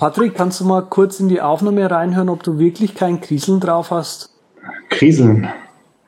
Patrick, 0.00 0.34
kannst 0.34 0.58
du 0.60 0.64
mal 0.64 0.80
kurz 0.80 1.20
in 1.20 1.28
die 1.28 1.42
Aufnahme 1.42 1.90
reinhören, 1.90 2.30
ob 2.30 2.42
du 2.42 2.58
wirklich 2.58 2.94
kein 2.94 3.20
Kriseln 3.20 3.60
drauf 3.60 3.90
hast? 3.90 4.30
Kriseln. 4.88 5.46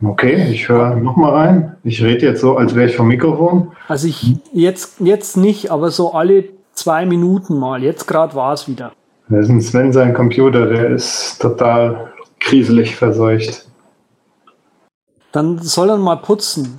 Okay, 0.02 0.48
ich 0.50 0.66
höre 0.66 0.96
nochmal 0.96 1.32
rein. 1.34 1.76
Ich 1.84 2.02
rede 2.02 2.24
jetzt 2.24 2.40
so, 2.40 2.56
als 2.56 2.74
wäre 2.74 2.88
ich 2.88 2.96
vom 2.96 3.08
Mikrofon. 3.08 3.72
Also 3.88 4.08
ich 4.08 4.38
jetzt, 4.54 4.98
jetzt 5.00 5.36
nicht, 5.36 5.70
aber 5.70 5.90
so 5.90 6.14
alle 6.14 6.44
zwei 6.72 7.04
Minuten 7.04 7.58
mal. 7.58 7.82
Jetzt 7.82 8.06
gerade 8.06 8.34
war 8.34 8.54
es 8.54 8.66
wieder. 8.66 8.92
Das 9.28 9.44
ist 9.44 9.50
ein 9.50 9.60
Sven, 9.60 9.92
sein 9.92 10.14
Computer, 10.14 10.64
der 10.64 10.88
ist 10.88 11.38
total 11.42 12.12
kriselig 12.40 12.96
verseucht. 12.96 13.66
Dann 15.32 15.58
soll 15.58 15.90
er 15.90 15.98
mal 15.98 16.16
putzen. 16.16 16.78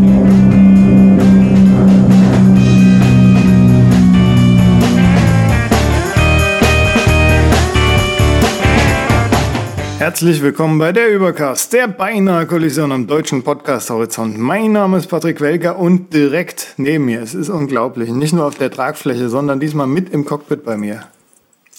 Herzlich 10.01 10.41
willkommen 10.41 10.79
bei 10.79 10.91
der 10.93 11.13
Übercast, 11.13 11.73
der 11.73 11.87
beinahe 11.87 12.47
Kollision 12.47 12.91
am 12.91 13.05
deutschen 13.05 13.43
Podcast 13.43 13.91
Horizont. 13.91 14.35
Mein 14.35 14.71
Name 14.71 14.97
ist 14.97 15.05
Patrick 15.05 15.41
Welker 15.41 15.77
und 15.77 16.11
direkt 16.11 16.73
neben 16.77 17.05
mir, 17.05 17.21
es 17.21 17.35
ist 17.35 17.49
unglaublich, 17.49 18.09
nicht 18.09 18.33
nur 18.33 18.47
auf 18.47 18.55
der 18.55 18.71
Tragfläche, 18.71 19.29
sondern 19.29 19.59
diesmal 19.59 19.85
mit 19.85 20.09
im 20.09 20.25
Cockpit 20.25 20.63
bei 20.63 20.75
mir. 20.75 21.03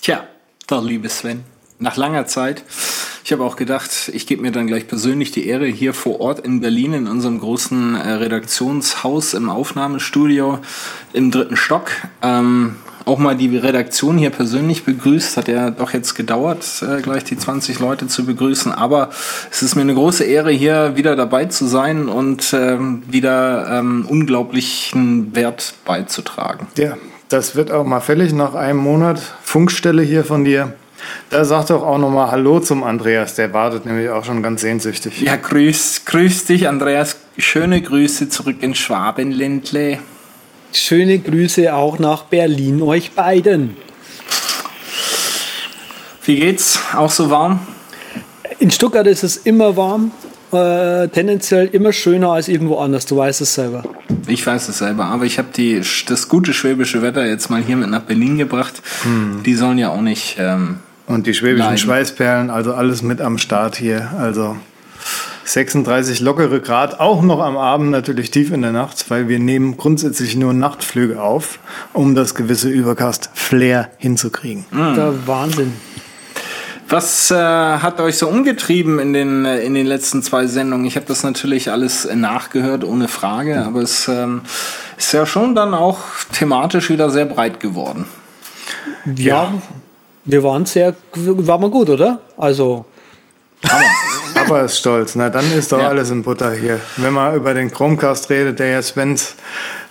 Tja, 0.01 0.23
doch 0.69 0.85
liebe 0.85 1.09
Sven, 1.09 1.43
nach 1.81 1.97
langer 1.97 2.27
Zeit. 2.27 2.63
Ich 3.25 3.33
habe 3.33 3.43
auch 3.43 3.57
gedacht, 3.57 4.13
ich 4.15 4.29
gebe 4.29 4.43
mir 4.43 4.53
dann 4.53 4.69
gleich 4.69 4.87
persönlich 4.87 5.33
die 5.33 5.49
Ehre, 5.49 5.67
hier 5.67 5.93
vor 5.93 6.21
Ort 6.21 6.47
in 6.47 6.61
Berlin 6.61 6.93
in 6.93 7.09
unserem 7.09 7.41
großen 7.41 7.97
äh, 7.97 8.09
Redaktionshaus 8.09 9.35
im 9.35 9.51
Aufnahmestudio 9.51 10.61
im 11.13 11.33
dritten 11.33 11.57
Stock 11.57 11.91
ähm, 12.23 12.77
auch 13.05 13.19
mal 13.19 13.37
die 13.37 13.57
Redaktion 13.57 14.19
hier 14.19 14.31
persönlich 14.31 14.85
begrüßt. 14.85 15.37
Hat 15.37 15.49
ja 15.49 15.71
doch 15.71 15.93
jetzt 15.93 16.15
gedauert, 16.15 16.65
äh, 16.83 17.01
gleich 17.01 17.25
die 17.25 17.37
20 17.37 17.79
Leute 17.81 18.07
zu 18.07 18.25
begrüßen. 18.25 18.73
Aber 18.73 19.11
es 19.51 19.63
ist 19.63 19.75
mir 19.75 19.83
eine 19.83 19.95
große 19.95 20.25
Ehre, 20.25 20.51
hier 20.51 20.97
wieder 20.97 21.17
dabei 21.17 21.47
zu 21.47 21.67
sein 21.67 22.09
und 22.09 22.53
ähm, 22.53 23.03
wieder 23.09 23.79
ähm, 23.79 24.07
unglaublichen 24.09 25.35
Wert 25.35 25.75
beizutragen. 25.85 26.67
Ja, 26.77 26.97
das 27.29 27.57
wird 27.57 27.71
auch 27.71 27.85
mal 27.85 28.01
fällig 28.01 28.33
nach 28.33 28.55
einem 28.55 28.79
Monat 28.79 29.21
Funkstelle 29.43 30.03
hier 30.03 30.25
von 30.25 30.45
dir. 30.45 30.75
Da 31.31 31.45
sag 31.45 31.67
doch 31.67 31.83
auch 31.83 31.99
nochmal 31.99 32.31
Hallo 32.31 32.61
zum 32.61 32.85
Andreas, 32.85 33.35
der 33.35 33.53
wartet 33.53 33.87
nämlich 33.87 34.11
auch 34.11 34.25
schon 34.25 34.43
ganz 34.43 34.61
sehnsüchtig. 34.61 35.21
Ja, 35.21 35.37
grüß, 35.37 36.03
grüß 36.05 36.45
dich, 36.45 36.69
Andreas. 36.69 37.17
Schöne 37.39 37.81
Grüße 37.81 38.29
zurück 38.29 38.57
in 38.61 38.75
Schwabenländle. 38.75 39.99
Schöne 40.73 41.19
Grüße 41.19 41.75
auch 41.75 41.99
nach 41.99 42.25
Berlin, 42.25 42.81
euch 42.83 43.13
beiden. 43.13 43.77
Wie 46.25 46.37
geht's? 46.37 46.79
Auch 46.97 47.11
so 47.11 47.31
warm? 47.31 47.61
In 48.59 48.71
Stuttgart 48.71 49.07
ist 49.07 49.23
es 49.23 49.37
immer 49.39 49.77
warm, 49.77 50.13
äh, 50.53 51.09
tendenziell 51.09 51.67
immer 51.67 51.93
schöner 51.93 52.31
als 52.31 52.49
irgendwo 52.49 52.79
anders. 52.79 53.07
Du 53.07 53.17
weißt 53.17 53.41
es 53.41 53.55
selber. 53.55 53.83
Ich 54.29 54.47
weiß 54.47 54.69
es 54.69 54.79
selber, 54.79 55.07
aber 55.07 55.25
ich 55.25 55.39
habe 55.39 55.49
das 56.07 56.29
gute 56.29 56.53
schwäbische 56.55 57.03
Wetter 57.03 57.27
jetzt 57.27 57.51
mal 57.51 57.61
hier 57.63 57.77
mit 57.77 57.91
nach 57.91 58.03
Berlin 58.03 58.39
gebracht. 58.39 58.81
Hm. 59.03 59.43
Die 59.45 59.55
sollen 59.55 59.79
ja 59.79 59.91
auch 59.91 60.01
nicht. 60.01 60.37
Ähm, 60.39 60.79
Und 61.07 61.27
die 61.27 61.35
schwäbischen 61.35 61.67
leiden. 61.67 61.79
Schweißperlen, 61.79 62.51
also 62.51 62.73
alles 62.75 63.03
mit 63.03 63.21
am 63.21 63.37
Start 63.39 63.77
hier. 63.77 64.11
Also 64.19 64.57
36 65.45 66.21
lockere 66.21 66.61
Grad, 66.61 67.01
auch 67.01 67.23
noch 67.23 67.41
am 67.41 67.57
Abend 67.57 67.91
natürlich 67.91 68.31
tief 68.31 68.53
in 68.53 68.63
der 68.63 68.73
Nacht, 68.73 69.11
weil 69.11 69.29
wir 69.29 69.39
nehmen 69.39 69.77
grundsätzlich 69.77 70.37
nur 70.37 70.53
Nachtflüge 70.53 71.21
auf, 71.21 71.59
um 71.93 72.15
das 72.15 72.35
gewisse 72.35 72.69
Übercast-Flair 72.69 73.91
hinzukriegen. 73.99 74.65
Mhm. 74.71 74.95
Der 74.95 75.27
Wahnsinn. 75.27 75.73
Was 76.89 77.31
äh, 77.31 77.35
hat 77.37 78.01
euch 78.01 78.19
so 78.19 78.29
umgetrieben 78.29 78.99
in 78.99 79.15
den, 79.15 79.47
äh, 79.47 79.61
in 79.61 79.73
den 79.73 79.87
letzten 79.87 80.23
zwei 80.23 80.47
Sendungen? 80.47 80.85
Ich 80.85 80.97
habe 80.97 81.07
das 81.07 81.23
natürlich 81.23 81.71
alles 81.71 82.07
nachgehört, 82.15 82.85
ohne 82.85 83.09
Frage, 83.09 83.65
aber 83.65 83.81
es 83.81 84.09
ähm, 84.09 84.43
ist 84.99 85.13
ja 85.13 85.25
schon 85.25 85.55
dann 85.55 85.73
auch 85.73 86.01
thematisch 86.35 86.91
wieder 86.91 87.09
sehr 87.09 87.25
breit 87.25 87.61
geworden. 87.61 88.05
Ja, 89.07 89.45
ja. 89.45 89.55
wir 90.27 90.43
waren 90.43 90.67
sehr, 90.67 90.95
waren 91.15 91.63
wir 91.63 91.71
gut, 91.71 91.89
oder? 91.89 92.21
Also. 92.37 92.85
Hammer. 93.67 93.85
Papa 94.35 94.61
ist 94.63 94.79
stolz. 94.79 95.15
Na, 95.15 95.31
dann 95.31 95.51
ist 95.53 95.73
doch 95.73 95.81
ja. 95.81 95.89
alles 95.89 96.11
in 96.11 96.23
Butter 96.23 96.53
hier. 96.53 96.81
Wenn 96.97 97.13
man 97.13 97.35
über 97.35 97.55
den 97.55 97.71
Chromecast 97.71 98.31
redet, 98.31 98.59
der 98.59 98.69
ja 98.69 98.83
Svens 98.83 99.35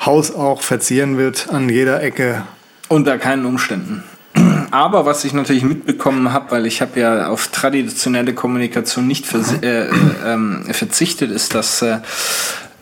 Haus 0.05 0.33
auch 0.33 0.61
verzieren 0.61 1.17
wird 1.17 1.49
an 1.49 1.69
jeder 1.69 2.01
Ecke. 2.01 2.43
Unter 2.87 3.17
keinen 3.17 3.45
Umständen. 3.45 4.03
Aber 4.71 5.05
was 5.05 5.25
ich 5.25 5.33
natürlich 5.33 5.63
mitbekommen 5.63 6.31
habe, 6.31 6.51
weil 6.51 6.65
ich 6.65 6.81
habe 6.81 6.99
ja 6.99 7.27
auf 7.27 7.47
traditionelle 7.47 8.33
Kommunikation 8.33 9.07
nicht 9.07 9.25
äh, 9.61 9.87
äh, 9.87 10.73
verzichtet, 10.73 11.31
ist, 11.31 11.55
dass 11.55 11.81
äh, 11.81 11.99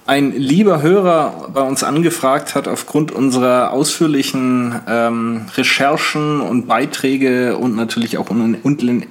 ein 0.10 0.32
lieber 0.32 0.82
Hörer 0.82 1.52
bei 1.54 1.62
uns 1.62 1.84
angefragt 1.84 2.56
hat, 2.56 2.68
aufgrund 2.68 3.12
unserer 3.12 3.72
ausführlichen 3.72 4.74
ähm, 4.88 5.46
Recherchen 5.56 6.42
und 6.42 6.68
Beiträge 6.68 7.56
und 7.56 7.76
natürlich 7.76 8.18
auch 8.18 8.32
un 8.32 8.58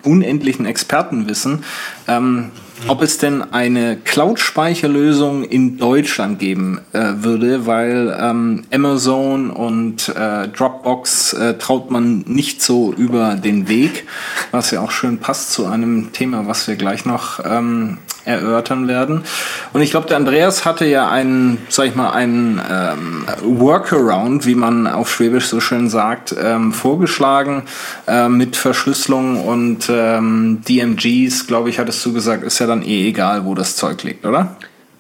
unendlichen 0.03 0.67
Expertenwissen, 0.67 1.63
ähm, 2.09 2.51
ob 2.89 3.03
es 3.03 3.19
denn 3.19 3.53
eine 3.53 3.97
Cloud-Speicherlösung 3.97 5.45
in 5.45 5.79
Deutschland 5.79 6.41
geben 6.41 6.81
äh, 6.93 7.13
würde, 7.19 7.67
weil 7.67 8.17
ähm, 8.21 8.65
Amazon 8.73 9.51
und 9.51 10.09
äh, 10.09 10.49
Dropbox 10.49 11.33
äh, 11.35 11.59
traut 11.59 11.93
man 11.93 12.25
nicht 12.27 12.61
so 12.61 12.93
über 12.93 13.37
den 13.37 13.69
Weg, 13.69 14.05
was 14.51 14.73
ja 14.73 14.81
auch 14.81 14.91
schön 14.91 15.19
passt 15.19 15.53
zu 15.53 15.67
einem 15.67 16.13
Thema, 16.13 16.49
was 16.49 16.67
wir 16.67 16.75
gleich 16.75 17.05
noch 17.05 17.39
ähm, 17.45 17.99
erörtern 18.29 18.87
werden. 18.87 19.25
Und 19.73 19.81
ich 19.81 19.91
glaube, 19.91 20.07
der 20.07 20.19
Andreas 20.19 20.65
hatte 20.65 20.85
ja 20.85 21.11
einen, 21.11 21.59
sag 21.69 21.87
ich 21.87 21.95
mal, 21.95 22.11
einen 22.11 22.61
ähm, 22.71 23.25
Workaround, 23.43 24.47
wie 24.47 24.55
man 24.55 24.87
auf 24.87 25.11
Schwäbisch 25.11 25.47
so 25.47 25.61
schön 25.61 25.89
sagt, 25.89 26.35
ähm, 26.41 26.73
vorgeschlagen 26.73 27.63
äh, 28.07 28.29
mit 28.29 28.57
Verschlüsselung 28.57 29.45
und 29.45 29.89
ähm, 29.91 30.63
DMGs, 30.69 31.47
glaube 31.47 31.71
ich, 31.71 31.79
hattest 31.79 32.05
du 32.05 32.13
gesagt, 32.13 32.45
ist 32.45 32.59
ja 32.59 32.67
dann 32.67 32.83
eh 32.83 33.09
egal, 33.09 33.45
wo 33.45 33.55
das 33.55 33.77
Zeug 33.77 34.03
liegt, 34.05 34.25
oder? 34.27 34.57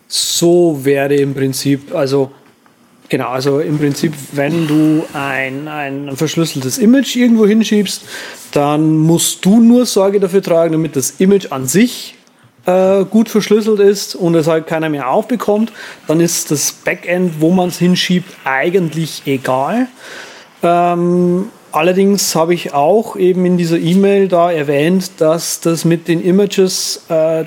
So 0.08 0.80
wäre 0.82 1.14
im 1.14 1.34
Prinzip, 1.34 1.94
also 1.94 2.32
Genau, 3.10 3.28
also 3.28 3.60
im 3.60 3.78
Prinzip, 3.78 4.12
wenn 4.32 4.66
du 4.66 5.02
ein, 5.14 5.66
ein 5.66 6.14
verschlüsseltes 6.14 6.76
Image 6.76 7.16
irgendwo 7.16 7.46
hinschiebst, 7.46 8.02
dann 8.52 8.98
musst 8.98 9.42
du 9.46 9.60
nur 9.60 9.86
Sorge 9.86 10.20
dafür 10.20 10.42
tragen, 10.42 10.72
damit 10.72 10.94
das 10.94 11.12
Image 11.12 11.50
an 11.50 11.66
sich 11.66 12.17
äh, 12.68 13.06
gut 13.06 13.30
verschlüsselt 13.30 13.80
ist 13.80 14.14
und 14.14 14.34
es 14.34 14.46
halt 14.46 14.66
keiner 14.66 14.90
mehr 14.90 15.08
aufbekommt, 15.08 15.72
dann 16.06 16.20
ist 16.20 16.50
das 16.50 16.72
Backend, 16.72 17.40
wo 17.40 17.50
man 17.50 17.68
es 17.68 17.78
hinschiebt, 17.78 18.30
eigentlich 18.44 19.22
egal. 19.24 19.88
Ähm, 20.62 21.46
allerdings 21.72 22.34
habe 22.34 22.52
ich 22.52 22.74
auch 22.74 23.16
eben 23.16 23.46
in 23.46 23.56
dieser 23.56 23.78
E-Mail 23.78 24.28
da 24.28 24.52
erwähnt, 24.52 25.12
dass 25.16 25.60
das 25.60 25.86
mit 25.86 26.08
den 26.08 26.22
Images 26.22 27.04
äh, 27.08 27.44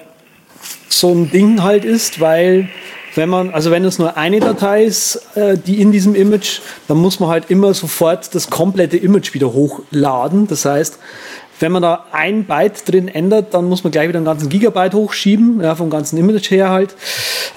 so 0.89 1.11
ein 1.11 1.29
Ding 1.29 1.61
halt 1.61 1.85
ist, 1.85 2.19
weil 2.19 2.69
wenn 3.13 3.29
man, 3.29 3.51
also 3.51 3.71
wenn 3.71 3.83
es 3.85 3.99
nur 3.99 4.17
eine 4.17 4.39
Datei 4.39 4.85
ist, 4.85 5.21
äh, 5.35 5.57
die 5.57 5.81
in 5.81 5.91
diesem 5.91 6.15
Image, 6.15 6.61
dann 6.87 6.97
muss 6.97 7.19
man 7.19 7.29
halt 7.29 7.49
immer 7.49 7.73
sofort 7.73 8.33
das 8.33 8.49
komplette 8.49 8.97
Image 8.97 9.33
wieder 9.33 9.53
hochladen. 9.53 10.47
Das 10.47 10.65
heißt, 10.65 10.97
wenn 11.61 11.71
man 11.71 11.81
da 11.81 12.05
ein 12.11 12.45
Byte 12.45 12.91
drin 12.91 13.07
ändert, 13.07 13.53
dann 13.53 13.65
muss 13.65 13.83
man 13.83 13.91
gleich 13.91 14.07
wieder 14.07 14.17
einen 14.17 14.25
ganzen 14.25 14.49
Gigabyte 14.49 14.93
hochschieben, 14.93 15.61
ja, 15.61 15.75
vom 15.75 15.89
ganzen 15.89 16.17
Image 16.17 16.51
her 16.51 16.69
halt. 16.69 16.95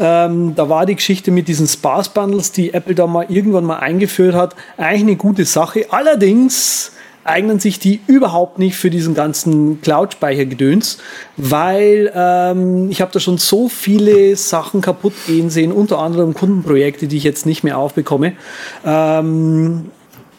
Ähm, 0.00 0.54
da 0.54 0.68
war 0.68 0.86
die 0.86 0.96
Geschichte 0.96 1.30
mit 1.30 1.48
diesen 1.48 1.66
Sparse 1.66 2.10
Bundles, 2.12 2.52
die 2.52 2.74
Apple 2.74 2.94
da 2.94 3.06
mal 3.06 3.26
irgendwann 3.28 3.64
mal 3.64 3.78
eingeführt 3.78 4.34
hat, 4.34 4.54
eigentlich 4.76 5.02
eine 5.02 5.16
gute 5.16 5.44
Sache. 5.44 5.86
Allerdings 5.90 6.92
eignen 7.24 7.58
sich 7.58 7.78
die 7.78 8.00
überhaupt 8.06 8.58
nicht 8.58 8.76
für 8.76 8.90
diesen 8.90 9.14
ganzen 9.14 9.80
Cloud-Speichergedöns, 9.80 10.98
weil 11.36 12.12
ähm, 12.14 12.90
ich 12.90 13.00
habe 13.00 13.10
da 13.12 13.20
schon 13.20 13.38
so 13.38 13.68
viele 13.68 14.36
Sachen 14.36 14.80
kaputt 14.80 15.14
gehen 15.26 15.50
sehen, 15.50 15.72
unter 15.72 15.98
anderem 15.98 16.34
Kundenprojekte, 16.34 17.08
die 17.08 17.16
ich 17.16 17.24
jetzt 17.24 17.46
nicht 17.46 17.64
mehr 17.64 17.78
aufbekomme. 17.78 18.34
Ähm, 18.84 19.90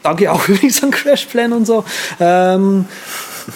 danke 0.04 0.32
auch 0.32 0.48
übrigens 0.48 0.84
an 0.84 0.92
Crashplan 0.92 1.54
und 1.54 1.66
so. 1.66 1.84
Ähm, 2.20 2.86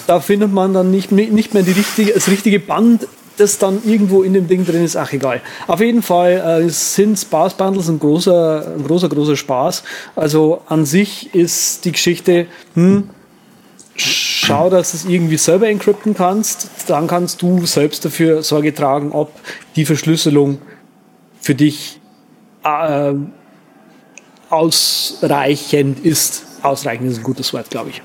da 0.08 0.20
findet 0.20 0.52
man 0.52 0.74
dann 0.74 0.92
nicht, 0.92 1.12
nicht 1.12 1.54
mehr 1.54 1.64
die 1.64 1.72
richtige, 1.72 2.14
das 2.14 2.28
richtige 2.28 2.60
Band 2.60 3.08
das 3.40 3.58
dann 3.58 3.82
irgendwo 3.86 4.24
in 4.24 4.34
dem 4.34 4.48
Ding 4.48 4.66
drin 4.66 4.84
ist, 4.84 4.96
ach 4.96 5.14
egal. 5.14 5.42
Auf 5.68 5.80
jeden 5.80 6.02
Fall 6.02 6.64
äh, 6.66 6.70
sind 6.70 7.18
Sparse 7.18 7.56
Bundles 7.56 7.88
ein 7.88 8.00
großer, 8.00 8.76
ein 8.76 8.84
großer, 8.84 9.10
großer 9.10 9.38
Spaß. 9.38 9.84
Also 10.16 10.62
an 10.68 10.86
sich 10.86 11.34
ist 11.34 11.86
die 11.86 11.94
Geschichte, 11.94 12.48
hm, 12.74 13.10
schau, 13.96 14.70
dass 14.70 14.92
du 14.92 14.98
es 14.98 15.06
irgendwie 15.06 15.38
selber 15.38 15.68
encrypten 15.70 16.14
kannst. 16.14 16.70
Dann 16.88 17.08
kannst 17.08 17.42
du 17.42 17.66
selbst 17.66 18.04
dafür 18.04 18.44
Sorge 18.44 18.74
tragen, 18.74 19.12
ob 19.12 19.32
die 19.76 19.86
Verschlüsselung 19.86 20.60
für 21.40 21.56
dich 21.56 22.00
äh, 22.64 23.14
ausreichend 24.50 26.06
ist. 26.06 26.46
Ausreichend 26.62 27.10
ist 27.10 27.20
ein 27.20 27.24
gutes 27.24 27.54
Wort, 27.54 27.70
glaube 27.70 27.92
ich. 27.92 28.02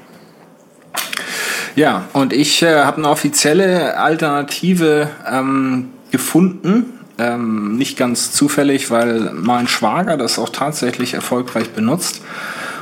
Ja, 1.76 2.04
und 2.12 2.32
ich 2.32 2.62
äh, 2.62 2.82
habe 2.82 2.98
eine 2.98 3.08
offizielle 3.08 3.98
Alternative 3.98 5.10
ähm, 5.30 5.90
gefunden. 6.10 7.00
Ähm, 7.18 7.76
nicht 7.76 7.96
ganz 7.96 8.32
zufällig, 8.32 8.90
weil 8.90 9.30
mein 9.34 9.68
Schwager 9.68 10.16
das 10.16 10.38
auch 10.38 10.48
tatsächlich 10.48 11.14
erfolgreich 11.14 11.70
benutzt. 11.70 12.22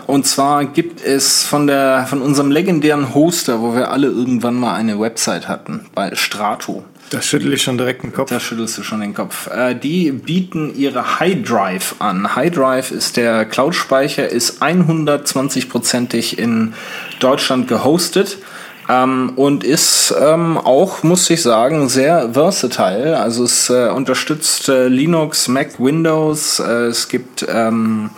Und 0.07 0.27
zwar 0.27 0.65
gibt 0.65 1.03
es 1.03 1.45
von 1.45 1.67
der 1.67 2.07
von 2.09 2.23
unserem 2.23 2.51
legendären 2.51 3.15
Hoster, 3.15 3.61
wo 3.61 3.75
wir 3.75 3.91
alle 3.91 4.09
irgendwann 4.09 4.55
mal 4.55 4.75
eine 4.75 4.99
Website 4.99 5.49
hatten, 5.49 5.87
bei 5.95 6.15
Strato. 6.15 6.85
Da 7.11 7.21
schüttel 7.21 7.53
ich 7.53 7.63
schon 7.63 7.77
direkt 7.77 8.03
den 8.05 8.13
Kopf. 8.13 8.31
Da 8.31 8.41
schüttelst 8.41 8.79
du 8.79 8.83
schon 8.83 9.01
den 9.01 9.13
Kopf. 9.13 9.49
Äh, 9.49 9.75
die 9.75 10.11
bieten 10.13 10.75
ihre 10.75 11.21
High 11.21 11.43
Drive 11.43 11.97
an. 11.99 12.35
High 12.35 12.51
Drive 12.51 12.91
ist 12.91 13.19
der 13.19 13.45
Cloud-Speicher, 13.45 14.29
ist 14.29 14.63
120-prozentig 14.63 16.39
in 16.39 16.73
Deutschland 17.21 17.69
gehostet. 17.69 18.39
Ähm, 18.89 19.33
und 19.37 19.65
ist 19.65 20.15
ähm, 20.21 20.59
auch, 20.59 21.03
muss 21.03 21.31
ich 21.31 21.43
sagen, 21.43 21.89
sehr 21.89 22.31
versatile. 22.33 23.19
Also 23.19 23.45
es 23.45 23.71
äh, 23.71 23.89
unterstützt 23.89 24.69
äh, 24.69 24.89
Linux, 24.89 25.49
Mac, 25.49 25.79
Windows. 25.79 26.59
Äh, 26.59 26.87
es 26.87 27.09
gibt 27.09 27.47
ähm, 27.49 28.11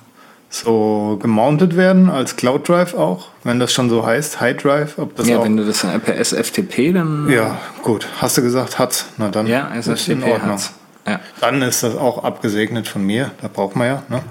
so 0.49 1.19
gemountet 1.21 1.77
werden 1.77 2.09
als 2.09 2.35
Cloud 2.35 2.67
Drive 2.67 2.95
auch, 2.95 3.27
wenn 3.43 3.59
das 3.59 3.71
schon 3.71 3.91
so 3.91 4.05
heißt, 4.05 4.41
High 4.41 4.57
Drive. 4.57 4.97
Ob 4.97 5.15
das 5.15 5.27
ja, 5.27 5.37
auch, 5.37 5.45
wenn 5.45 5.55
du 5.55 5.65
das 5.65 5.83
in 5.83 6.01
per 6.01 6.15
SFTP 6.17 6.93
dann. 6.93 7.29
Ja, 7.29 7.59
gut. 7.83 8.07
Hast 8.19 8.39
du 8.39 8.41
gesagt, 8.41 8.79
hat. 8.79 9.05
Na 9.17 9.29
dann. 9.29 9.45
Ja, 9.45 9.71
SFTP 9.75 10.11
in 10.11 10.23
Ordnung. 10.23 10.51
Hat's. 10.53 10.73
Ja. 11.07 11.19
Dann 11.39 11.61
ist 11.61 11.83
das 11.83 11.95
auch 11.95 12.23
abgesegnet 12.23 12.87
von 12.87 13.05
mir. 13.05 13.31
Da 13.41 13.49
braucht 13.49 13.75
man 13.75 13.87
ja. 13.87 14.03
Ne? 14.09 14.21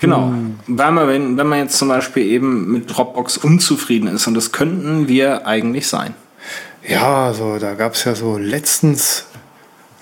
Genau. 0.00 0.28
Hm. 0.28 0.58
Weil 0.68 0.92
man, 0.92 1.08
wenn, 1.08 1.36
wenn 1.36 1.46
man 1.48 1.58
jetzt 1.58 1.78
zum 1.78 1.88
Beispiel 1.88 2.26
eben 2.26 2.70
mit 2.70 2.96
Dropbox 2.96 3.38
unzufrieden 3.38 4.08
ist, 4.08 4.28
und 4.28 4.34
das 4.34 4.52
könnten 4.52 5.08
wir 5.08 5.48
eigentlich 5.48 5.88
sein. 5.88 6.14
Ja, 6.86 7.26
also 7.26 7.58
da 7.58 7.74
gab 7.74 7.94
es 7.94 8.04
ja 8.04 8.14
so 8.14 8.36
letztens 8.36 9.26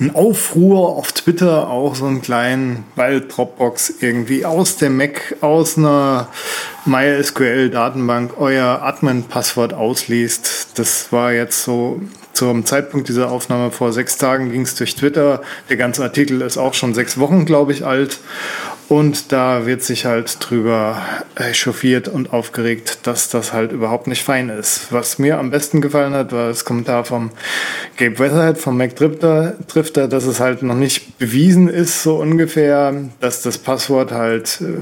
ein 0.00 0.15
Aufruhr 0.15 0.97
auf 0.97 1.12
Twitter, 1.12 1.69
auch 1.69 1.94
so 1.94 2.06
einen 2.06 2.23
kleinen, 2.23 2.85
weil 2.97 3.21
Dropbox 3.21 3.94
irgendwie 4.00 4.47
aus 4.47 4.77
der 4.77 4.88
Mac, 4.88 5.37
aus 5.43 5.77
einer 5.77 6.29
MySQL-Datenbank 6.87 8.38
euer 8.38 8.81
Admin-Passwort 8.82 9.75
ausliest. 9.75 10.79
Das 10.79 11.12
war 11.12 11.32
jetzt 11.32 11.65
so 11.65 12.00
zum 12.32 12.65
Zeitpunkt 12.65 13.11
dieser 13.11 13.31
Aufnahme 13.31 13.71
vor 13.71 13.93
sechs 13.93 14.17
Tagen 14.17 14.50
ging 14.50 14.62
es 14.62 14.75
durch 14.75 14.97
Twitter. 14.97 15.43
Der 15.69 15.76
ganze 15.76 16.03
Artikel 16.03 16.41
ist 16.41 16.56
auch 16.56 16.73
schon 16.73 16.94
sechs 16.94 17.19
Wochen, 17.19 17.44
glaube 17.44 17.73
ich, 17.73 17.85
alt. 17.85 18.19
Und 18.90 19.31
da 19.31 19.66
wird 19.66 19.84
sich 19.84 20.04
halt 20.04 20.38
drüber 20.40 21.00
echauffiert 21.37 22.08
und 22.08 22.32
aufgeregt, 22.32 22.98
dass 23.04 23.28
das 23.28 23.52
halt 23.52 23.70
überhaupt 23.70 24.08
nicht 24.08 24.25
fein 24.25 24.48
ist. 24.48 24.92
Was 24.92 25.20
mir 25.20 25.38
am 25.38 25.52
besten 25.52 25.81
gefallen 25.81 26.12
hat, 26.12 26.32
war 26.32 26.48
das 26.48 26.64
Kommentar 26.64 27.04
vom 27.04 27.30
Gabe 27.97 28.18
Weatherhead, 28.18 28.59
vom 28.59 28.76
Mac 28.76 28.97
Drifter, 28.97 30.09
dass 30.09 30.25
es 30.25 30.40
halt 30.40 30.64
noch 30.64 30.75
nicht 30.75 31.18
bewiesen 31.18 31.68
ist, 31.68 32.02
so 32.02 32.16
ungefähr, 32.16 32.92
dass 33.20 33.42
das 33.42 33.59
Passwort 33.59 34.11
halt 34.11 34.61
äh, 34.61 34.75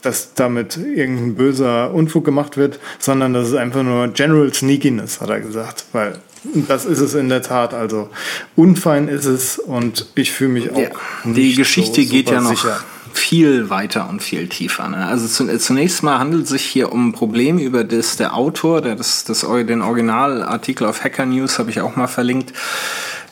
dass 0.00 0.32
damit 0.32 0.78
irgendein 0.78 1.34
böser 1.34 1.92
Unfug 1.92 2.24
gemacht 2.24 2.56
wird, 2.56 2.80
sondern 2.98 3.34
das 3.34 3.48
ist 3.48 3.54
einfach 3.54 3.82
nur 3.82 4.08
General 4.08 4.50
Sneakiness, 4.52 5.20
hat 5.20 5.28
er 5.28 5.40
gesagt. 5.40 5.84
Weil 5.92 6.20
das 6.44 6.84
ist 6.84 7.00
es 7.00 7.14
in 7.14 7.28
der 7.28 7.42
Tat. 7.42 7.74
Also 7.74 8.10
unfein 8.56 9.08
ist 9.08 9.24
es 9.24 9.58
und 9.58 10.06
ich 10.14 10.32
fühle 10.32 10.50
mich 10.50 10.70
auch. 10.72 10.78
Ja, 10.78 10.90
die 11.24 11.54
Geschichte 11.54 12.02
so 12.02 12.10
geht 12.10 12.30
ja 12.30 12.40
noch 12.40 12.50
sicher. 12.50 12.80
viel 13.12 13.70
weiter 13.70 14.08
und 14.08 14.22
viel 14.22 14.48
tiefer. 14.48 14.88
Ne? 14.88 15.06
Also 15.06 15.26
zunächst 15.58 16.02
mal 16.02 16.18
handelt 16.18 16.44
es 16.44 16.50
sich 16.50 16.64
hier 16.64 16.92
um 16.92 17.08
ein 17.08 17.12
Problem, 17.12 17.58
über 17.58 17.84
das 17.84 18.16
der 18.16 18.34
Autor, 18.34 18.80
der 18.80 18.96
das, 18.96 19.24
das, 19.24 19.40
den 19.40 19.82
Originalartikel 19.82 20.86
auf 20.86 21.04
Hacker 21.04 21.26
News 21.26 21.58
habe 21.58 21.70
ich 21.70 21.80
auch 21.80 21.96
mal 21.96 22.08
verlinkt, 22.08 22.52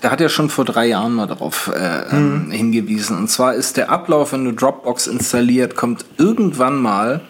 der 0.02 0.10
hat 0.10 0.20
ja 0.20 0.28
schon 0.28 0.48
vor 0.48 0.64
drei 0.64 0.86
Jahren 0.86 1.12
mal 1.12 1.26
darauf 1.26 1.68
äh, 1.68 2.10
hm. 2.10 2.50
hingewiesen. 2.50 3.18
Und 3.18 3.28
zwar 3.28 3.54
ist 3.54 3.76
der 3.76 3.90
Ablauf, 3.90 4.32
wenn 4.32 4.44
du 4.44 4.52
Dropbox 4.52 5.06
installiert, 5.06 5.74
kommt 5.76 6.06
irgendwann 6.16 6.80
mal 6.80 7.20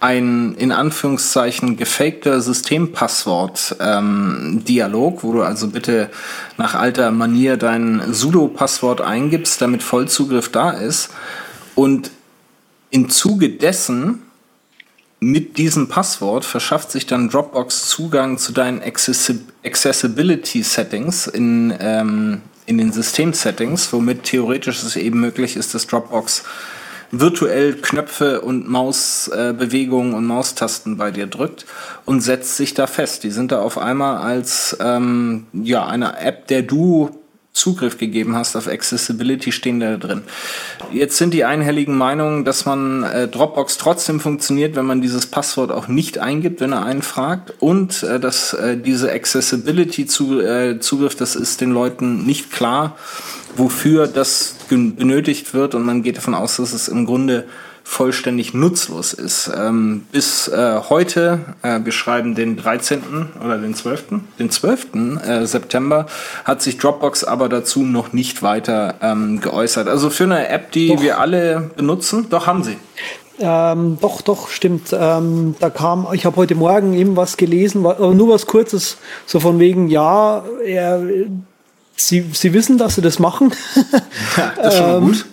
ein 0.00 0.54
in 0.54 0.72
Anführungszeichen 0.72 1.76
gefakter 1.76 2.40
Systempasswort-Dialog, 2.40 5.14
ähm, 5.14 5.22
wo 5.22 5.34
du 5.34 5.42
also 5.42 5.68
bitte 5.68 6.08
nach 6.56 6.74
alter 6.74 7.10
Manier 7.10 7.58
dein 7.58 8.00
Sudo-Passwort 8.12 9.02
eingibst, 9.02 9.60
damit 9.60 9.82
Vollzugriff 9.82 10.50
da 10.50 10.70
ist. 10.70 11.10
Und 11.74 12.10
im 12.90 13.10
Zuge 13.10 13.50
dessen 13.50 14.22
mit 15.20 15.58
diesem 15.58 15.88
Passwort 15.88 16.46
verschafft 16.46 16.90
sich 16.90 17.04
dann 17.04 17.28
Dropbox 17.28 17.88
Zugang 17.88 18.38
zu 18.38 18.52
deinen 18.52 18.80
Accessibility 18.82 20.62
Settings 20.62 21.26
in, 21.26 21.74
ähm, 21.78 22.40
in 22.64 22.78
den 22.78 22.90
System-Settings, 22.90 23.92
womit 23.92 24.22
theoretisch 24.22 24.82
es 24.82 24.96
eben 24.96 25.20
möglich 25.20 25.56
ist, 25.56 25.74
dass 25.74 25.86
Dropbox 25.86 26.44
virtuell 27.10 27.74
Knöpfe 27.74 28.40
und 28.40 28.68
Mausbewegungen 28.68 30.12
äh, 30.12 30.16
und 30.16 30.26
Maustasten 30.26 30.96
bei 30.96 31.10
dir 31.10 31.26
drückt 31.26 31.66
und 32.04 32.20
setzt 32.20 32.56
sich 32.56 32.74
da 32.74 32.86
fest. 32.86 33.24
Die 33.24 33.30
sind 33.30 33.52
da 33.52 33.60
auf 33.60 33.78
einmal 33.78 34.18
als 34.18 34.76
ähm, 34.80 35.46
ja 35.52 35.86
eine 35.86 36.18
App, 36.18 36.46
der 36.46 36.62
du 36.62 37.19
Zugriff 37.52 37.98
gegeben 37.98 38.36
hast 38.36 38.54
auf 38.54 38.68
Accessibility, 38.68 39.50
stehen 39.50 39.80
da 39.80 39.96
drin. 39.96 40.22
Jetzt 40.92 41.16
sind 41.16 41.34
die 41.34 41.44
einhelligen 41.44 41.98
Meinungen, 41.98 42.44
dass 42.44 42.64
man 42.64 43.02
äh, 43.02 43.26
Dropbox 43.26 43.76
trotzdem 43.76 44.20
funktioniert, 44.20 44.76
wenn 44.76 44.86
man 44.86 45.02
dieses 45.02 45.26
Passwort 45.26 45.72
auch 45.72 45.88
nicht 45.88 46.18
eingibt, 46.18 46.60
wenn 46.60 46.72
er 46.72 46.84
einen 46.84 47.02
fragt. 47.02 47.54
Und 47.58 48.04
äh, 48.04 48.20
dass 48.20 48.52
äh, 48.52 48.76
diese 48.76 49.12
Accessibility-Zugriff, 49.12 51.16
das 51.16 51.34
ist 51.34 51.60
den 51.60 51.72
Leuten 51.72 52.24
nicht 52.24 52.52
klar, 52.52 52.96
wofür 53.56 54.06
das 54.06 54.54
benötigt 54.68 55.52
wird. 55.52 55.74
Und 55.74 55.84
man 55.84 56.02
geht 56.02 56.18
davon 56.18 56.34
aus, 56.34 56.56
dass 56.56 56.72
es 56.72 56.86
im 56.86 57.04
Grunde 57.04 57.46
vollständig 57.90 58.54
nutzlos 58.54 59.12
ist. 59.12 59.50
Ähm, 59.52 60.06
bis 60.12 60.46
äh, 60.46 60.80
heute, 60.88 61.40
äh, 61.62 61.80
wir 61.82 61.90
schreiben 61.90 62.36
den 62.36 62.56
13. 62.56 63.02
oder 63.44 63.58
den 63.58 63.74
12. 63.74 64.04
Den 64.38 64.48
12. 64.48 64.94
Äh, 65.26 65.44
September, 65.44 66.06
hat 66.44 66.62
sich 66.62 66.78
Dropbox 66.78 67.24
aber 67.24 67.48
dazu 67.48 67.82
noch 67.82 68.12
nicht 68.12 68.44
weiter 68.44 68.94
ähm, 69.02 69.40
geäußert. 69.40 69.88
Also 69.88 70.08
für 70.08 70.24
eine 70.24 70.48
App, 70.48 70.70
die 70.70 70.94
doch. 70.94 71.02
wir 71.02 71.18
alle 71.18 71.72
benutzen, 71.76 72.28
doch 72.30 72.46
haben 72.46 72.62
sie. 72.62 72.76
Ähm, 73.40 73.98
doch, 74.00 74.20
doch, 74.20 74.50
stimmt. 74.50 74.92
Ähm, 74.92 75.56
da 75.58 75.68
kam, 75.68 76.06
ich 76.12 76.24
habe 76.24 76.36
heute 76.36 76.54
Morgen 76.54 76.92
eben 76.94 77.16
was 77.16 77.36
gelesen, 77.36 77.82
war, 77.82 77.98
nur 78.14 78.28
was 78.28 78.46
Kurzes, 78.46 78.98
so 79.26 79.40
von 79.40 79.58
wegen, 79.58 79.88
ja, 79.88 80.44
er, 80.64 81.02
sie, 81.96 82.24
sie 82.32 82.54
wissen, 82.54 82.78
dass 82.78 82.94
sie 82.94 83.02
das 83.02 83.18
machen. 83.18 83.52
Ja, 84.36 84.52
das 84.56 84.74
ist 84.74 84.78
schon 84.78 84.90
ähm, 84.90 85.06
gut. 85.06 85.26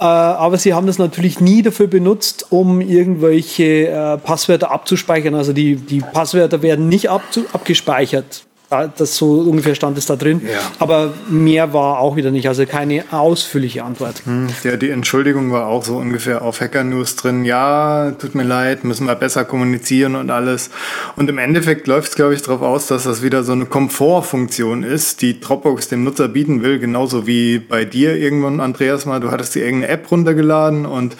Äh, 0.00 0.04
aber 0.04 0.56
sie 0.56 0.72
haben 0.72 0.86
das 0.86 0.96
natürlich 0.96 1.40
nie 1.40 1.60
dafür 1.60 1.86
benutzt, 1.86 2.46
um 2.48 2.80
irgendwelche 2.80 3.88
äh, 3.88 4.16
Passwörter 4.16 4.70
abzuspeichern. 4.70 5.34
Also 5.34 5.52
die, 5.52 5.76
die 5.76 6.00
Passwörter 6.00 6.62
werden 6.62 6.88
nicht 6.88 7.10
abgespeichert. 7.10 8.44
Das 8.70 9.16
so 9.16 9.40
ungefähr 9.40 9.74
stand 9.74 9.98
es 9.98 10.06
da 10.06 10.14
drin. 10.14 10.42
Ja. 10.44 10.60
Aber 10.78 11.12
mehr 11.28 11.72
war 11.72 11.98
auch 11.98 12.14
wieder 12.14 12.30
nicht, 12.30 12.46
also 12.46 12.64
keine 12.66 13.04
ausführliche 13.10 13.82
Antwort. 13.82 14.22
Hm, 14.24 14.46
ja, 14.62 14.76
die 14.76 14.90
Entschuldigung 14.90 15.50
war 15.50 15.66
auch 15.66 15.84
so 15.84 15.96
ungefähr 15.96 16.42
auf 16.42 16.60
Hacker 16.60 16.84
News 16.84 17.16
drin. 17.16 17.44
Ja, 17.44 18.12
tut 18.12 18.36
mir 18.36 18.44
leid, 18.44 18.84
müssen 18.84 19.08
wir 19.08 19.16
besser 19.16 19.44
kommunizieren 19.44 20.14
und 20.14 20.30
alles. 20.30 20.70
Und 21.16 21.28
im 21.28 21.38
Endeffekt 21.38 21.88
läuft 21.88 22.10
es, 22.10 22.14
glaube 22.14 22.34
ich, 22.34 22.42
darauf 22.42 22.62
aus, 22.62 22.86
dass 22.86 23.02
das 23.02 23.22
wieder 23.22 23.42
so 23.42 23.50
eine 23.50 23.66
Komfortfunktion 23.66 24.84
ist, 24.84 25.20
die 25.20 25.40
Dropbox 25.40 25.88
dem 25.88 26.04
Nutzer 26.04 26.28
bieten 26.28 26.62
will, 26.62 26.78
genauso 26.78 27.26
wie 27.26 27.58
bei 27.58 27.84
dir 27.84 28.14
irgendwann, 28.16 28.60
Andreas, 28.60 29.04
mal. 29.04 29.18
Du 29.18 29.32
hattest 29.32 29.56
dir 29.56 29.64
irgendeine 29.64 29.92
App 29.92 30.08
runtergeladen 30.12 30.86
und 30.86 31.16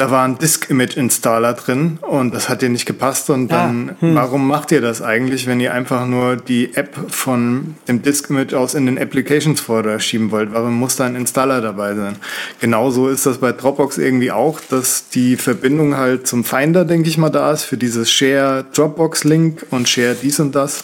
da 0.00 0.10
war 0.10 0.24
ein 0.24 0.38
Disk-Image-Installer 0.38 1.52
drin 1.52 1.98
und 2.00 2.32
das 2.32 2.48
hat 2.48 2.62
dir 2.62 2.70
nicht 2.70 2.86
gepasst. 2.86 3.28
Und 3.28 3.52
ah, 3.52 3.56
dann, 3.56 3.90
ah, 3.90 4.00
hm. 4.00 4.14
warum 4.14 4.48
macht 4.48 4.72
ihr 4.72 4.80
das 4.80 5.02
eigentlich, 5.02 5.46
wenn 5.46 5.60
ihr 5.60 5.74
einfach 5.74 6.06
nur 6.06 6.36
die 6.36 6.74
App 6.74 6.96
von 7.08 7.74
dem 7.86 8.00
Disk-Image 8.00 8.54
aus 8.54 8.72
in 8.72 8.86
den 8.86 8.96
Applications-Folder 8.96 10.00
schieben 10.00 10.30
wollt? 10.30 10.54
Warum 10.54 10.78
muss 10.78 10.96
da 10.96 11.04
ein 11.04 11.16
Installer 11.16 11.60
dabei 11.60 11.94
sein? 11.94 12.16
Genauso 12.60 13.08
ist 13.08 13.26
das 13.26 13.38
bei 13.38 13.52
Dropbox 13.52 13.98
irgendwie 13.98 14.32
auch, 14.32 14.58
dass 14.70 15.10
die 15.10 15.36
Verbindung 15.36 15.98
halt 15.98 16.26
zum 16.26 16.44
Finder, 16.44 16.86
denke 16.86 17.10
ich 17.10 17.18
mal, 17.18 17.28
da 17.28 17.52
ist 17.52 17.64
für 17.64 17.76
dieses 17.76 18.10
Share 18.10 18.64
Dropbox-Link 18.72 19.66
und 19.70 19.86
Share 19.86 20.16
dies 20.20 20.40
und 20.40 20.54
das 20.54 20.82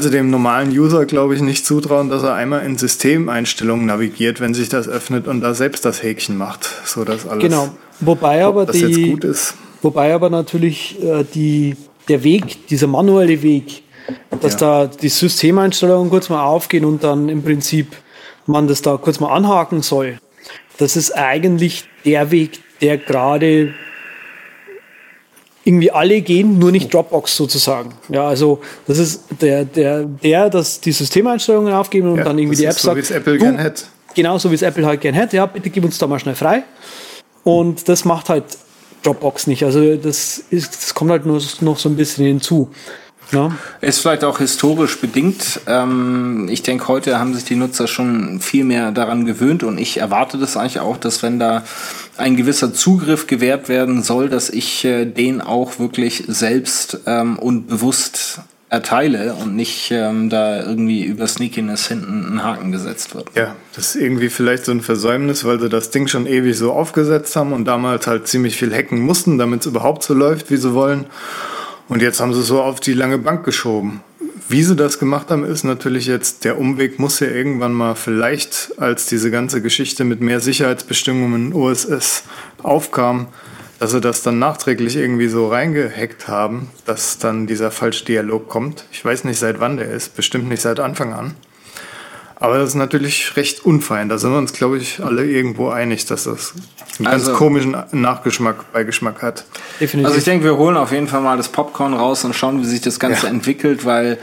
sie 0.00 0.10
dem 0.10 0.30
normalen 0.30 0.70
User, 0.70 1.04
glaube 1.04 1.34
ich, 1.34 1.42
nicht 1.42 1.66
zutrauen, 1.66 2.08
dass 2.08 2.22
er 2.22 2.34
einmal 2.34 2.64
in 2.64 2.78
Systemeinstellungen 2.78 3.84
navigiert, 3.84 4.40
wenn 4.40 4.54
sich 4.54 4.70
das 4.70 4.88
öffnet 4.88 5.28
und 5.28 5.42
da 5.42 5.52
selbst 5.52 5.84
das 5.84 6.02
Häkchen 6.02 6.38
macht, 6.38 6.68
so 6.86 7.04
dass 7.04 7.26
alles. 7.28 7.42
Genau. 7.42 7.74
Wobei 8.00 8.44
aber 8.44 8.66
die, 8.66 9.16
wobei 9.82 10.14
aber 10.14 10.30
natürlich 10.30 11.02
äh, 11.02 11.24
die, 11.34 11.76
der 12.08 12.22
Weg, 12.24 12.66
dieser 12.68 12.86
manuelle 12.86 13.42
Weg, 13.42 13.82
dass 14.40 14.54
ja. 14.54 14.84
da 14.84 14.86
die 14.86 15.08
Systemeinstellungen 15.08 16.10
kurz 16.10 16.28
mal 16.28 16.44
aufgehen 16.44 16.84
und 16.84 17.02
dann 17.04 17.28
im 17.28 17.42
Prinzip 17.42 17.96
man 18.46 18.68
das 18.68 18.82
da 18.82 18.96
kurz 18.96 19.20
mal 19.20 19.34
anhaken 19.34 19.82
soll. 19.82 20.18
Das 20.78 20.96
ist 20.96 21.12
eigentlich 21.12 21.84
der 22.04 22.30
Weg, 22.30 22.60
der 22.80 22.98
gerade 22.98 23.74
irgendwie 25.64 25.90
alle 25.90 26.20
gehen, 26.20 26.58
nur 26.58 26.72
nicht 26.72 26.92
Dropbox 26.92 27.36
sozusagen. 27.36 27.94
Ja, 28.10 28.28
also 28.28 28.60
das 28.86 28.98
ist 28.98 29.24
der, 29.40 29.64
der, 29.64 30.04
der, 30.04 30.50
dass 30.50 30.80
die 30.80 30.92
Systemeinstellungen 30.92 31.72
aufgeben 31.72 32.10
und 32.10 32.18
ja, 32.18 32.24
dann 32.24 32.38
irgendwie 32.38 32.56
die 32.56 32.64
App 32.64 32.74
so, 32.74 32.88
sagt. 32.88 32.96
So 32.96 32.96
wie 32.96 33.00
es 33.00 33.10
Apple 33.10 33.38
gern 33.38 33.58
hätte. 33.58 33.84
Genau, 34.14 34.36
so 34.38 34.50
wie 34.50 34.54
es 34.54 34.62
Apple 34.62 34.84
halt 34.84 35.00
gern 35.00 35.14
hätte. 35.14 35.36
Ja, 35.36 35.46
bitte 35.46 35.70
gib 35.70 35.84
uns 35.84 35.96
da 35.96 36.06
mal 36.06 36.18
schnell 36.18 36.34
frei. 36.34 36.64
Und 37.44 37.88
das 37.88 38.04
macht 38.04 38.28
halt 38.28 38.44
Dropbox 39.02 39.46
nicht. 39.46 39.64
Also 39.64 39.96
das, 39.96 40.38
ist, 40.50 40.74
das 40.74 40.94
kommt 40.94 41.10
halt 41.10 41.26
nur 41.26 41.40
noch 41.60 41.78
so 41.78 41.88
ein 41.88 41.96
bisschen 41.96 42.24
hinzu. 42.24 42.70
Ja. 43.32 43.52
Ist 43.80 44.00
vielleicht 44.00 44.24
auch 44.24 44.38
historisch 44.38 45.00
bedingt. 45.00 45.60
Ähm, 45.66 46.48
ich 46.50 46.62
denke, 46.62 46.88
heute 46.88 47.18
haben 47.18 47.34
sich 47.34 47.44
die 47.44 47.56
Nutzer 47.56 47.88
schon 47.88 48.40
viel 48.40 48.64
mehr 48.64 48.92
daran 48.92 49.24
gewöhnt 49.24 49.62
und 49.62 49.78
ich 49.78 49.98
erwarte 49.98 50.38
das 50.38 50.56
eigentlich 50.56 50.80
auch, 50.80 50.96
dass 50.96 51.22
wenn 51.22 51.38
da 51.38 51.64
ein 52.16 52.36
gewisser 52.36 52.74
Zugriff 52.74 53.26
gewährt 53.26 53.68
werden 53.68 54.02
soll, 54.02 54.28
dass 54.28 54.50
ich 54.50 54.84
äh, 54.84 55.04
den 55.06 55.40
auch 55.40 55.78
wirklich 55.78 56.24
selbst 56.28 57.00
ähm, 57.06 57.38
und 57.38 57.66
bewusst 57.66 58.40
erteile 58.70 59.34
und 59.34 59.54
nicht 59.54 59.90
ähm, 59.90 60.30
da 60.30 60.60
irgendwie 60.60 61.04
über 61.04 61.26
Sneakiness 61.26 61.86
hinten 61.86 62.34
ein 62.34 62.42
Haken 62.42 62.72
gesetzt 62.72 63.14
wird. 63.14 63.28
Ja, 63.34 63.54
das 63.74 63.94
ist 63.94 64.02
irgendwie 64.02 64.28
vielleicht 64.28 64.64
so 64.64 64.72
ein 64.72 64.80
Versäumnis, 64.80 65.44
weil 65.44 65.60
sie 65.60 65.68
das 65.68 65.90
Ding 65.90 66.08
schon 66.08 66.26
ewig 66.26 66.56
so 66.56 66.72
aufgesetzt 66.72 67.36
haben 67.36 67.52
und 67.52 67.66
damals 67.66 68.06
halt 68.06 68.26
ziemlich 68.26 68.56
viel 68.56 68.74
hacken 68.74 69.00
mussten, 69.00 69.38
damit 69.38 69.60
es 69.60 69.66
überhaupt 69.66 70.02
so 70.02 70.14
läuft, 70.14 70.50
wie 70.50 70.56
sie 70.56 70.74
wollen. 70.74 71.06
Und 71.88 72.02
jetzt 72.02 72.20
haben 72.20 72.34
sie 72.34 72.42
so 72.42 72.62
auf 72.62 72.80
die 72.80 72.94
lange 72.94 73.18
Bank 73.18 73.44
geschoben. 73.44 74.00
Wie 74.48 74.62
sie 74.62 74.76
das 74.76 74.98
gemacht 74.98 75.30
haben, 75.30 75.44
ist 75.44 75.64
natürlich 75.64 76.06
jetzt, 76.06 76.44
der 76.44 76.58
Umweg 76.58 76.98
muss 76.98 77.20
ja 77.20 77.28
irgendwann 77.28 77.72
mal 77.72 77.94
vielleicht, 77.94 78.72
als 78.78 79.06
diese 79.06 79.30
ganze 79.30 79.62
Geschichte 79.62 80.04
mit 80.04 80.20
mehr 80.20 80.40
Sicherheitsbestimmungen 80.40 81.46
in 81.48 81.54
OSS 81.54 82.24
aufkam, 82.62 83.28
dass 83.84 83.90
sie 83.90 84.00
das 84.00 84.22
dann 84.22 84.38
nachträglich 84.38 84.96
irgendwie 84.96 85.28
so 85.28 85.46
reingehackt 85.46 86.26
haben, 86.26 86.70
dass 86.86 87.18
dann 87.18 87.46
dieser 87.46 87.70
Falschdialog 87.70 88.48
kommt. 88.48 88.86
Ich 88.92 89.04
weiß 89.04 89.24
nicht, 89.24 89.38
seit 89.38 89.60
wann 89.60 89.76
der 89.76 89.90
ist, 89.90 90.16
bestimmt 90.16 90.48
nicht 90.48 90.62
seit 90.62 90.80
Anfang 90.80 91.12
an. 91.12 91.34
Aber 92.36 92.56
das 92.56 92.70
ist 92.70 92.76
natürlich 92.76 93.36
recht 93.36 93.66
unfein. 93.66 94.08
Da 94.08 94.16
sind 94.16 94.30
wir 94.30 94.38
uns, 94.38 94.54
glaube 94.54 94.78
ich, 94.78 95.00
alle 95.00 95.26
irgendwo 95.26 95.68
einig, 95.68 96.06
dass 96.06 96.24
das 96.24 96.54
einen 96.98 97.08
also, 97.08 97.26
ganz 97.26 97.38
komischen 97.38 97.76
Nachgeschmack, 97.92 98.72
Beigeschmack 98.72 99.20
hat. 99.20 99.44
Definitiv. 99.78 100.06
Also 100.06 100.16
ich 100.16 100.24
denke, 100.24 100.46
wir 100.46 100.56
holen 100.56 100.78
auf 100.78 100.90
jeden 100.90 101.06
Fall 101.06 101.20
mal 101.20 101.36
das 101.36 101.50
Popcorn 101.50 101.92
raus 101.92 102.24
und 102.24 102.34
schauen, 102.34 102.62
wie 102.62 102.66
sich 102.66 102.80
das 102.80 102.98
Ganze 102.98 103.26
ja. 103.26 103.32
entwickelt, 103.32 103.84
weil 103.84 104.16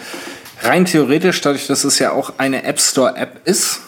rein 0.64 0.86
theoretisch, 0.86 1.40
dadurch, 1.42 1.68
dass 1.68 1.84
es 1.84 2.00
ja 2.00 2.14
auch 2.14 2.34
eine 2.40 2.64
App 2.64 2.80
Store 2.80 3.16
App 3.16 3.42
ist, 3.46 3.82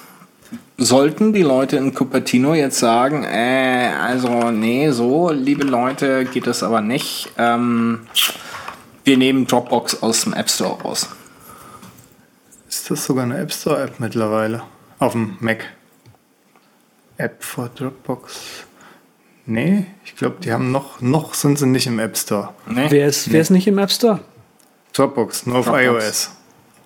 sollten 0.83 1.33
die 1.33 1.41
Leute 1.41 1.77
in 1.77 1.93
Cupertino 1.93 2.53
jetzt 2.53 2.79
sagen, 2.79 3.23
äh, 3.23 3.91
also 3.99 4.51
nee, 4.51 4.91
so, 4.91 5.31
liebe 5.31 5.63
Leute, 5.63 6.25
geht 6.25 6.47
das 6.47 6.63
aber 6.63 6.81
nicht. 6.81 7.31
Ähm, 7.37 8.07
wir 9.03 9.17
nehmen 9.17 9.47
Dropbox 9.47 10.01
aus 10.01 10.23
dem 10.23 10.33
App 10.33 10.49
Store 10.49 10.81
raus. 10.81 11.09
Ist 12.67 12.89
das 12.89 13.05
sogar 13.05 13.25
eine 13.25 13.37
App 13.37 13.53
Store 13.53 13.81
App 13.83 13.99
mittlerweile? 13.99 14.63
Auf 14.99 15.11
dem 15.11 15.37
Mac. 15.39 15.65
App 17.17 17.43
for 17.43 17.69
Dropbox. 17.69 18.65
Nee, 19.45 19.85
ich 20.05 20.15
glaube, 20.15 20.37
die 20.41 20.51
haben 20.51 20.71
noch, 20.71 21.01
noch 21.01 21.33
sind 21.33 21.59
sie 21.59 21.67
nicht 21.67 21.87
im 21.87 21.99
App 21.99 22.17
Store. 22.17 22.49
Nee. 22.65 22.87
Wer, 22.89 23.07
ist, 23.07 23.27
nee. 23.27 23.33
wer 23.33 23.41
ist 23.41 23.49
nicht 23.49 23.67
im 23.67 23.77
App 23.77 23.91
Store? 23.91 24.21
Dropbox, 24.93 25.45
nur 25.45 25.57
auf 25.57 25.65
Dropbox. 25.65 26.05
iOS. 26.05 26.31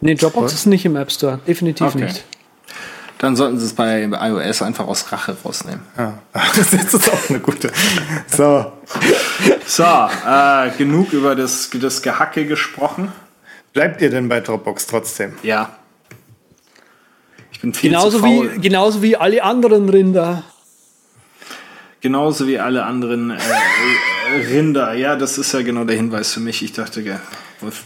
Nee, 0.02 0.16
Dropbox 0.16 0.54
ist 0.54 0.66
nicht 0.66 0.86
im 0.86 0.96
App 0.96 1.12
Store. 1.12 1.40
Definitiv 1.48 1.88
okay. 1.88 2.06
nicht. 2.06 2.26
Dann 3.20 3.36
sollten 3.36 3.58
sie 3.58 3.66
es 3.66 3.74
bei 3.74 4.04
iOS 4.04 4.62
einfach 4.62 4.88
aus 4.88 5.12
Rache 5.12 5.36
rausnehmen. 5.44 5.82
Ja, 5.98 6.20
das 6.34 6.74
ist 6.74 7.12
auch 7.12 7.30
eine 7.30 7.40
gute. 7.40 7.72
So. 8.28 8.72
So, 9.66 9.84
äh, 9.84 10.70
genug 10.78 11.14
über 11.14 11.36
das, 11.36 11.70
das 11.74 12.02
Gehacke 12.02 12.46
gesprochen. 12.46 13.12
Bleibt 13.74 14.02
ihr 14.02 14.10
denn 14.10 14.30
bei 14.30 14.40
Dropbox 14.40 14.88
trotzdem? 14.88 15.34
Ja. 15.44 15.78
Ich 17.52 17.62
bin 17.62 17.74
viel 17.74 17.90
genauso 17.90 18.18
zu 18.18 18.20
faul. 18.20 18.54
Wie, 18.54 18.60
genauso 18.60 19.02
wie 19.02 19.16
alle 19.16 19.44
anderen 19.44 19.90
Rinder. 19.90 20.44
Genauso 22.02 22.48
wie 22.48 22.60
alle 22.60 22.86
anderen 22.86 23.32
äh, 23.32 23.38
Rinder. 24.48 24.94
Ja, 24.94 25.16
das 25.16 25.40
ist 25.40 25.54
ja 25.54 25.64
genau 25.64 25.84
der 25.84 25.96
Hinweis 25.96 26.34
für 26.34 26.40
mich. 26.40 26.62
Ich 26.62 26.74
dachte, 26.74 27.02
ja, 27.02 27.20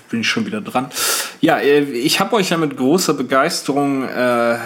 bin 0.10 0.22
ich 0.22 0.30
schon 0.30 0.46
wieder 0.46 0.60
dran. 0.60 0.90
Ja, 1.40 1.58
äh, 1.58 1.80
ich 1.84 2.20
habe 2.20 2.36
euch 2.36 2.50
ja 2.50 2.58
mit 2.58 2.76
großer 2.76 3.14
Begeisterung 3.14 4.04
äh, 4.04 4.58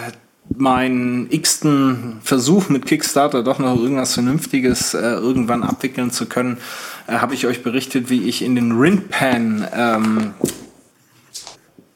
meinen 0.54 1.30
x-ten 1.30 2.18
Versuch 2.22 2.68
mit 2.68 2.86
Kickstarter 2.86 3.42
doch 3.42 3.58
noch 3.58 3.76
irgendwas 3.76 4.14
Vernünftiges 4.14 4.94
äh, 4.94 5.00
irgendwann 5.00 5.62
abwickeln 5.62 6.10
zu 6.10 6.26
können, 6.26 6.58
äh, 7.06 7.14
habe 7.14 7.34
ich 7.34 7.46
euch 7.46 7.62
berichtet, 7.62 8.10
wie 8.10 8.28
ich 8.28 8.42
in 8.42 8.54
den 8.54 8.72
Rinpan 8.72 9.66
ähm, 9.74 10.34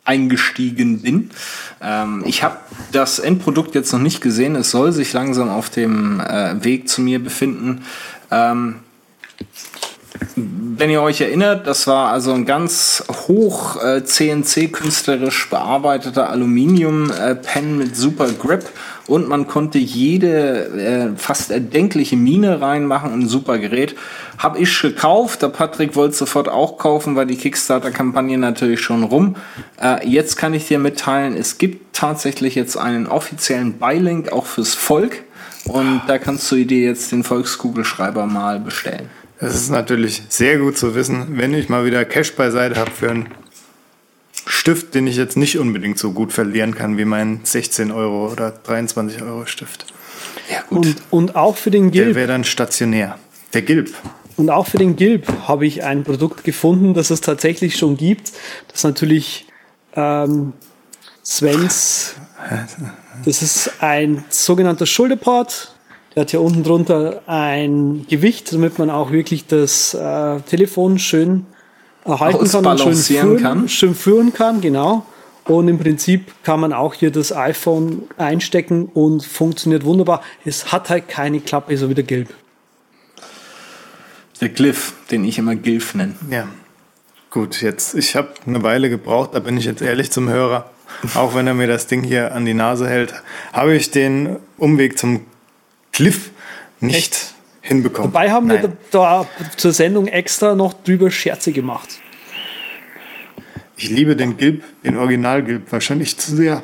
eingestiegen 0.04 1.02
bin. 1.02 1.30
Ähm, 1.80 2.24
ich 2.26 2.42
habe 2.42 2.58
das 2.92 3.18
Endprodukt 3.18 3.74
jetzt 3.74 3.92
noch 3.92 4.00
nicht 4.00 4.20
gesehen. 4.20 4.56
Es 4.56 4.70
soll 4.70 4.92
sich 4.92 5.12
langsam 5.12 5.48
auf 5.48 5.70
dem 5.70 6.20
äh, 6.20 6.62
Weg 6.64 6.88
zu 6.88 7.00
mir 7.00 7.22
befinden. 7.22 7.82
Ähm, 8.30 8.76
wenn 10.36 10.90
ihr 10.90 11.02
euch 11.02 11.20
erinnert, 11.20 11.66
das 11.66 11.86
war 11.86 12.10
also 12.10 12.32
ein 12.32 12.46
ganz 12.46 13.04
hoch 13.28 13.82
äh, 13.82 14.02
CNC 14.02 14.72
künstlerisch 14.72 15.48
bearbeiteter 15.50 16.30
Aluminium-Pen 16.30 17.78
mit 17.78 17.96
super 17.96 18.30
Grip 18.32 18.68
und 19.06 19.28
man 19.28 19.46
konnte 19.46 19.78
jede 19.78 21.12
äh, 21.14 21.18
fast 21.18 21.50
erdenkliche 21.50 22.16
Mine 22.16 22.60
reinmachen 22.60 23.12
und 23.12 23.20
ein 23.20 23.28
super 23.28 23.58
Gerät. 23.58 23.94
Hab 24.38 24.58
ich 24.58 24.80
gekauft, 24.80 25.42
der 25.42 25.48
Patrick 25.48 25.96
wollte 25.96 26.16
sofort 26.16 26.48
auch 26.48 26.78
kaufen, 26.78 27.16
weil 27.16 27.26
die 27.26 27.36
Kickstarter-Kampagne 27.36 28.38
natürlich 28.38 28.80
schon 28.80 29.02
rum. 29.02 29.36
Äh, 29.82 30.08
jetzt 30.08 30.36
kann 30.36 30.54
ich 30.54 30.68
dir 30.68 30.78
mitteilen, 30.78 31.36
es 31.36 31.58
gibt 31.58 31.94
tatsächlich 31.94 32.54
jetzt 32.54 32.76
einen 32.76 33.06
offiziellen 33.06 33.78
Beilink 33.78 34.32
auch 34.32 34.46
fürs 34.46 34.74
Volk 34.74 35.24
und 35.64 36.02
da 36.06 36.18
kannst 36.18 36.50
du 36.50 36.64
dir 36.64 36.86
jetzt 36.86 37.12
den 37.12 37.22
Volkskugelschreiber 37.22 38.26
mal 38.26 38.60
bestellen. 38.60 39.10
Es 39.42 39.54
ist 39.54 39.70
natürlich 39.70 40.22
sehr 40.28 40.58
gut 40.58 40.76
zu 40.76 40.94
wissen, 40.94 41.38
wenn 41.38 41.54
ich 41.54 41.70
mal 41.70 41.86
wieder 41.86 42.04
Cash 42.04 42.34
beiseite 42.34 42.78
habe 42.78 42.90
für 42.90 43.10
einen 43.10 43.28
Stift, 44.46 44.94
den 44.94 45.06
ich 45.06 45.16
jetzt 45.16 45.36
nicht 45.36 45.58
unbedingt 45.58 45.98
so 45.98 46.12
gut 46.12 46.32
verlieren 46.32 46.74
kann 46.74 46.98
wie 46.98 47.06
mein 47.06 47.40
16 47.42 47.90
Euro 47.90 48.30
oder 48.30 48.50
23 48.50 49.22
Euro 49.22 49.46
Stift. 49.46 49.86
Ja, 50.50 50.62
gut. 50.68 50.86
Und, 50.86 50.96
und 51.10 51.36
auch 51.36 51.56
für 51.56 51.70
den 51.70 51.90
Gilb. 51.90 52.08
Der 52.08 52.14
wäre 52.16 52.28
dann 52.28 52.44
stationär. 52.44 53.18
Der 53.54 53.62
Gilb. 53.62 53.94
Und 54.36 54.50
auch 54.50 54.66
für 54.66 54.78
den 54.78 54.96
Gilb 54.96 55.26
habe 55.48 55.66
ich 55.66 55.84
ein 55.84 56.04
Produkt 56.04 56.44
gefunden, 56.44 56.92
das 56.92 57.10
es 57.10 57.22
tatsächlich 57.22 57.76
schon 57.76 57.96
gibt. 57.96 58.32
Das 58.68 58.84
natürlich 58.84 59.46
ähm, 59.94 60.52
Svens. 61.24 62.14
Das 63.24 63.42
ist 63.42 63.70
ein 63.80 64.24
sogenannter 64.28 64.86
Schulterpart 64.86 65.74
der 66.14 66.22
hat 66.22 66.30
hier 66.30 66.40
unten 66.40 66.64
drunter 66.64 67.22
ein 67.26 68.06
Gewicht, 68.08 68.52
damit 68.52 68.78
man 68.78 68.90
auch 68.90 69.12
wirklich 69.12 69.46
das 69.46 69.94
äh, 69.94 70.40
Telefon 70.40 70.98
schön 70.98 71.46
erhalten 72.04 72.48
kann 72.50 72.66
und 72.66 72.78
schön 72.80 72.96
führen, 72.96 73.42
kann. 73.42 73.68
schön 73.68 73.94
führen 73.94 74.32
kann, 74.32 74.60
genau. 74.60 75.06
Und 75.44 75.68
im 75.68 75.78
Prinzip 75.78 76.32
kann 76.42 76.60
man 76.60 76.72
auch 76.72 76.94
hier 76.94 77.10
das 77.10 77.34
iPhone 77.34 78.02
einstecken 78.16 78.86
und 78.86 79.24
funktioniert 79.24 79.84
wunderbar. 79.84 80.22
Es 80.44 80.72
hat 80.72 80.90
halt 80.90 81.08
keine 81.08 81.40
Klappe, 81.40 81.76
so 81.76 81.88
wie 81.88 81.94
der 81.94 82.04
Gilb. 82.04 82.28
Der 84.40 84.48
Glyph, 84.48 84.94
den 85.10 85.24
ich 85.24 85.38
immer 85.38 85.54
Gilf 85.54 85.94
nenne. 85.94 86.14
Ja. 86.30 86.48
Gut, 87.30 87.62
jetzt, 87.62 87.94
ich 87.94 88.16
habe 88.16 88.30
eine 88.46 88.62
Weile 88.64 88.90
gebraucht, 88.90 89.30
da 89.34 89.38
bin 89.38 89.56
ich 89.56 89.64
jetzt 89.64 89.82
ehrlich 89.82 90.10
zum 90.10 90.28
Hörer. 90.28 90.68
Auch 91.14 91.34
wenn 91.34 91.46
er 91.46 91.54
mir 91.54 91.68
das 91.68 91.86
Ding 91.86 92.02
hier 92.02 92.34
an 92.34 92.44
die 92.44 92.54
Nase 92.54 92.88
hält, 92.88 93.14
habe 93.52 93.74
ich 93.76 93.90
den 93.92 94.36
Umweg 94.58 94.98
zum 94.98 95.20
Cliff 95.92 96.30
nicht 96.80 96.96
Echt? 96.96 97.34
hinbekommen. 97.60 98.12
Dabei 98.12 98.30
haben 98.30 98.46
Nein. 98.46 98.62
wir 98.62 98.72
da, 98.90 99.22
da 99.22 99.28
zur 99.56 99.72
Sendung 99.72 100.06
extra 100.06 100.54
noch 100.54 100.72
drüber 100.72 101.10
Scherze 101.10 101.52
gemacht. 101.52 101.88
Ich 103.76 103.88
liebe 103.88 104.14
den 104.14 104.36
Gilb, 104.36 104.62
den 104.84 104.96
Original 104.96 105.42
Gilb, 105.42 105.72
wahrscheinlich 105.72 106.18
zu 106.18 106.36
sehr, 106.36 106.62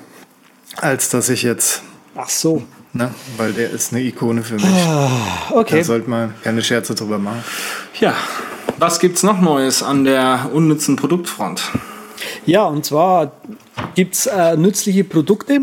als 0.76 1.08
dass 1.08 1.28
ich 1.28 1.42
jetzt. 1.42 1.82
Ach 2.14 2.28
so. 2.28 2.62
Ne, 2.92 3.14
weil 3.36 3.52
der 3.52 3.70
ist 3.70 3.92
eine 3.92 4.02
Ikone 4.02 4.42
für 4.42 4.54
mich. 4.54 4.64
Ah, 4.64 5.50
okay. 5.50 5.78
Da 5.78 5.84
sollte 5.84 6.08
man 6.08 6.34
keine 6.42 6.62
Scherze 6.62 6.94
drüber 6.94 7.18
machen. 7.18 7.44
Ja, 8.00 8.14
was 8.78 9.00
gibt's 9.00 9.22
noch 9.22 9.38
Neues 9.40 9.82
an 9.82 10.04
der 10.04 10.50
unnützen 10.52 10.96
Produktfront? 10.96 11.62
Ja, 12.46 12.64
und 12.66 12.84
zwar 12.84 13.32
gibt's 13.96 14.26
äh, 14.26 14.56
nützliche 14.56 15.02
Produkte. 15.02 15.62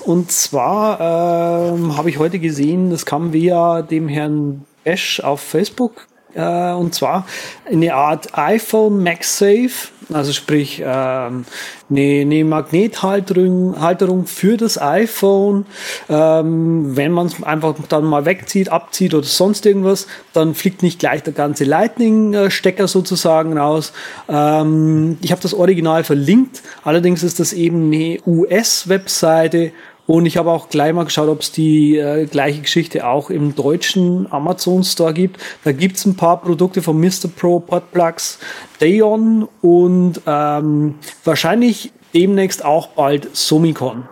Und 0.00 0.30
zwar 0.30 1.72
ähm, 1.72 1.96
habe 1.96 2.10
ich 2.10 2.18
heute 2.18 2.38
gesehen, 2.38 2.90
das 2.90 3.06
kam 3.06 3.32
via 3.32 3.80
dem 3.80 4.08
Herrn 4.08 4.66
Esch 4.84 5.20
auf 5.20 5.40
Facebook. 5.40 6.06
Äh, 6.38 6.72
und 6.72 6.94
zwar 6.94 7.26
eine 7.70 7.94
Art 7.94 8.38
iPhone 8.38 9.02
MagSafe, 9.02 9.88
also 10.12 10.32
sprich 10.32 10.80
ähm, 10.82 11.44
eine, 11.90 12.20
eine 12.20 12.44
Magnethalterung 12.44 13.80
Halterung 13.80 14.26
für 14.26 14.56
das 14.56 14.80
iPhone. 14.80 15.66
Ähm, 16.08 16.96
wenn 16.96 17.12
man 17.12 17.26
es 17.26 17.42
einfach 17.42 17.74
dann 17.88 18.04
mal 18.04 18.24
wegzieht, 18.24 18.70
abzieht 18.70 19.14
oder 19.14 19.26
sonst 19.26 19.66
irgendwas, 19.66 20.06
dann 20.32 20.54
fliegt 20.54 20.82
nicht 20.82 21.00
gleich 21.00 21.24
der 21.24 21.32
ganze 21.32 21.64
Lightning-Stecker 21.64 22.86
sozusagen 22.86 23.58
raus. 23.58 23.92
Ähm, 24.28 25.18
ich 25.20 25.32
habe 25.32 25.42
das 25.42 25.54
Original 25.54 26.04
verlinkt, 26.04 26.62
allerdings 26.84 27.22
ist 27.22 27.40
das 27.40 27.52
eben 27.52 27.92
eine 27.92 28.20
US-Webseite 28.26 29.72
und 30.08 30.24
ich 30.24 30.38
habe 30.38 30.50
auch 30.50 30.70
gleich 30.70 30.94
mal 30.94 31.04
geschaut, 31.04 31.28
ob 31.28 31.42
es 31.42 31.52
die 31.52 31.98
äh, 31.98 32.24
gleiche 32.24 32.62
Geschichte 32.62 33.06
auch 33.06 33.28
im 33.28 33.54
deutschen 33.54 34.26
Amazon 34.32 34.82
Store 34.82 35.12
gibt. 35.12 35.38
Da 35.64 35.72
gibt 35.72 35.98
es 35.98 36.06
ein 36.06 36.16
paar 36.16 36.40
Produkte 36.40 36.80
von 36.80 36.98
Mr. 36.98 37.28
Pro 37.36 37.60
Podplugs, 37.60 38.38
Dayon 38.78 39.46
und 39.60 40.22
ähm, 40.26 40.94
wahrscheinlich 41.24 41.92
demnächst 42.14 42.64
auch 42.64 42.86
bald 42.88 43.36
Sumicon. 43.36 44.08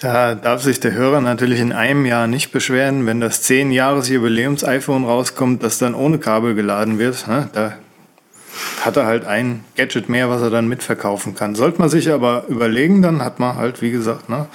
Da 0.00 0.34
darf 0.34 0.62
sich 0.62 0.80
der 0.80 0.94
Hörer 0.94 1.20
natürlich 1.20 1.60
in 1.60 1.72
einem 1.72 2.04
Jahr 2.04 2.26
nicht 2.26 2.50
beschweren, 2.50 3.06
wenn 3.06 3.20
das 3.20 3.48
10-Jahres-Jubiläums-iPhone 3.48 5.04
rauskommt, 5.04 5.62
das 5.62 5.78
dann 5.78 5.94
ohne 5.94 6.18
Kabel 6.18 6.56
geladen 6.56 6.98
wird. 6.98 7.28
Ne? 7.28 7.48
Da 7.52 7.74
hat 8.80 8.96
er 8.96 9.06
halt 9.06 9.24
ein 9.24 9.64
Gadget 9.76 10.08
mehr, 10.08 10.28
was 10.28 10.42
er 10.42 10.50
dann 10.50 10.68
mitverkaufen 10.68 11.34
kann. 11.34 11.54
Sollte 11.54 11.78
man 11.78 11.88
sich 11.88 12.10
aber 12.10 12.44
überlegen, 12.48 13.02
dann 13.02 13.24
hat 13.24 13.38
man 13.38 13.56
halt, 13.56 13.82
wie 13.82 13.90
gesagt, 13.90 14.28
ne, 14.28 14.46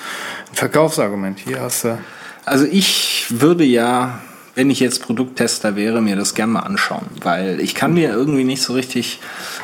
ein 0.49 0.55
Verkaufsargument. 0.55 1.39
Hier 1.39 1.61
hast 1.61 1.85
du. 1.85 1.97
Also 2.45 2.65
ich 2.65 3.25
würde 3.29 3.63
ja, 3.63 4.19
wenn 4.57 4.71
ich 4.71 4.79
jetzt 4.79 5.03
Produkttester 5.03 5.75
wäre, 5.75 6.01
mir 6.01 6.15
das 6.15 6.33
gerne 6.33 6.53
mal 6.53 6.61
anschauen, 6.61 7.05
weil 7.21 7.59
ich 7.59 7.75
kann 7.75 7.93
mir 7.93 8.09
irgendwie 8.09 8.43
nicht 8.43 8.63
so 8.63 8.73
richtig 8.73 9.19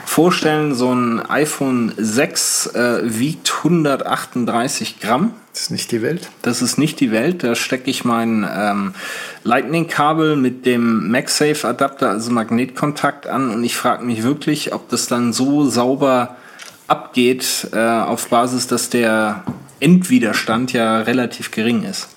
vorstellen, 0.06 0.76
so 0.76 0.94
ein 0.94 1.20
iPhone 1.20 1.94
6 1.98 2.68
äh, 2.68 3.00
wiegt 3.04 3.52
138 3.58 5.00
Gramm. 5.00 5.34
Das 5.52 5.64
ist 5.64 5.72
nicht 5.72 5.92
die 5.92 6.04
Welt. 6.04 6.30
Das 6.44 6.62
ist 6.62 6.78
nicht 6.78 7.00
die 7.00 7.12
Welt. 7.12 7.44
Da 7.44 7.56
stecke 7.56 7.90
ich 7.90 8.06
mein 8.06 8.48
ähm, 8.48 8.94
Lightning-Kabel 9.44 10.36
mit 10.36 10.68
dem 10.68 11.10
MagSafe-Adapter, 11.10 12.12
also 12.12 12.30
Magnetkontakt 12.30 13.26
an 13.26 13.50
und 13.50 13.64
ich 13.64 13.76
frage 13.76 14.06
mich 14.06 14.22
wirklich, 14.22 14.76
ob 14.76 14.90
das 14.90 15.08
dann 15.08 15.34
so 15.34 15.66
sauber 15.66 16.36
abgeht, 16.86 17.70
äh, 17.74 17.80
auf 17.80 18.28
Basis, 18.28 18.68
dass 18.68 18.92
der 18.92 19.44
Endwiderstand 19.80 20.72
ja 20.72 21.00
relativ 21.00 21.50
gering 21.50 21.82
ist. 21.82 22.12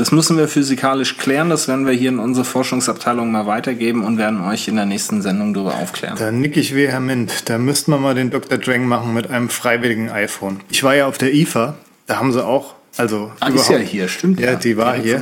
Das 0.00 0.12
müssen 0.12 0.38
wir 0.38 0.48
physikalisch 0.48 1.18
klären. 1.18 1.50
Das 1.50 1.68
werden 1.68 1.84
wir 1.84 1.92
hier 1.92 2.08
in 2.08 2.20
unserer 2.20 2.46
Forschungsabteilung 2.46 3.30
mal 3.30 3.44
weitergeben 3.44 4.02
und 4.02 4.16
werden 4.16 4.40
euch 4.40 4.66
in 4.66 4.76
der 4.76 4.86
nächsten 4.86 5.20
Sendung 5.20 5.52
darüber 5.52 5.74
aufklären. 5.74 6.16
Da 6.18 6.32
nick 6.32 6.56
ich 6.56 6.74
vehement. 6.74 7.50
Da 7.50 7.58
müssten 7.58 7.90
wir 7.90 7.98
mal 7.98 8.14
den 8.14 8.30
Dr. 8.30 8.56
Drang 8.56 8.86
machen 8.86 9.12
mit 9.12 9.28
einem 9.28 9.50
freiwilligen 9.50 10.08
iPhone. 10.08 10.60
Ich 10.70 10.82
war 10.82 10.94
ja 10.94 11.06
auf 11.06 11.18
der 11.18 11.34
IFA. 11.34 11.74
Da 12.06 12.16
haben 12.16 12.32
sie 12.32 12.42
auch, 12.42 12.76
also 12.96 13.30
ah, 13.40 13.48
ist 13.48 13.68
ja 13.68 13.76
hier, 13.76 14.08
stimmt. 14.08 14.40
Ja, 14.40 14.54
die 14.54 14.78
war 14.78 14.96
hier. 14.96 15.20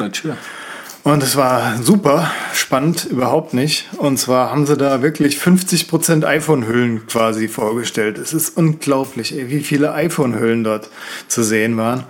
Und 1.04 1.22
es 1.22 1.36
war 1.36 1.80
super 1.82 2.30
spannend, 2.52 3.06
überhaupt 3.06 3.54
nicht. 3.54 3.86
Und 3.96 4.18
zwar 4.18 4.50
haben 4.50 4.66
sie 4.66 4.76
da 4.76 5.00
wirklich 5.00 5.38
50% 5.38 6.24
iPhone-Hüllen 6.26 7.06
quasi 7.06 7.48
vorgestellt. 7.48 8.18
Es 8.18 8.34
ist 8.34 8.56
unglaublich, 8.56 9.34
ey, 9.34 9.48
wie 9.48 9.60
viele 9.60 9.94
iPhone-Hüllen 9.94 10.64
dort 10.64 10.90
zu 11.28 11.42
sehen 11.42 11.76
waren. 11.76 12.04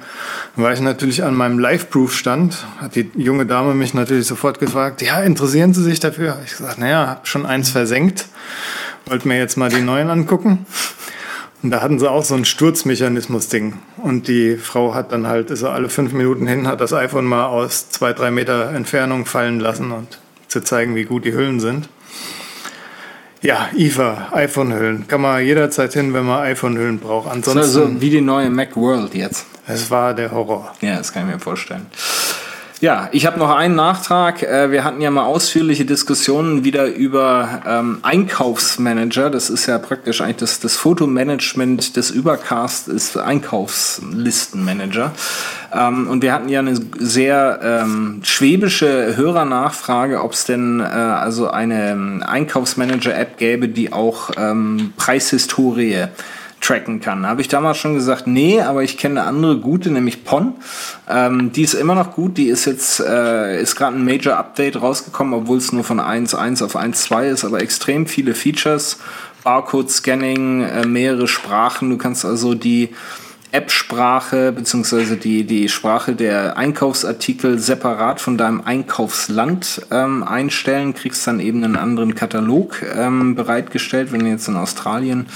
War 0.57 0.73
ich 0.73 0.81
natürlich 0.81 1.23
an 1.23 1.35
meinem 1.35 1.59
Live-Proof-Stand, 1.59 2.67
hat 2.79 2.97
die 2.97 3.11
junge 3.15 3.47
Dame 3.47 3.75
mich 3.75 3.95
natürlich 3.95 4.27
sofort 4.27 4.59
gefragt, 4.59 5.03
ja, 5.03 5.21
interessieren 5.21 5.75
Sie 5.75 5.85
sich 5.85 6.01
dafür? 6.01 6.39
Ich 6.45 6.57
gesagt, 6.57 6.79
naja, 6.79 7.07
hab 7.07 7.29
schon 7.29 7.47
eins 7.47 7.71
versenkt, 7.71 8.27
wollte 9.07 9.29
mir 9.29 9.39
jetzt 9.39 9.57
mal 9.57 9.69
die 9.69 9.83
neuen 9.83 10.11
angucken. 10.11 10.67
Und 11.63 11.71
da 11.71 11.83
hatten 11.83 11.99
sie 11.99 12.09
auch 12.09 12.23
so 12.23 12.35
ein 12.35 12.45
Sturzmechanismus-Ding. 12.45 13.75
Und 13.97 14.29
die 14.29 14.57
Frau 14.57 14.95
hat 14.95 15.11
dann 15.13 15.27
halt, 15.27 15.51
ist 15.51 15.65
alle 15.65 15.89
fünf 15.89 16.13
Minuten 16.13 16.47
hin, 16.47 16.69
hat 16.69 16.81
das 16.81 16.93
iPhone 16.93 17.25
mal 17.25 17.47
aus 17.47 17.91
zwei, 17.91 18.13
drei 18.13 18.31
Meter 18.31 18.71
Entfernung 18.71 19.27
fallen 19.27 19.59
lassen 19.59 19.91
und 19.91 20.19
zu 20.47 20.61
zeigen, 20.61 20.95
wie 20.95 21.05
gut 21.05 21.25
die 21.25 21.33
Hüllen 21.33 21.61
sind. 21.61 21.89
Ja, 23.41 23.69
IFA, 23.77 24.29
iPhone-Hüllen. 24.33 25.07
Kann 25.07 25.21
man 25.21 25.45
jederzeit 25.45 25.93
hin, 25.93 26.13
wenn 26.15 26.25
man 26.25 26.43
iPhone-Hüllen 26.43 26.99
braucht. 26.99 27.29
Ansonsten. 27.29 27.59
Das 27.59 27.71
ist 27.71 27.77
also 27.77 28.01
wie 28.01 28.11
die 28.11 28.21
neue 28.21 28.51
Mac 28.51 28.77
World 28.77 29.15
jetzt. 29.15 29.47
Es 29.67 29.91
war 29.91 30.15
der 30.15 30.33
Horror. 30.33 30.75
Ja, 30.81 30.97
das 30.97 31.13
kann 31.13 31.29
ich 31.29 31.35
mir 31.35 31.41
vorstellen. 31.41 31.87
Ja, 32.81 33.09
ich 33.11 33.27
habe 33.27 33.41
noch 33.41 33.51
einen 33.51 33.75
Nachtrag. 33.75 34.45
Äh, 34.45 34.71
wir 34.71 34.85
hatten 34.85 35.01
ja 35.01 35.11
mal 35.11 35.25
ausführliche 35.25 35.85
Diskussionen 35.85 36.63
wieder 36.63 36.87
über 36.87 37.63
ähm, 37.67 37.99
Einkaufsmanager. 38.03 39.31
Das 39.31 39.51
ist 39.51 39.67
ja 39.67 39.79
praktisch 39.79 40.21
eigentlich 40.21 40.37
das, 40.37 40.61
das 40.61 40.77
Fotomanagement 40.77 41.97
des 41.97 42.13
Übercast 42.13 42.87
ist 42.87 43.17
Einkaufslistenmanager. 43.17 45.11
Ähm, 45.75 46.07
und 46.07 46.23
wir 46.23 46.33
hatten 46.33 46.49
ja 46.49 46.61
eine 46.61 46.79
sehr 47.01 47.59
ähm, 47.65 48.21
schwäbische 48.23 49.17
Hörernachfrage, 49.17 50.23
ob 50.23 50.35
es 50.35 50.45
denn 50.45 50.79
äh, 50.79 50.85
also 50.85 51.51
eine 51.51 51.91
ähm, 51.91 52.23
Einkaufsmanager-App 52.25 53.39
gäbe, 53.39 53.69
die 53.69 53.93
auch 53.93 54.31
ähm, 54.37 54.93
Preishistorie 54.97 56.07
tracken 56.61 57.01
kann. 57.01 57.27
Habe 57.27 57.41
ich 57.41 57.49
damals 57.49 57.79
schon 57.79 57.95
gesagt, 57.95 58.27
nee, 58.27 58.61
aber 58.61 58.83
ich 58.83 58.99
kenne 58.99 59.21
eine 59.21 59.29
andere 59.29 59.59
gute, 59.59 59.91
nämlich 59.91 60.25
PON. 60.25 60.55
Ähm, 61.09 61.53
die 61.53 61.63
ist 61.63 61.75
immer 61.75 61.95
noch 61.95 62.13
gut. 62.13 62.37
Die 62.37 62.49
ist 62.49 62.65
jetzt, 62.65 63.01
äh, 63.01 63.61
ist 63.61 63.77
gerade 63.77 63.97
ein 63.97 64.05
Major 64.05 64.37
Update 64.37 64.81
rausgekommen, 64.81 65.35
obwohl 65.35 65.59
es 65.59 65.73
nur 65.73 65.85
von 65.85 66.01
1.1 66.01 66.65
auf 66.65 66.77
1.2 66.77 67.29
ist, 67.29 67.45
aber 67.45 67.61
extrem 67.61 68.07
viele 68.07 68.35
Features. 68.35 68.99
Barcode-Scanning, 69.45 70.63
äh, 70.63 70.87
mehrere 70.87 71.29
Sprachen. 71.29 71.91
Du 71.91 71.97
kannst 71.97 72.25
also 72.25 72.55
die 72.55 72.91
App-Sprache 73.51 74.53
beziehungsweise 74.53 75.17
die, 75.17 75.45
die 75.45 75.69
Sprache 75.69 76.15
der 76.15 76.59
Einkaufsartikel 76.59 77.59
separat 77.59 78.21
von 78.21 78.37
deinem 78.37 78.61
Einkaufsland 78.61 79.83
ähm, 79.91 80.23
einstellen, 80.23 80.95
kriegst 80.95 81.27
dann 81.27 81.41
eben 81.41 81.65
einen 81.65 81.77
anderen 81.77 82.15
Katalog 82.15 82.83
ähm, 82.95 83.35
bereitgestellt, 83.35 84.13
wenn 84.13 84.21
du 84.21 84.27
jetzt 84.27 84.49
in 84.49 84.57
Australien 84.57 85.27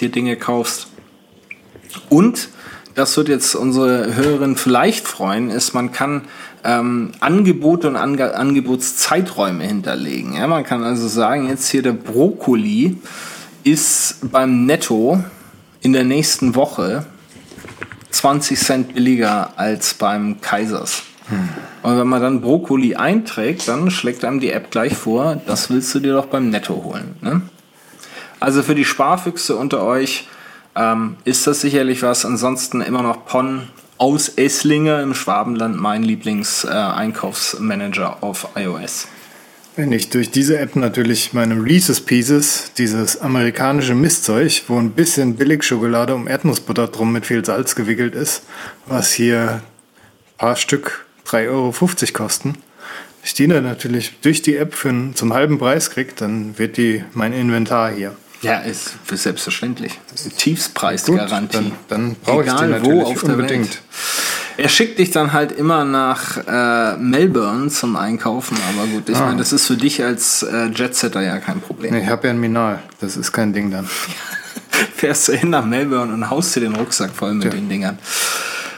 dir 0.00 0.10
Dinge 0.10 0.36
kaufst. 0.36 0.88
Und 2.08 2.50
das 2.94 3.16
wird 3.16 3.28
jetzt 3.28 3.54
unsere 3.54 4.14
Hörerinnen 4.14 4.56
vielleicht 4.56 5.06
freuen, 5.06 5.50
ist, 5.50 5.74
man 5.74 5.92
kann 5.92 6.22
ähm, 6.64 7.12
Angebote 7.20 7.88
und 7.88 7.96
Ange 7.96 8.34
Angebotszeiträume 8.34 9.64
hinterlegen. 9.64 10.34
Ja, 10.34 10.46
man 10.46 10.64
kann 10.64 10.82
also 10.82 11.08
sagen, 11.08 11.48
jetzt 11.48 11.68
hier 11.68 11.82
der 11.82 11.92
Brokkoli 11.92 12.96
ist 13.64 14.30
beim 14.30 14.66
Netto 14.66 15.22
in 15.80 15.92
der 15.92 16.04
nächsten 16.04 16.54
Woche 16.54 17.04
20 18.10 18.58
Cent 18.58 18.94
billiger 18.94 19.52
als 19.56 19.94
beim 19.94 20.40
Kaisers. 20.40 21.02
Hm. 21.28 21.48
Und 21.82 21.98
wenn 21.98 22.06
man 22.06 22.22
dann 22.22 22.40
Brokkoli 22.40 22.94
einträgt, 22.96 23.68
dann 23.68 23.90
schlägt 23.90 24.24
einem 24.24 24.40
die 24.40 24.52
App 24.52 24.70
gleich 24.70 24.96
vor, 24.96 25.40
das 25.46 25.70
willst 25.70 25.94
du 25.94 26.00
dir 26.00 26.14
doch 26.14 26.26
beim 26.26 26.50
Netto 26.50 26.82
holen. 26.84 27.16
Ne? 27.20 27.42
Also 28.40 28.62
für 28.62 28.74
die 28.74 28.84
Sparfüchse 28.84 29.56
unter 29.56 29.82
euch 29.82 30.28
ähm, 30.76 31.16
ist 31.24 31.46
das 31.46 31.60
sicherlich 31.60 32.02
was. 32.02 32.24
Ansonsten 32.24 32.80
immer 32.80 33.02
noch 33.02 33.26
Pon 33.26 33.68
aus 33.98 34.28
Esslinge 34.28 35.02
im 35.02 35.14
Schwabenland, 35.14 35.80
mein 35.80 36.02
Lieblings-Einkaufsmanager 36.02 38.18
äh, 38.20 38.24
auf 38.24 38.48
iOS. 38.54 39.08
Wenn 39.76 39.92
ich 39.92 40.08
durch 40.08 40.30
diese 40.30 40.58
App 40.58 40.74
natürlich 40.74 41.34
meine 41.34 41.62
Reese's 41.62 42.00
Pieces, 42.00 42.72
dieses 42.78 43.20
amerikanische 43.20 43.94
Mistzeug, 43.94 44.62
wo 44.68 44.78
ein 44.78 44.92
bisschen 44.92 45.36
Billigschokolade 45.36 46.14
um 46.14 46.26
Erdnussbutter 46.26 46.88
drum 46.88 47.12
mit 47.12 47.26
viel 47.26 47.44
Salz 47.44 47.74
gewickelt 47.74 48.14
ist, 48.14 48.42
was 48.86 49.12
hier 49.12 49.60
ein 49.60 50.38
paar 50.38 50.56
Stück 50.56 51.04
3,50 51.26 51.50
Euro 51.50 51.74
kosten, 52.14 52.54
ich 53.22 53.34
die 53.34 53.46
dann 53.48 53.64
natürlich 53.64 54.18
durch 54.22 54.40
die 54.40 54.56
App 54.56 54.72
für 54.72 54.88
einen, 54.88 55.14
zum 55.14 55.34
halben 55.34 55.58
Preis 55.58 55.90
kriege, 55.90 56.12
dann 56.16 56.58
wird 56.58 56.78
die 56.78 57.04
mein 57.12 57.34
Inventar 57.34 57.92
hier. 57.92 58.16
Ja, 58.40 58.60
ist 58.60 58.94
selbstverständlich. 59.12 59.98
Tiefspreisgarantie. 60.38 61.52
Dann, 61.52 61.72
dann 61.88 62.16
brauche 62.24 62.44
ich 62.44 62.52
die 62.52 62.66
natürlich 62.66 62.84
wo 62.84 63.02
auf 63.02 63.22
unbedingt. 63.24 63.68
Welt. 63.68 63.82
Er 64.58 64.68
schickt 64.68 64.98
dich 64.98 65.10
dann 65.10 65.32
halt 65.32 65.52
immer 65.52 65.84
nach 65.84 66.38
äh, 66.46 66.96
Melbourne 66.96 67.68
zum 67.68 67.96
Einkaufen, 67.96 68.56
aber 68.72 68.86
gut, 68.86 69.08
ich 69.08 69.16
ah. 69.16 69.26
meine, 69.26 69.38
das 69.38 69.52
ist 69.52 69.66
für 69.66 69.76
dich 69.76 70.02
als 70.02 70.42
äh, 70.42 70.68
Jetsetter 70.74 71.20
ja 71.20 71.38
kein 71.38 71.60
Problem. 71.60 71.92
Nee, 71.92 72.02
ich 72.02 72.08
habe 72.08 72.26
ja 72.26 72.32
ein 72.32 72.40
Minal, 72.40 72.82
das 73.00 73.16
ist 73.16 73.32
kein 73.32 73.52
Ding 73.52 73.70
dann. 73.70 73.86
Fährst 74.96 75.28
du 75.28 75.32
hin 75.32 75.50
nach 75.50 75.64
Melbourne 75.64 76.12
und 76.12 76.30
haust 76.30 76.56
dir 76.56 76.60
den 76.60 76.74
Rucksack 76.74 77.10
voll 77.10 77.34
mit 77.34 77.44
ja. 77.44 77.50
den 77.50 77.68
Dingern. 77.68 77.98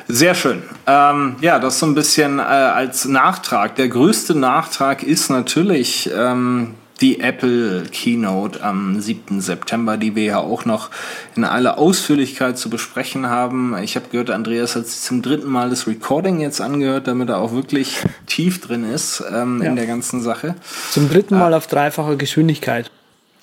Sehr 0.08 0.34
schön. 0.34 0.62
Ähm, 0.86 1.36
ja, 1.42 1.58
das 1.58 1.78
so 1.78 1.86
ein 1.86 1.94
bisschen 1.94 2.38
äh, 2.38 2.42
als 2.42 3.04
Nachtrag. 3.04 3.76
Der 3.76 3.88
größte 3.88 4.34
Nachtrag 4.34 5.02
ist 5.02 5.28
natürlich 5.28 6.10
ähm, 6.16 6.74
die 7.00 7.20
Apple 7.20 7.84
Keynote 7.92 8.62
am 8.62 9.00
7. 9.00 9.40
September, 9.40 9.96
die 9.96 10.16
wir 10.16 10.24
ja 10.24 10.38
auch 10.38 10.64
noch 10.64 10.90
in 11.36 11.44
aller 11.44 11.78
Ausführlichkeit 11.78 12.58
zu 12.58 12.70
besprechen 12.70 13.28
haben. 13.28 13.76
Ich 13.82 13.94
habe 13.96 14.06
gehört, 14.10 14.30
Andreas 14.30 14.74
hat 14.74 14.86
sich 14.86 15.00
zum 15.00 15.22
dritten 15.22 15.48
Mal 15.48 15.70
das 15.70 15.86
Recording 15.86 16.40
jetzt 16.40 16.60
angehört, 16.60 17.06
damit 17.06 17.28
er 17.28 17.38
auch 17.38 17.52
wirklich 17.52 17.98
tief 18.26 18.60
drin 18.60 18.84
ist 18.90 19.22
ähm, 19.32 19.62
ja. 19.62 19.68
in 19.68 19.76
der 19.76 19.86
ganzen 19.86 20.20
Sache. 20.22 20.56
Zum 20.90 21.08
dritten 21.08 21.38
Mal 21.38 21.52
äh, 21.52 21.56
auf 21.56 21.66
dreifacher 21.68 22.16
Geschwindigkeit. 22.16 22.90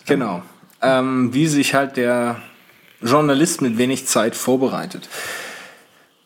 Genau. 0.05 0.43
Ähm, 0.81 1.33
wie 1.33 1.47
sich 1.47 1.73
halt 1.73 1.97
der 1.97 2.37
Journalist 3.01 3.61
mit 3.61 3.77
wenig 3.77 4.07
Zeit 4.07 4.35
vorbereitet. 4.35 5.07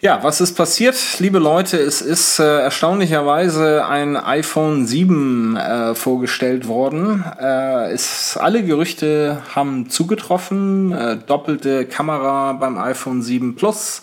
Ja, 0.01 0.23
was 0.23 0.39
ist 0.39 0.55
passiert, 0.55 0.95
liebe 1.19 1.39
Leute? 1.39 1.75
Es 1.75 2.01
ist 2.01 2.39
äh, 2.39 2.61
erstaunlicherweise 2.61 3.85
ein 3.85 4.15
iPhone 4.15 4.87
7 4.87 5.57
äh, 5.57 5.93
vorgestellt 5.93 6.69
worden. 6.69 7.25
Äh, 7.37 7.91
es, 7.91 8.37
alle 8.37 8.63
Gerüchte 8.63 9.41
haben 9.53 9.89
zugetroffen. 9.89 10.93
Äh, 10.93 11.17
doppelte 11.17 11.83
Kamera 11.83 12.53
beim 12.53 12.77
iPhone 12.77 13.21
7 13.21 13.57
Plus. 13.57 14.01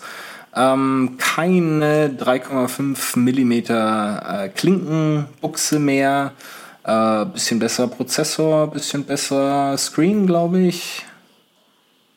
Ähm, 0.55 1.17
keine 1.17 2.09
3,5 2.09 3.17
Millimeter 3.17 4.43
äh, 4.43 4.49
Klinkenbuchse 4.49 5.79
mehr. 5.79 6.33
Äh, 6.83 7.25
bisschen 7.25 7.57
besser 7.57 7.87
Prozessor, 7.87 8.69
bisschen 8.69 9.03
besser 9.03 9.75
Screen, 9.79 10.27
glaube 10.27 10.59
ich. 10.59 11.05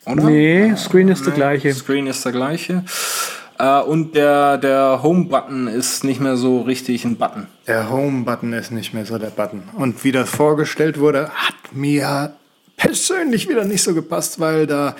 Oder? 0.04 0.24
Nee, 0.24 0.76
Screen 0.76 1.08
ist 1.08 1.24
der 1.24 1.32
gleiche. 1.32 1.72
Screen 1.72 2.06
ist 2.06 2.22
der 2.26 2.32
gleiche. 2.32 2.84
Äh, 3.60 3.82
und 3.82 4.14
der, 4.14 4.58
der 4.58 5.02
Home-Button 5.02 5.68
ist 5.68 6.02
nicht 6.02 6.20
mehr 6.20 6.36
so 6.36 6.62
richtig 6.62 7.04
ein 7.04 7.16
Button. 7.16 7.46
Der 7.66 7.90
Home-Button 7.90 8.52
ist 8.54 8.70
nicht 8.70 8.94
mehr 8.94 9.04
so 9.04 9.18
der 9.18 9.30
Button. 9.30 9.62
Und 9.76 10.02
wie 10.02 10.12
das 10.12 10.30
vorgestellt 10.30 10.98
wurde, 10.98 11.28
hat 11.30 11.54
mir 11.72 12.34
persönlich 12.76 13.48
wieder 13.48 13.64
nicht 13.64 13.82
so 13.82 13.94
gepasst, 13.94 14.40
weil 14.40 14.66
da 14.66 14.96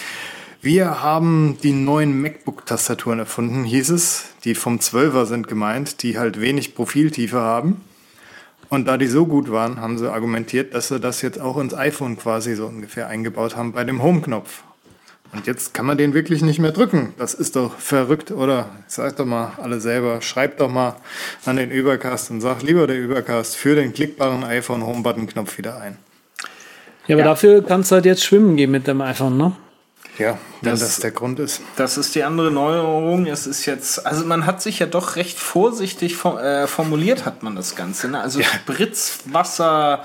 wir 0.62 1.02
haben 1.02 1.56
die 1.62 1.72
neuen 1.72 2.20
MacBook-Tastaturen 2.20 3.18
erfunden, 3.20 3.64
hieß 3.64 3.90
es. 3.90 4.26
Die 4.44 4.54
vom 4.54 4.76
12er 4.76 5.24
sind 5.24 5.48
gemeint, 5.48 6.02
die 6.02 6.18
halt 6.18 6.38
wenig 6.38 6.74
Profiltiefe 6.74 7.40
haben. 7.40 7.80
Und 8.68 8.86
da 8.86 8.98
die 8.98 9.06
so 9.06 9.24
gut 9.24 9.50
waren, 9.50 9.80
haben 9.80 9.96
sie 9.96 10.12
argumentiert, 10.12 10.74
dass 10.74 10.88
sie 10.88 11.00
das 11.00 11.22
jetzt 11.22 11.40
auch 11.40 11.56
ins 11.56 11.72
iPhone 11.72 12.18
quasi 12.18 12.54
so 12.54 12.66
ungefähr 12.66 13.08
eingebaut 13.08 13.56
haben 13.56 13.72
bei 13.72 13.84
dem 13.84 14.02
Home-Knopf. 14.02 14.62
Und 15.32 15.46
jetzt 15.46 15.74
kann 15.74 15.86
man 15.86 15.96
den 15.96 16.12
wirklich 16.12 16.42
nicht 16.42 16.58
mehr 16.58 16.72
drücken. 16.72 17.14
Das 17.16 17.34
ist 17.34 17.54
doch 17.54 17.78
verrückt, 17.78 18.32
oder? 18.32 18.68
Sagt 18.88 19.20
doch 19.20 19.24
mal 19.24 19.52
alle 19.62 19.80
selber, 19.80 20.22
schreibt 20.22 20.60
doch 20.60 20.70
mal 20.70 20.96
an 21.44 21.56
den 21.56 21.70
Übercast 21.70 22.30
und 22.30 22.40
sagt 22.40 22.62
lieber 22.62 22.86
der 22.86 22.98
Übercast 22.98 23.56
für 23.56 23.76
den 23.76 23.92
klickbaren 23.92 24.42
iPhone 24.42 24.84
Home-Button-Knopf 24.84 25.56
wieder 25.58 25.80
ein. 25.80 25.98
Ja, 27.06 27.14
aber 27.14 27.24
ja. 27.24 27.30
dafür 27.30 27.64
kannst 27.64 27.90
du 27.90 27.96
halt 27.96 28.06
jetzt 28.06 28.24
schwimmen 28.24 28.56
gehen 28.56 28.70
mit 28.72 28.86
dem 28.86 29.00
iPhone, 29.00 29.36
ne? 29.36 29.52
Ja, 30.18 30.36
wenn 30.60 30.72
das, 30.72 30.80
das, 30.80 31.00
der 31.00 31.12
Grund 31.12 31.38
ist. 31.38 31.62
Das 31.76 31.96
ist 31.96 32.14
die 32.14 32.24
andere 32.24 32.50
Neuerung. 32.50 33.26
Es 33.26 33.46
ist 33.46 33.64
jetzt, 33.64 34.06
also 34.06 34.26
man 34.26 34.44
hat 34.44 34.60
sich 34.60 34.78
ja 34.78 34.86
doch 34.86 35.16
recht 35.16 35.38
vorsichtig 35.38 36.22
äh, 36.24 36.66
formuliert, 36.66 37.24
hat 37.24 37.42
man 37.42 37.56
das 37.56 37.74
Ganze. 37.74 38.08
Ne? 38.08 38.20
Also 38.20 38.40
ja. 38.40 38.46
Spritzwasser 38.46 40.04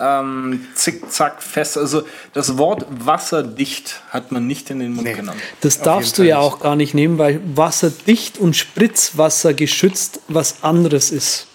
ähm, 0.00 0.66
zickzack 0.74 1.42
fest. 1.42 1.78
Also 1.78 2.06
das 2.32 2.58
Wort 2.58 2.86
wasserdicht 2.88 4.02
hat 4.10 4.32
man 4.32 4.46
nicht 4.46 4.70
in 4.70 4.80
den 4.80 4.92
Mund 4.94 5.06
nee, 5.06 5.14
genommen. 5.14 5.40
Das 5.60 5.80
darfst 5.80 6.18
du 6.18 6.22
ja 6.22 6.38
nicht. 6.38 6.44
auch 6.44 6.60
gar 6.60 6.76
nicht 6.76 6.94
nehmen, 6.94 7.18
weil 7.18 7.40
wasserdicht 7.56 8.38
und 8.38 8.56
Spritzwasser 8.56 9.54
geschützt 9.54 10.20
was 10.28 10.62
anderes 10.62 11.10
ist. 11.10 11.46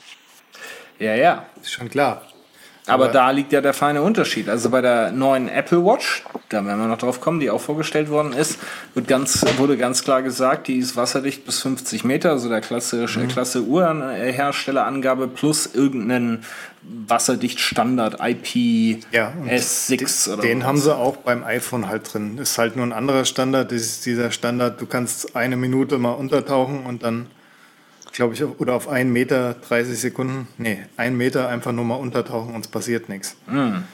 Ja, 1.00 1.16
ja. 1.16 1.46
Ist 1.62 1.72
schon 1.72 1.90
klar. 1.90 2.29
Aber, 2.90 3.06
Aber 3.06 3.14
da 3.14 3.32
liegt 3.32 3.52
ja 3.52 3.62
der 3.62 3.74
feine 3.74 4.02
Unterschied. 4.02 4.50
Also 4.50 4.70
bei 4.70 4.82
der 4.82 5.12
neuen 5.12 5.48
Apple 5.48 5.84
Watch, 5.86 6.24
da 6.50 6.66
werden 6.66 6.80
wir 6.80 6.88
noch 6.88 6.98
drauf 6.98 7.22
kommen, 7.22 7.40
die 7.40 7.50
auch 7.50 7.62
vorgestellt 7.62 8.10
worden 8.10 8.34
ist, 8.34 8.60
wird 8.94 9.08
ganz, 9.08 9.46
wurde 9.58 9.78
ganz 9.78 10.04
klar 10.04 10.22
gesagt, 10.22 10.68
die 10.68 10.78
ist 10.78 10.96
wasserdicht 10.96 11.46
bis 11.46 11.60
50 11.60 12.04
Meter, 12.04 12.32
also 12.32 12.50
der 12.50 12.62
klassische, 12.62 13.20
mhm. 13.20 13.28
Klasse 13.28 13.64
Uhrenherstellerangabe 13.64 15.28
plus 15.28 15.68
irgendeinen 15.74 16.44
wasserdicht 16.82 17.60
Standard 17.60 18.18
IP 18.22 19.04
ja, 19.12 19.34
S6 19.48 20.34
oder 20.34 20.42
Den 20.42 20.60
was. 20.60 20.68
haben 20.68 20.78
sie 20.78 20.96
auch 20.96 21.18
beim 21.18 21.44
iPhone 21.44 21.88
halt 21.88 22.14
drin. 22.14 22.38
Ist 22.38 22.58
halt 22.58 22.76
nur 22.76 22.86
ein 22.86 22.94
anderer 22.94 23.26
Standard. 23.26 23.72
Das 23.72 23.82
ist 23.82 24.06
dieser 24.06 24.32
Standard, 24.32 24.82
du 24.82 24.86
kannst 24.86 25.36
eine 25.36 25.58
Minute 25.58 25.98
mal 25.98 26.14
untertauchen 26.14 26.86
und 26.86 27.04
dann 27.04 27.28
glaube 28.20 28.34
ich, 28.34 28.44
oder 28.44 28.74
auf 28.74 28.90
einen 28.90 29.14
Meter 29.14 29.56
30 29.70 29.98
Sekunden, 29.98 30.50
nee, 30.58 30.80
einen 30.98 31.16
Meter 31.16 31.48
einfach 31.48 31.72
nur 31.72 31.86
mal 31.86 31.96
untertauchen 31.96 32.54
und 32.54 32.66
es 32.66 32.68
passiert 32.70 33.08
nichts. 33.08 33.38
Mhm. 33.48 33.86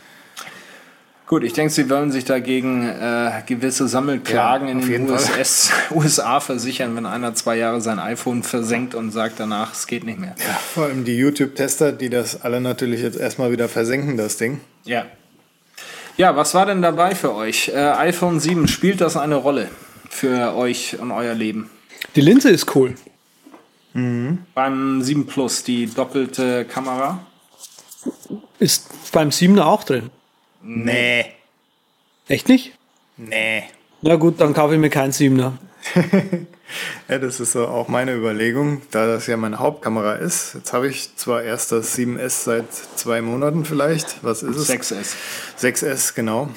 Gut, 1.28 1.44
ich 1.44 1.54
denke, 1.54 1.72
Sie 1.72 1.88
wollen 1.92 2.12
sich 2.12 2.26
dagegen 2.26 2.90
äh, 2.90 3.44
gewisse 3.46 3.88
Sammelklagen 3.88 4.68
ja, 4.68 4.74
in 4.74 4.82
den 4.82 5.12
US, 5.12 5.70
USA 5.92 6.40
versichern, 6.40 6.96
wenn 6.96 7.06
einer 7.06 7.36
zwei 7.36 7.56
Jahre 7.58 7.82
sein 7.82 8.00
iPhone 8.00 8.42
versenkt 8.42 8.96
und 8.96 9.12
sagt 9.12 9.40
danach, 9.40 9.74
es 9.74 9.86
geht 9.86 10.04
nicht 10.04 10.20
mehr. 10.20 10.34
Ja, 10.40 10.56
vor 10.74 10.86
allem 10.86 11.06
die 11.06 11.18
YouTube-Tester, 11.18 11.92
die 11.92 12.10
das 12.10 12.42
alle 12.42 12.60
natürlich 12.62 13.04
jetzt 13.04 13.20
erstmal 13.20 13.52
wieder 13.52 13.70
versenken, 13.70 14.18
das 14.18 14.38
Ding. 14.38 14.60
Ja. 14.86 15.06
Ja, 16.18 16.36
was 16.36 16.56
war 16.56 16.66
denn 16.66 16.82
dabei 16.82 17.14
für 17.14 17.36
euch? 17.36 17.68
Äh, 17.68 17.76
iPhone 17.76 18.40
7, 18.40 18.68
spielt 18.68 19.02
das 19.02 19.18
eine 19.18 19.36
Rolle 19.36 19.70
für 20.10 20.56
euch 20.56 20.98
und 21.00 21.12
euer 21.12 21.36
Leben? 21.36 21.70
Die 22.16 22.22
Linse 22.22 22.50
ist 22.50 22.76
cool. 22.76 22.96
Mhm. 23.96 24.40
Beim 24.54 25.02
7 25.02 25.26
Plus, 25.26 25.64
die 25.64 25.88
doppelte 25.88 26.66
Kamera. 26.66 27.26
Ist 28.60 29.12
beim 29.12 29.32
7 29.32 29.58
auch 29.60 29.84
drin. 29.84 30.12
Nee. 30.62 31.26
Echt 32.28 32.50
nicht? 32.50 32.74
Nee. 33.16 33.64
Ja 34.02 34.16
gut, 34.18 34.42
dann 34.42 34.54
kaufe 34.54 34.74
ich 34.74 34.80
mir 34.80 34.90
keinen 34.90 35.14
7er. 35.14 35.54
ja, 37.08 37.20
das 37.20 37.40
ist 37.40 37.54
so 37.54 37.68
auch 37.68 37.88
meine 37.88 38.14
Überlegung, 38.14 38.82
da 38.92 39.08
das 39.08 39.28
ja 39.28 39.38
meine 39.38 39.60
Hauptkamera 39.60 40.16
ist. 40.16 40.56
Jetzt 40.56 40.74
habe 40.74 40.90
ich 40.90 41.16
zwar 41.16 41.44
erst 41.44 41.72
das 41.72 41.98
7S 41.98 42.44
seit 42.44 42.74
zwei 42.74 43.22
Monaten 43.22 43.64
vielleicht. 43.64 44.24
Was 44.24 44.44
ist 44.44 44.58
es? 44.58 44.70
6S. 44.70 45.16
6S, 45.58 46.16
genau. 46.16 46.50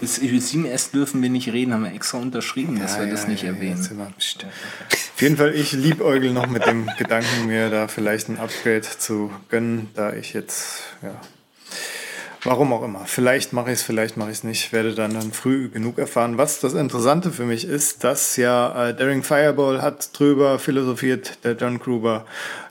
Bis, 0.00 0.18
über 0.18 0.38
7S 0.38 0.92
dürfen 0.92 1.22
wir 1.22 1.30
nicht 1.30 1.52
reden, 1.52 1.72
haben 1.74 1.84
wir 1.84 1.92
extra 1.92 2.18
unterschrieben, 2.18 2.78
dass 2.78 2.96
Ja, 2.96 3.04
wir 3.04 3.10
das 3.10 3.22
ja, 3.24 3.28
nicht 3.28 3.42
ja, 3.42 3.48
erwähnen. 3.50 3.88
wir-. 3.90 4.06
Auf 4.06 5.22
jeden 5.22 5.36
Fall, 5.36 5.54
ich 5.54 5.72
liebäugel 5.72 6.32
noch 6.32 6.46
mit 6.46 6.66
dem 6.66 6.88
Gedanken, 6.98 7.46
mir 7.46 7.70
da 7.70 7.88
vielleicht 7.88 8.28
ein 8.28 8.38
Upgrade 8.38 8.82
zu 8.82 9.30
gönnen, 9.48 9.88
da 9.94 10.12
ich 10.12 10.32
jetzt, 10.32 10.82
ja, 11.02 11.20
warum 12.44 12.72
auch 12.72 12.82
immer. 12.84 13.04
Vielleicht 13.06 13.52
mache 13.52 13.72
ich 13.72 13.78
es, 13.80 13.82
vielleicht 13.82 14.16
mache 14.16 14.30
ich 14.30 14.38
es 14.38 14.44
nicht. 14.44 14.72
Werde 14.72 14.94
dann, 14.94 15.14
dann 15.14 15.32
früh 15.32 15.68
genug 15.68 15.98
erfahren. 15.98 16.38
Was 16.38 16.60
das 16.60 16.74
Interessante 16.74 17.32
für 17.32 17.44
mich 17.44 17.64
ist, 17.64 18.04
dass 18.04 18.36
ja 18.36 18.88
äh, 18.88 18.94
Daring 18.94 19.22
Fireball 19.22 19.82
hat 19.82 20.16
drüber 20.18 20.58
philosophiert, 20.58 21.38
der 21.44 21.52
John 21.56 21.78
Gruber, 21.78 22.24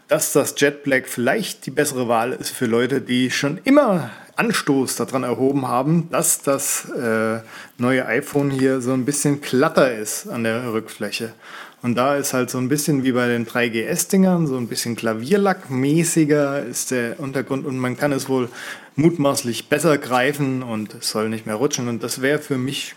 dass 0.07 0.31
das 0.31 0.55
Jet 0.57 0.83
Black 0.83 1.07
vielleicht 1.07 1.65
die 1.65 1.71
bessere 1.71 2.07
Wahl 2.07 2.31
ist 2.31 2.51
für 2.51 2.65
Leute, 2.65 3.01
die 3.01 3.29
schon 3.29 3.59
immer 3.65 4.09
Anstoß 4.37 4.95
daran 4.95 5.23
erhoben 5.23 5.67
haben, 5.67 6.09
dass 6.11 6.41
das 6.41 6.89
äh, 6.89 7.39
neue 7.77 8.05
iPhone 8.05 8.49
hier 8.49 8.81
so 8.81 8.93
ein 8.93 9.05
bisschen 9.05 9.41
glatter 9.41 9.93
ist 9.93 10.27
an 10.27 10.43
der 10.43 10.71
Rückfläche. 10.71 11.33
Und 11.81 11.95
da 11.95 12.15
ist 12.15 12.33
halt 12.33 12.49
so 12.49 12.57
ein 12.57 12.69
bisschen 12.69 13.03
wie 13.03 13.11
bei 13.11 13.27
den 13.27 13.45
3GS-Dingern, 13.45 14.47
so 14.47 14.57
ein 14.57 14.67
bisschen 14.67 14.95
Klavierlackmäßiger 14.95 16.65
ist 16.65 16.91
der 16.91 17.19
Untergrund 17.19 17.65
und 17.65 17.77
man 17.77 17.97
kann 17.97 18.11
es 18.11 18.27
wohl 18.29 18.49
mutmaßlich 18.95 19.69
besser 19.69 19.97
greifen 19.97 20.63
und 20.63 20.95
es 20.95 21.11
soll 21.11 21.29
nicht 21.29 21.45
mehr 21.45 21.55
rutschen. 21.55 21.87
Und 21.87 22.01
das 22.01 22.21
wäre 22.21 22.39
für 22.39 22.57
mich 22.57 22.95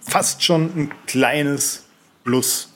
fast 0.00 0.42
schon 0.42 0.70
ein 0.76 0.90
kleines 1.06 1.84
Plus. 2.24 2.70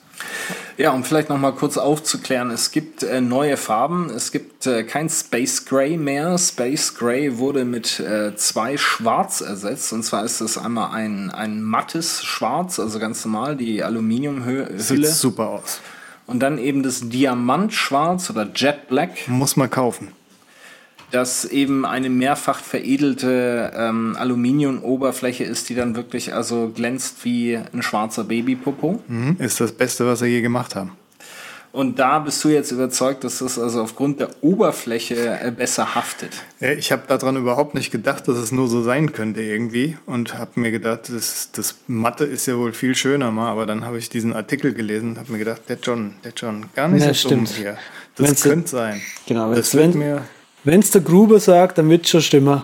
Ja, 0.77 0.91
um 0.91 1.03
vielleicht 1.03 1.29
noch 1.29 1.39
mal 1.39 1.53
kurz 1.53 1.77
aufzuklären, 1.77 2.51
es 2.51 2.69
gibt 2.69 3.01
äh, 3.01 3.19
neue 3.19 3.57
Farben, 3.57 4.11
es 4.11 4.31
gibt 4.31 4.67
äh, 4.67 4.83
kein 4.83 5.09
Space 5.09 5.65
Gray 5.65 5.97
mehr. 5.97 6.37
Space 6.37 6.93
Gray 6.93 7.39
wurde 7.39 7.65
mit 7.65 7.99
äh, 7.99 8.35
zwei 8.35 8.77
Schwarz 8.77 9.41
ersetzt 9.41 9.91
und 9.91 10.03
zwar 10.03 10.23
ist 10.23 10.39
es 10.39 10.55
einmal 10.55 10.91
ein, 10.91 11.31
ein 11.31 11.63
mattes 11.63 12.23
Schwarz, 12.23 12.79
also 12.79 12.99
ganz 12.99 13.25
normal, 13.25 13.55
die 13.55 13.77
Sieht 13.77 13.83
Aluminiumhülle 13.85 15.07
super 15.07 15.49
aus. 15.49 15.81
und 16.27 16.41
dann 16.41 16.59
eben 16.59 16.83
das 16.83 17.09
Diamantschwarz 17.09 18.29
oder 18.29 18.47
Jet 18.53 18.87
Black, 18.87 19.27
Muss 19.27 19.55
man 19.55 19.71
kaufen. 19.71 20.09
Das 21.11 21.45
eben 21.45 21.85
eine 21.85 22.09
mehrfach 22.09 22.59
veredelte 22.59 23.71
ähm, 23.75 24.15
Aluminiumoberfläche 24.19 25.43
ist, 25.43 25.69
die 25.69 25.75
dann 25.75 25.95
wirklich 25.95 26.33
also 26.33 26.71
glänzt 26.75 27.23
wie 27.23 27.57
ein 27.73 27.81
schwarzer 27.81 28.23
Babypopo. 28.25 29.01
Mhm. 29.07 29.37
Ist 29.39 29.59
das 29.59 29.71
Beste, 29.71 30.05
was 30.05 30.21
wir 30.21 30.27
je 30.29 30.41
gemacht 30.41 30.75
haben. 30.75 30.91
Und 31.73 31.99
da 31.99 32.17
bist 32.19 32.43
du 32.43 32.49
jetzt 32.49 32.71
überzeugt, 32.71 33.23
dass 33.23 33.37
das 33.39 33.59
also 33.59 33.81
aufgrund 33.83 34.19
der 34.19 34.29
Oberfläche 34.41 35.37
äh, 35.41 35.51
besser 35.51 35.93
haftet. 35.95 36.31
Ja, 36.59 36.71
Ich 36.71 36.91
habe 36.91 37.03
daran 37.07 37.35
überhaupt 37.35 37.75
nicht 37.75 37.91
gedacht, 37.91 38.27
dass 38.27 38.37
es 38.37 38.51
nur 38.51 38.67
so 38.67 38.81
sein 38.81 39.11
könnte 39.13 39.41
irgendwie 39.43 39.95
und 40.07 40.37
habe 40.39 40.59
mir 40.59 40.71
gedacht, 40.71 41.09
das, 41.13 41.49
das 41.51 41.75
Mathe 41.87 42.23
ist 42.23 42.47
ja 42.47 42.57
wohl 42.57 42.73
viel 42.73 42.95
schöner 42.95 43.31
mal, 43.31 43.51
aber 43.51 43.65
dann 43.67 43.85
habe 43.85 43.97
ich 43.99 44.09
diesen 44.09 44.33
Artikel 44.33 44.73
gelesen 44.73 45.11
und 45.11 45.19
habe 45.19 45.31
mir 45.31 45.37
gedacht, 45.39 45.61
der 45.69 45.77
John, 45.83 46.13
der 46.23 46.31
John, 46.35 46.65
gar 46.73 46.87
nicht 46.87 47.05
Ja, 47.05 47.13
so 47.13 47.29
dumm 47.29 47.45
stimmt. 47.45 47.59
hier. 47.59 47.77
Das 48.15 48.27
Wenn's 48.27 48.41
könnte 48.41 48.69
sein. 48.69 49.01
Genau, 49.27 49.53
das 49.53 49.75
wenn- 49.75 49.93
wird 49.93 49.95
mir 49.95 50.21
Wenn 50.67 50.81
es 50.81 50.91
der 50.91 50.99
Gruber 50.99 51.39
sagt, 51.39 51.77
dann 51.77 51.89
wird 51.89 52.03
es 52.03 52.09
schon 52.11 52.21
stimmen. 52.21 52.61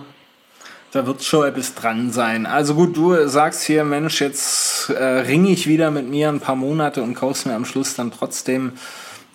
Da 0.92 1.06
wird 1.06 1.24
schon 1.24 1.48
etwas 1.48 1.74
dran 1.74 2.12
sein. 2.12 2.44
Also 2.44 2.74
gut, 2.74 2.94
du 2.98 3.26
sagst 3.26 3.62
hier, 3.62 3.82
Mensch, 3.82 4.20
jetzt 4.20 4.90
äh, 4.90 5.02
ringe 5.02 5.48
ich 5.48 5.66
wieder 5.66 5.90
mit 5.90 6.10
mir 6.10 6.28
ein 6.28 6.38
paar 6.38 6.54
Monate 6.54 7.02
und 7.02 7.14
kaufst 7.14 7.46
mir 7.46 7.54
am 7.54 7.64
Schluss 7.64 7.94
dann 7.94 8.12
trotzdem 8.12 8.72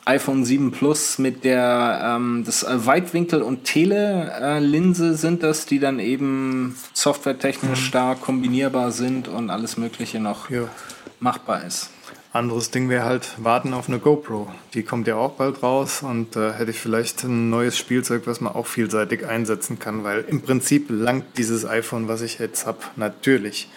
iPhone 0.06 0.46
7 0.46 0.70
Plus 0.70 1.18
mit 1.18 1.44
der 1.46 2.16
ähm, 2.16 2.44
das 2.46 2.62
äh, 2.62 2.86
Weitwinkel- 2.86 3.42
und 3.42 3.64
Tele-Linse 3.64 5.16
sind 5.16 5.42
das, 5.42 5.66
die 5.66 5.80
dann 5.80 5.98
eben 5.98 6.78
softwaretechnisch 6.94 7.90
da 7.90 8.14
kombinierbar 8.14 8.92
sind 8.92 9.28
und 9.28 9.50
alles 9.50 9.78
Mögliche 9.78 10.20
noch 10.20 10.52
Ja. 10.52 10.66
machbar 11.20 11.64
ist. 11.66 11.90
Anderes 12.32 12.70
Ding 12.70 12.90
wäre 12.90 13.06
halt 13.06 13.28
warten 13.38 13.74
auf 13.74 13.88
eine 13.88 13.98
GoPro. 13.98 14.48
Die 14.76 14.84
kommt 14.84 15.08
ja 15.08 15.16
auch 15.16 15.32
bald 15.32 15.64
raus 15.64 16.04
und 16.04 16.36
äh, 16.36 16.54
hätte 16.54 16.70
ich 16.70 16.80
vielleicht 16.80 17.24
ein 17.24 17.50
neues 17.50 17.76
Spielzeug, 17.76 18.24
was 18.26 18.40
man 18.40 18.54
auch 18.54 18.68
vielseitig 18.68 19.26
einsetzen 19.26 19.80
kann, 19.80 20.04
weil 20.04 20.26
im 20.28 20.42
Prinzip 20.44 20.88
langt 20.90 21.38
dieses 21.38 21.66
iPhone, 21.66 22.08
was 22.08 22.22
ich 22.22 22.38
jetzt 22.38 22.68
habe, 22.68 22.78
natürlich. 22.98 23.68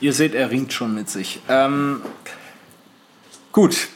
Ihr 0.00 0.12
seht, 0.12 0.34
er 0.34 0.50
ringt 0.50 0.74
schon 0.74 0.94
mit 0.94 1.08
sich. 1.08 1.40
Ähm, 1.48 2.02
gut. 3.52 3.88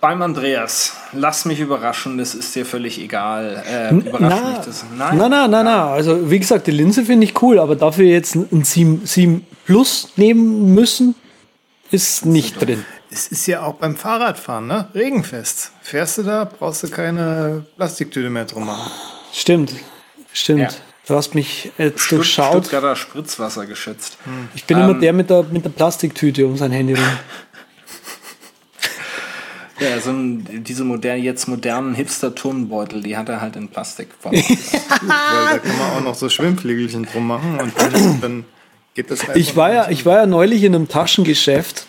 Beim 0.00 0.22
Andreas, 0.22 0.94
lass 1.12 1.44
mich 1.44 1.60
überraschen, 1.60 2.16
das 2.16 2.34
ist 2.34 2.54
dir 2.54 2.64
völlig 2.64 2.98
egal. 2.98 3.62
Äh, 3.70 3.94
überrascht 3.94 4.42
Na, 4.42 4.48
mich 4.48 4.58
das. 4.64 4.84
nein, 4.96 5.18
nein, 5.18 5.30
nein, 5.30 5.50
nein. 5.50 5.66
Also 5.66 6.30
wie 6.30 6.38
gesagt, 6.38 6.66
die 6.66 6.72
Linse 6.72 7.04
finde 7.04 7.26
ich 7.26 7.42
cool, 7.42 7.58
aber 7.58 7.76
dafür 7.76 8.06
jetzt 8.06 8.34
ein 8.34 8.64
7, 8.64 9.02
7 9.04 9.46
Plus 9.66 10.08
nehmen 10.16 10.74
müssen, 10.74 11.14
ist 11.90 12.26
nicht 12.26 12.60
drin. 12.60 12.84
Es 13.14 13.28
ist 13.28 13.46
ja 13.46 13.62
auch 13.62 13.74
beim 13.74 13.94
Fahrradfahren, 13.94 14.66
ne? 14.66 14.88
Regenfest. 14.92 15.70
Fährst 15.82 16.18
du 16.18 16.24
da, 16.24 16.44
brauchst 16.44 16.82
du 16.82 16.88
keine 16.88 17.64
Plastiktüte 17.76 18.28
mehr 18.28 18.44
drum 18.44 18.66
machen. 18.66 18.90
Stimmt, 19.32 19.72
stimmt. 20.32 20.60
Ja. 20.60 20.68
Du 21.06 21.14
hast 21.14 21.32
mich 21.36 21.70
jetzt 21.78 22.00
Stutt 22.00 22.18
durchschaut. 22.18 22.66
Stuttgarter 22.66 22.96
Spritzwasser 22.96 23.66
geschätzt. 23.66 24.18
Ich 24.56 24.64
bin 24.64 24.78
immer 24.78 24.94
der 24.94 25.12
mit 25.12 25.30
der, 25.30 25.44
mit 25.44 25.64
der 25.64 25.70
Plastiktüte 25.70 26.44
um 26.44 26.56
sein 26.56 26.72
Handy 26.72 26.94
rum. 26.94 27.04
Ja, 29.80 30.00
so 30.00 30.10
ein, 30.10 30.62
diese 30.62 30.84
modern, 30.84 31.20
jetzt 31.20 31.48
modernen 31.48 31.96
Hipster-Turnbeutel, 31.96 33.02
die 33.02 33.16
hat 33.16 33.28
er 33.28 33.40
halt 33.40 33.56
in 33.56 33.68
Plastikform. 33.68 34.32
Gut, 34.32 34.44
weil 34.48 35.50
da 35.50 35.58
kann 35.58 35.78
man 35.78 35.90
auch 35.90 36.00
noch 36.00 36.14
so 36.14 36.28
Schwimmflügelchen 36.30 37.04
drum 37.06 37.26
machen 37.26 37.58
und 37.58 37.72
dann, 37.76 38.20
dann 38.20 38.44
geht 38.94 39.10
das 39.10 39.18
Ich 39.34 39.56
war, 39.56 39.72
ja, 39.72 39.90
ich 39.90 40.06
war 40.06 40.18
ja 40.18 40.26
neulich 40.26 40.62
in 40.62 40.76
einem 40.76 40.88
Taschengeschäft, 40.88 41.86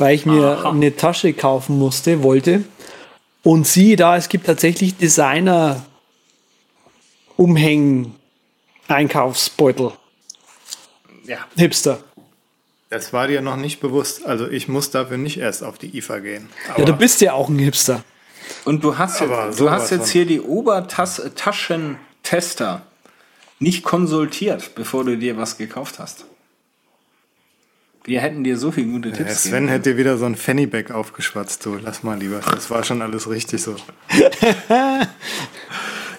weil 0.00 0.14
ich 0.14 0.26
mir 0.26 0.66
eine 0.66 0.96
Tasche 0.96 1.32
kaufen 1.32 1.78
musste, 1.78 2.22
wollte. 2.22 2.64
Und 3.42 3.66
siehe 3.66 3.96
da, 3.96 4.16
es 4.16 4.28
gibt 4.28 4.46
tatsächlich 4.46 4.96
Designer 4.96 5.84
Umhängen 7.36 8.14
Einkaufsbeutel. 8.88 9.92
ja. 11.24 11.38
Hipster. 11.56 11.98
Das 12.90 13.12
war 13.12 13.28
dir 13.28 13.40
noch 13.40 13.56
nicht 13.56 13.80
bewusst. 13.80 14.26
Also 14.26 14.48
ich 14.48 14.68
muss 14.68 14.90
dafür 14.90 15.16
nicht 15.16 15.38
erst 15.38 15.62
auf 15.62 15.78
die 15.78 15.96
IFA 15.96 16.18
gehen. 16.18 16.48
Ja, 16.76 16.84
du 16.84 16.92
bist 16.92 17.20
ja 17.20 17.34
auch 17.34 17.48
ein 17.48 17.58
Hipster. 17.58 18.02
Und 18.64 18.82
du 18.82 18.98
hast 18.98 19.22
Aber 19.22 19.46
jetzt, 19.46 19.60
du 19.60 19.70
hast 19.70 19.90
jetzt 19.90 20.02
von. 20.02 20.10
hier 20.10 20.26
die 20.26 20.40
Obertaschentester 20.40 22.82
nicht 23.60 23.84
konsultiert, 23.84 24.74
bevor 24.74 25.04
du 25.04 25.16
dir 25.16 25.36
was 25.36 25.56
gekauft 25.56 26.00
hast. 26.00 26.24
Wir 28.04 28.20
hätten 28.20 28.44
dir 28.44 28.56
so 28.56 28.70
viele 28.72 28.86
gute 28.88 29.12
Tipps 29.12 29.42
Sven 29.44 29.52
geben. 29.64 29.68
hätte 29.68 29.90
dir 29.90 29.96
wieder 29.98 30.16
so 30.16 30.24
ein 30.24 30.34
Fannyback 30.34 30.90
aufgeschwatzt. 30.90 31.64
Du, 31.66 31.76
lass 31.82 32.02
mal 32.02 32.18
lieber. 32.18 32.40
Das 32.40 32.70
war 32.70 32.82
schon 32.82 33.02
alles 33.02 33.28
richtig 33.28 33.62
so. 33.62 33.76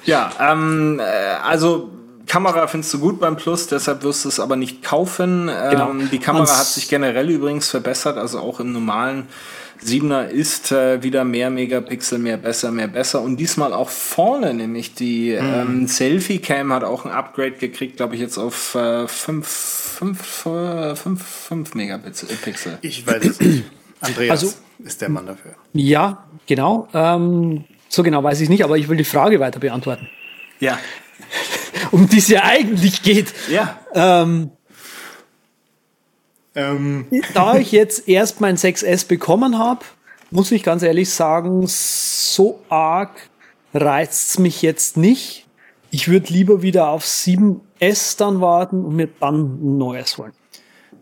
Ja, 0.05 0.31
ähm, 0.39 0.99
äh, 0.99 1.03
also 1.03 1.91
Kamera 2.25 2.65
findest 2.67 2.93
du 2.93 2.99
gut 2.99 3.19
beim 3.19 3.35
Plus, 3.35 3.67
deshalb 3.67 4.03
wirst 4.03 4.25
du 4.25 4.29
es 4.29 4.39
aber 4.39 4.55
nicht 4.55 4.81
kaufen. 4.83 5.47
Ähm, 5.49 5.69
Genau. 5.71 5.93
Die 6.11 6.17
Kamera 6.19 6.43
Ans- 6.45 6.57
hat 6.59 6.65
sich 6.67 6.89
generell 6.89 7.29
übrigens 7.29 7.69
verbessert, 7.69 8.17
also 8.17 8.39
auch 8.39 8.59
im 8.59 8.71
normalen 8.71 9.27
7er 9.85 10.27
ist 10.27 10.71
äh, 10.71 11.01
wieder 11.03 11.23
mehr 11.23 11.49
Megapixel, 11.49 12.19
mehr 12.19 12.37
besser, 12.37 12.71
mehr 12.71 12.87
besser. 12.87 13.21
Und 13.21 13.37
diesmal 13.37 13.73
auch 13.73 13.89
vorne, 13.89 14.53
nämlich 14.53 14.93
die 14.93 15.31
ähm, 15.31 15.87
Selfie-Cam 15.87 16.71
hat 16.71 16.83
auch 16.83 17.05
ein 17.05 17.11
Upgrade 17.11 17.51
gekriegt, 17.53 17.97
glaube 17.97 18.15
ich, 18.15 18.21
jetzt 18.21 18.37
auf 18.37 18.55
5 19.07 19.47
5 19.47 20.21
5 20.21 21.23
5 21.47 21.73
Megapixel. 21.75 22.29
Pixel. 22.43 22.77
Ich 22.81 23.05
weiß 23.05 23.25
es 23.25 23.39
nicht. 23.39 23.63
Andreas 23.99 24.31
Also- 24.43 24.53
ist 24.83 25.01
der 25.01 25.09
Mann 25.09 25.25
dafür. 25.27 25.53
Ja, 25.73 26.25
genau. 26.47 26.87
Ähm, 26.93 27.65
so 27.87 28.03
genau 28.03 28.23
weiß 28.23 28.41
ich 28.41 28.49
nicht, 28.49 28.63
aber 28.63 28.77
ich 28.77 28.87
will 28.89 28.97
die 28.97 29.03
Frage 29.03 29.39
weiter 29.39 29.59
beantworten. 29.59 30.07
Ja. 30.59 30.77
Um 31.91 32.07
die 32.07 32.19
es 32.19 32.27
ja 32.29 32.43
eigentlich 32.43 33.01
geht. 33.01 33.33
Ja. 33.49 33.79
Ähm, 33.93 34.51
Ähm, 36.55 37.05
da 37.33 37.55
ich 37.57 37.71
jetzt 37.71 38.07
erst 38.07 38.41
mein 38.41 38.57
6S 38.57 39.07
bekommen 39.07 39.57
habe, 39.57 39.85
muss 40.31 40.51
ich 40.51 40.63
ganz 40.63 40.83
ehrlich 40.83 41.09
sagen, 41.09 41.63
so 41.67 42.61
arg 42.69 43.11
reizt 43.73 44.31
es 44.31 44.39
mich 44.39 44.61
jetzt 44.61 44.97
nicht. 44.97 45.47
Ich 45.91 46.07
würde 46.07 46.31
lieber 46.31 46.61
wieder 46.61 46.89
auf 46.89 47.05
7S 47.05 48.17
dann 48.17 48.41
warten 48.41 48.83
und 48.85 48.95
mir 48.95 49.09
dann 49.19 49.59
ein 49.61 49.77
neues 49.77 50.17
holen. 50.17 50.33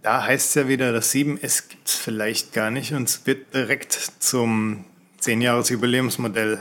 da 0.01 0.23
heißt 0.23 0.49
es 0.49 0.55
ja 0.55 0.67
wieder, 0.67 0.91
das 0.93 1.13
7S 1.13 1.69
gibt 1.69 1.87
es 1.87 1.95
vielleicht 1.95 2.53
gar 2.53 2.71
nicht 2.71 2.93
und 2.93 3.09
es 3.09 3.25
wird 3.25 3.53
direkt 3.53 3.93
zum 4.19 4.85
10-Jahres-Jubiläumsmodell 5.21 6.59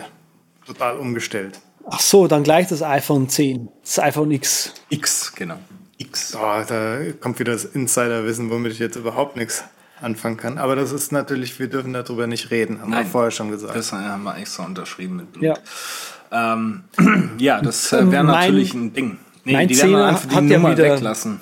total 0.66 0.96
umgestellt. 0.98 1.60
Ach 1.86 2.00
so, 2.00 2.26
dann 2.26 2.42
gleich 2.42 2.68
das 2.68 2.82
iPhone 2.82 3.28
10, 3.28 3.68
das 3.82 3.98
iPhone 3.98 4.30
X. 4.30 4.74
X, 4.90 5.32
genau. 5.34 5.58
X. 6.08 6.34
Oh, 6.36 6.62
da 6.66 6.98
kommt 7.20 7.38
wieder 7.38 7.52
das 7.52 7.64
Insiderwissen, 7.64 8.50
womit 8.50 8.72
ich 8.72 8.78
jetzt 8.78 8.96
überhaupt 8.96 9.36
nichts 9.36 9.64
anfangen 10.00 10.36
kann. 10.36 10.58
Aber 10.58 10.76
das 10.76 10.92
ist 10.92 11.12
natürlich, 11.12 11.58
wir 11.58 11.68
dürfen 11.68 11.92
darüber 11.92 12.26
nicht 12.26 12.50
reden, 12.50 12.80
haben 12.80 12.90
Nein. 12.90 13.04
wir 13.06 13.10
vorher 13.10 13.30
schon 13.30 13.50
gesagt. 13.50 13.74
Das 13.76 13.92
haben 13.92 14.22
wir 14.24 14.36
extra 14.36 14.64
unterschrieben 14.64 15.16
mit 15.16 15.32
Blut. 15.32 15.44
Ja. 15.44 16.52
Ähm, 16.54 16.84
ja, 17.38 17.60
das 17.60 17.92
äh, 17.92 18.10
wäre 18.10 18.24
Mein- 18.24 18.26
natürlich 18.26 18.74
ein 18.74 18.92
Ding. 18.92 19.18
Nee, 19.44 19.52
mein 19.54 19.68
die 19.68 19.76
werden 19.78 19.90
Zehner 19.90 20.06
einfach 20.06 20.28
die 20.28 20.34
hat 20.36 20.44
ja 20.44 20.56
Nummer 20.58 20.72
wieder- 20.72 20.94
weglassen. 20.94 21.40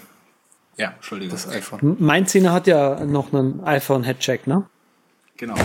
Ja, 0.78 0.92
Entschuldigung. 0.96 1.32
das 1.34 1.48
iPhone. 1.48 1.96
Mein 1.98 2.26
Zehner 2.26 2.52
hat 2.52 2.66
ja 2.66 3.04
noch 3.04 3.32
einen 3.32 3.64
iPhone-Headcheck, 3.64 4.46
ne? 4.46 4.64
Genau. 5.36 5.56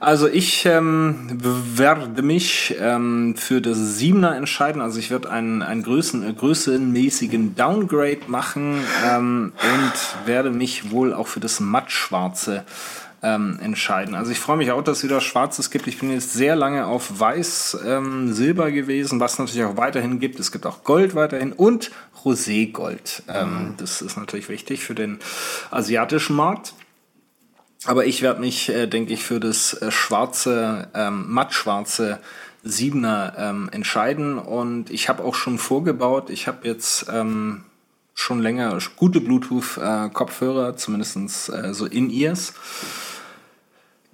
Also 0.00 0.28
ich 0.28 0.64
ähm, 0.66 1.28
werde 1.30 2.22
mich 2.22 2.74
ähm, 2.80 3.34
für 3.36 3.60
das 3.60 3.76
Siebener 3.98 4.36
entscheiden. 4.36 4.80
Also 4.80 4.98
ich 4.98 5.10
werde 5.10 5.30
einen, 5.30 5.62
einen 5.62 5.82
größen, 5.82 6.28
äh, 6.28 6.32
größenmäßigen 6.32 7.54
Downgrade 7.54 8.20
machen 8.26 8.80
ähm, 9.06 9.52
und 9.62 10.26
werde 10.26 10.50
mich 10.50 10.90
wohl 10.90 11.14
auch 11.14 11.28
für 11.28 11.40
das 11.40 11.60
mattschwarze 11.60 12.64
ähm, 13.22 13.58
entscheiden. 13.62 14.14
Also 14.14 14.30
ich 14.30 14.38
freue 14.38 14.56
mich 14.56 14.70
auch, 14.70 14.82
dass 14.82 14.98
es 14.98 15.04
wieder 15.04 15.20
Schwarzes 15.20 15.70
gibt. 15.70 15.86
Ich 15.88 15.98
bin 15.98 16.10
jetzt 16.12 16.32
sehr 16.32 16.54
lange 16.54 16.86
auf 16.86 17.18
Weiß, 17.18 17.78
ähm, 17.84 18.32
Silber 18.32 18.70
gewesen, 18.70 19.18
was 19.20 19.38
natürlich 19.38 19.64
auch 19.64 19.76
weiterhin 19.76 20.20
gibt. 20.20 20.38
Es 20.38 20.52
gibt 20.52 20.66
auch 20.66 20.84
Gold 20.84 21.14
weiterhin 21.14 21.52
und 21.52 21.90
Roségold. 22.24 23.22
Ähm, 23.28 23.74
Das 23.76 24.02
ist 24.02 24.16
natürlich 24.16 24.48
wichtig 24.48 24.84
für 24.84 24.94
den 24.94 25.18
asiatischen 25.70 26.36
Markt. 26.36 26.74
Aber 27.88 28.04
ich 28.04 28.20
werde 28.20 28.40
mich, 28.40 28.68
äh, 28.68 28.86
denke 28.86 29.14
ich, 29.14 29.24
für 29.24 29.40
das 29.40 29.72
äh, 29.72 29.90
schwarze, 29.90 30.88
ähm, 30.92 31.24
mattschwarze 31.32 32.20
Siebener 32.62 33.32
ähm, 33.38 33.70
entscheiden. 33.72 34.36
Und 34.36 34.90
ich 34.90 35.08
habe 35.08 35.24
auch 35.24 35.34
schon 35.34 35.56
vorgebaut. 35.56 36.28
Ich 36.28 36.46
habe 36.48 36.68
jetzt 36.68 37.06
ähm, 37.10 37.64
schon 38.12 38.40
länger 38.40 38.76
gute 38.96 39.22
Bluetooth-Kopfhörer, 39.22 40.76
zumindest 40.76 41.48
äh, 41.48 41.72
so 41.72 41.86
In-Ears. 41.86 42.52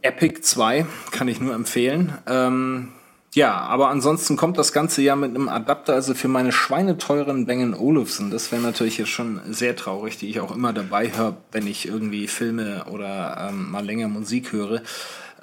Epic 0.02 0.42
2 0.42 0.86
kann 1.10 1.26
ich 1.26 1.40
nur 1.40 1.52
empfehlen. 1.56 2.16
Ähm, 2.28 2.92
ja, 3.34 3.52
aber 3.58 3.88
ansonsten 3.88 4.36
kommt 4.36 4.58
das 4.58 4.72
Ganze 4.72 5.02
ja 5.02 5.16
mit 5.16 5.30
einem 5.30 5.48
Adapter, 5.48 5.94
also 5.94 6.14
für 6.14 6.28
meine 6.28 6.52
schweineteuren 6.52 7.46
Bang 7.46 7.74
Olufsen. 7.74 8.30
Das 8.30 8.52
wäre 8.52 8.62
natürlich 8.62 8.98
jetzt 8.98 9.10
schon 9.10 9.40
sehr 9.50 9.74
traurig, 9.74 10.18
die 10.18 10.28
ich 10.28 10.38
auch 10.38 10.54
immer 10.54 10.72
dabei 10.72 11.10
habe, 11.10 11.38
wenn 11.50 11.66
ich 11.66 11.88
irgendwie 11.88 12.28
Filme 12.28 12.84
oder 12.90 13.48
ähm, 13.48 13.72
mal 13.72 13.84
länger 13.84 14.06
Musik 14.06 14.52
höre. 14.52 14.82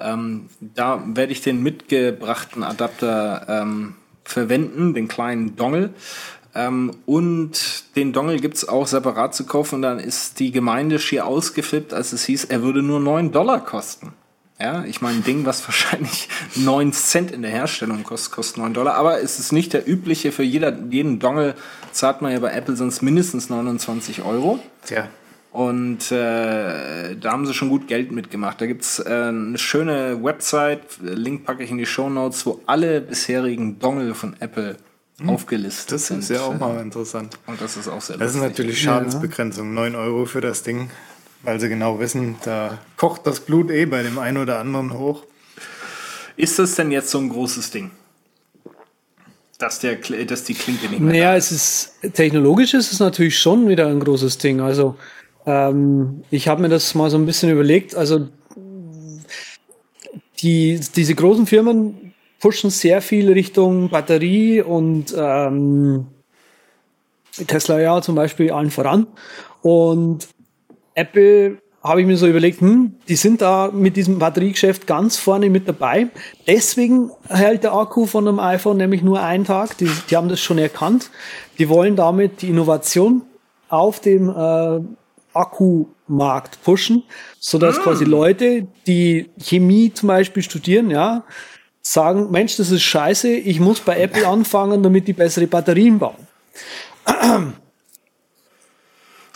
Ähm, 0.00 0.48
da 0.60 1.02
werde 1.06 1.32
ich 1.32 1.42
den 1.42 1.62
mitgebrachten 1.62 2.62
Adapter 2.62 3.46
ähm, 3.48 3.94
verwenden, 4.24 4.94
den 4.94 5.08
kleinen 5.08 5.56
Dongle. 5.56 5.90
Ähm, 6.54 6.92
und 7.04 7.84
den 7.94 8.14
Dongle 8.14 8.38
gibt's 8.38 8.66
auch 8.66 8.86
separat 8.86 9.34
zu 9.34 9.44
kaufen. 9.44 9.76
Und 9.76 9.82
dann 9.82 9.98
ist 9.98 10.40
die 10.40 10.50
Gemeinde 10.50 10.98
schier 10.98 11.26
ausgeflippt, 11.26 11.92
als 11.92 12.14
es 12.14 12.24
hieß, 12.24 12.46
er 12.46 12.62
würde 12.62 12.82
nur 12.82 13.00
9 13.00 13.32
Dollar 13.32 13.62
kosten. 13.62 14.14
Ja, 14.62 14.84
ich 14.84 15.00
meine, 15.00 15.18
ein 15.18 15.24
Ding, 15.24 15.44
was 15.44 15.64
wahrscheinlich 15.66 16.28
9 16.54 16.92
Cent 16.92 17.30
in 17.32 17.42
der 17.42 17.50
Herstellung 17.50 18.04
kostet, 18.04 18.32
kostet 18.32 18.58
9 18.58 18.74
Dollar. 18.74 18.94
Aber 18.94 19.20
es 19.20 19.38
ist 19.40 19.52
nicht 19.52 19.72
der 19.72 19.88
übliche. 19.88 20.30
Für 20.30 20.44
jeder, 20.44 20.72
jeden 20.90 21.18
Dongle 21.18 21.54
zahlt 21.90 22.22
man 22.22 22.30
ja 22.32 22.38
bei 22.38 22.52
Apple 22.52 22.76
sonst 22.76 23.02
mindestens 23.02 23.50
29 23.50 24.22
Euro. 24.22 24.60
Tja, 24.86 25.08
Und 25.50 26.12
äh, 26.12 27.16
da 27.16 27.32
haben 27.32 27.44
sie 27.46 27.54
schon 27.54 27.68
gut 27.70 27.88
Geld 27.88 28.12
mitgemacht. 28.12 28.60
Da 28.60 28.66
gibt's 28.66 28.98
äh, 29.00 29.08
eine 29.08 29.58
schöne 29.58 30.22
Website, 30.22 30.82
Link 31.02 31.44
packe 31.44 31.64
ich 31.64 31.70
in 31.70 31.78
die 31.78 31.86
Show 31.86 32.08
Notes, 32.08 32.46
wo 32.46 32.60
alle 32.66 33.00
bisherigen 33.00 33.78
Dongle 33.80 34.14
von 34.14 34.36
Apple 34.40 34.76
aufgelistet 35.26 35.92
das 35.92 36.06
sind. 36.06 36.20
ist 36.20 36.30
ja 36.30 36.40
auch 36.40 36.58
mal 36.58 36.80
interessant. 36.80 37.38
Und 37.46 37.60
das 37.60 37.76
ist 37.76 37.88
auch 37.88 38.00
sehr 38.00 38.16
Das 38.16 38.30
ist 38.30 38.36
lustig. 38.36 38.50
natürlich 38.58 38.80
Schadensbegrenzung. 38.82 39.72
9 39.74 39.94
Euro 39.94 40.24
für 40.24 40.40
das 40.40 40.62
Ding, 40.62 40.90
weil 41.42 41.60
sie 41.60 41.68
genau 41.68 41.98
wissen, 41.98 42.36
da 42.44 42.78
kocht 42.96 43.26
das 43.26 43.40
Blut 43.40 43.70
eh 43.70 43.86
bei 43.86 44.02
dem 44.02 44.18
einen 44.18 44.38
oder 44.38 44.58
anderen 44.58 44.98
hoch. 44.98 45.24
Ist 46.36 46.58
das 46.58 46.74
denn 46.74 46.90
jetzt 46.90 47.10
so 47.10 47.18
ein 47.18 47.28
großes 47.28 47.70
Ding? 47.70 47.90
Dass, 49.58 49.78
der, 49.78 50.02
Kl- 50.02 50.24
dass 50.24 50.44
die 50.44 50.54
Klinke 50.54 50.88
nicht 50.88 51.00
mehr 51.00 51.12
Naja, 51.12 51.36
es 51.36 51.52
ist 51.52 52.14
technologisch 52.14 52.74
ist 52.74 52.92
es 52.92 52.98
natürlich 52.98 53.38
schon 53.38 53.68
wieder 53.68 53.86
ein 53.86 54.00
großes 54.00 54.38
Ding. 54.38 54.60
Also 54.60 54.96
ähm, 55.46 56.24
ich 56.30 56.48
habe 56.48 56.62
mir 56.62 56.68
das 56.68 56.94
mal 56.94 57.10
so 57.10 57.16
ein 57.16 57.26
bisschen 57.26 57.50
überlegt. 57.50 57.94
Also 57.94 58.28
die, 60.40 60.80
diese 60.96 61.14
großen 61.14 61.46
Firmen 61.46 62.14
pushen 62.40 62.70
sehr 62.70 63.00
viel 63.02 63.30
Richtung 63.32 63.88
Batterie 63.90 64.62
und 64.62 65.14
ähm, 65.16 66.06
Tesla 67.46 67.78
ja 67.78 68.02
zum 68.02 68.16
Beispiel 68.16 68.50
allen 68.50 68.72
voran. 68.72 69.06
Und 69.60 70.26
Apple 70.94 71.58
habe 71.82 72.00
ich 72.00 72.06
mir 72.06 72.16
so 72.16 72.28
überlegt, 72.28 72.60
hm, 72.60 72.94
die 73.08 73.16
sind 73.16 73.42
da 73.42 73.70
mit 73.72 73.96
diesem 73.96 74.18
Batteriegeschäft 74.18 74.86
ganz 74.86 75.16
vorne 75.16 75.50
mit 75.50 75.66
dabei. 75.66 76.08
Deswegen 76.46 77.10
hält 77.28 77.64
der 77.64 77.74
Akku 77.74 78.06
von 78.06 78.28
einem 78.28 78.38
iPhone 78.38 78.76
nämlich 78.76 79.02
nur 79.02 79.20
einen 79.20 79.44
Tag. 79.44 79.76
Die, 79.78 79.90
die 80.08 80.16
haben 80.16 80.28
das 80.28 80.40
schon 80.40 80.58
erkannt. 80.58 81.10
Die 81.58 81.68
wollen 81.68 81.96
damit 81.96 82.42
die 82.42 82.50
Innovation 82.50 83.22
auf 83.68 84.00
dem 84.00 84.28
äh, 84.28 84.80
Akkumarkt 85.34 86.62
pushen, 86.62 87.02
sodass 87.40 87.80
quasi 87.80 88.04
Leute, 88.04 88.68
die 88.86 89.30
Chemie 89.38 89.92
zum 89.92 90.08
Beispiel 90.08 90.42
studieren, 90.42 90.90
ja, 90.90 91.24
sagen, 91.80 92.30
Mensch, 92.30 92.56
das 92.56 92.70
ist 92.70 92.82
scheiße, 92.82 93.28
ich 93.28 93.58
muss 93.58 93.80
bei 93.80 93.98
Apple 93.98 94.26
anfangen, 94.28 94.82
damit 94.82 95.08
die 95.08 95.14
bessere 95.14 95.46
Batterien 95.46 95.98
bauen. 95.98 96.14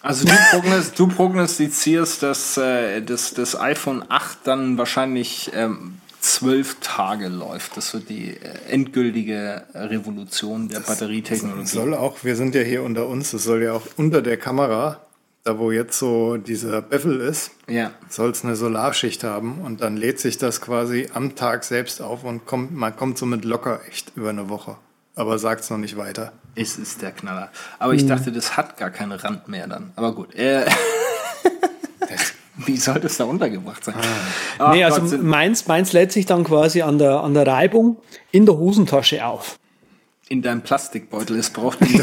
Also 0.07 0.25
du, 0.25 0.33
prognos 0.51 0.92
du 0.92 1.09
prognostizierst, 1.09 2.23
dass 2.23 2.57
äh, 2.57 3.03
das, 3.03 3.35
das 3.35 3.59
iPhone 3.59 4.05
8 4.09 4.38
dann 4.45 4.79
wahrscheinlich 4.79 5.51
ähm, 5.55 5.95
zwölf 6.21 6.77
Tage 6.81 7.29
läuft. 7.29 7.77
Das 7.77 7.92
wird 7.92 8.09
die 8.09 8.37
äh, 8.37 8.71
endgültige 8.71 9.64
Revolution 9.75 10.69
der 10.69 10.81
Batterietechnologie. 10.81 11.66
Soll 11.66 11.95
auch, 11.95 12.23
wir 12.23 12.37
sind 12.37 12.55
ja 12.55 12.62
hier 12.62 12.83
unter 12.85 13.09
uns, 13.09 13.33
das 13.33 13.45
soll 13.45 13.62
ja 13.64 13.73
auch 13.73 13.83
unter 13.97 14.23
der 14.23 14.37
Kamera, 14.37 15.01
da 15.42 15.59
wo 15.59 15.73
jetzt 15.73 15.99
so 15.99 16.37
dieser 16.37 16.83
Bevel 16.83 17.21
ist, 17.21 17.51
Ja. 17.69 17.90
soll 18.09 18.31
es 18.31 18.45
eine 18.45 18.55
Solarschicht 18.55 19.25
haben 19.25 19.61
und 19.62 19.81
dann 19.81 19.97
lädt 19.97 20.21
sich 20.21 20.38
das 20.38 20.61
quasi 20.61 21.09
am 21.14 21.35
Tag 21.35 21.64
selbst 21.64 22.01
auf 22.01 22.23
und 22.25 22.47
kommt, 22.47 22.73
man 22.73 22.95
kommt 22.95 23.19
somit 23.19 23.45
locker 23.45 23.81
echt 23.88 24.12
über 24.16 24.31
eine 24.31 24.49
Woche. 24.49 24.77
Aber 25.16 25.38
sagt's 25.38 25.71
noch 25.71 25.79
nicht 25.79 25.97
weiter. 25.97 26.33
Es 26.57 26.79
ist 26.79 27.03
der 27.03 27.12
Knaller. 27.12 27.51
Aber 27.79 27.92
ich 27.92 28.07
dachte, 28.07 28.33
das 28.33 28.57
hat 28.57 28.77
gar 28.79 28.90
keinen 28.90 29.12
Rand 29.12 29.47
mehr 29.47 29.66
dann. 29.69 29.92
Aber 29.95 30.14
gut. 30.14 30.35
Äh, 30.35 30.64
wie 32.57 32.77
soll 32.79 32.99
das 33.01 33.19
da 33.19 33.25
untergebracht 33.25 33.85
sein? 33.85 33.95
Ach 34.59 34.73
nee, 34.73 34.83
also 34.83 35.03
Gott, 35.03 35.23
meins, 35.23 35.66
meins 35.66 35.92
lädt 35.92 36.12
sich 36.12 36.25
dann 36.27 36.45
quasi 36.45 36.81
an 36.83 36.97
der, 36.99 37.21
an 37.23 37.35
der 37.35 37.47
Reibung 37.47 37.99
in 38.33 38.47
der 38.47 38.57
Hosentasche 38.57 39.25
auf. 39.27 39.59
in 40.29 40.40
deinem 40.40 40.62
Plastikbeutel. 40.62 41.38
Es 41.38 41.51
braucht 41.51 41.79
die, 41.87 42.03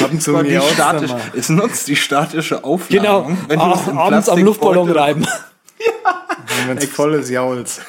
Haben 0.00 0.20
zu 0.20 0.36
die 0.42 0.48
mir 0.50 0.62
auch 0.62 0.70
statisch, 0.72 1.10
es 1.36 1.48
nutzt 1.50 1.86
die 1.88 1.96
statische 1.96 2.56
Genau, 2.56 2.68
Aufladung. 2.74 3.38
wenn 3.48 3.58
du 3.58 3.64
Ah, 3.64 4.06
abends 4.06 4.28
am 4.28 4.38
Luftballon 4.42 4.90
reiben. 4.90 5.26
Wenn 6.66 6.78
es 6.78 6.86
volles 6.86 7.30
Jauls. 7.30 7.80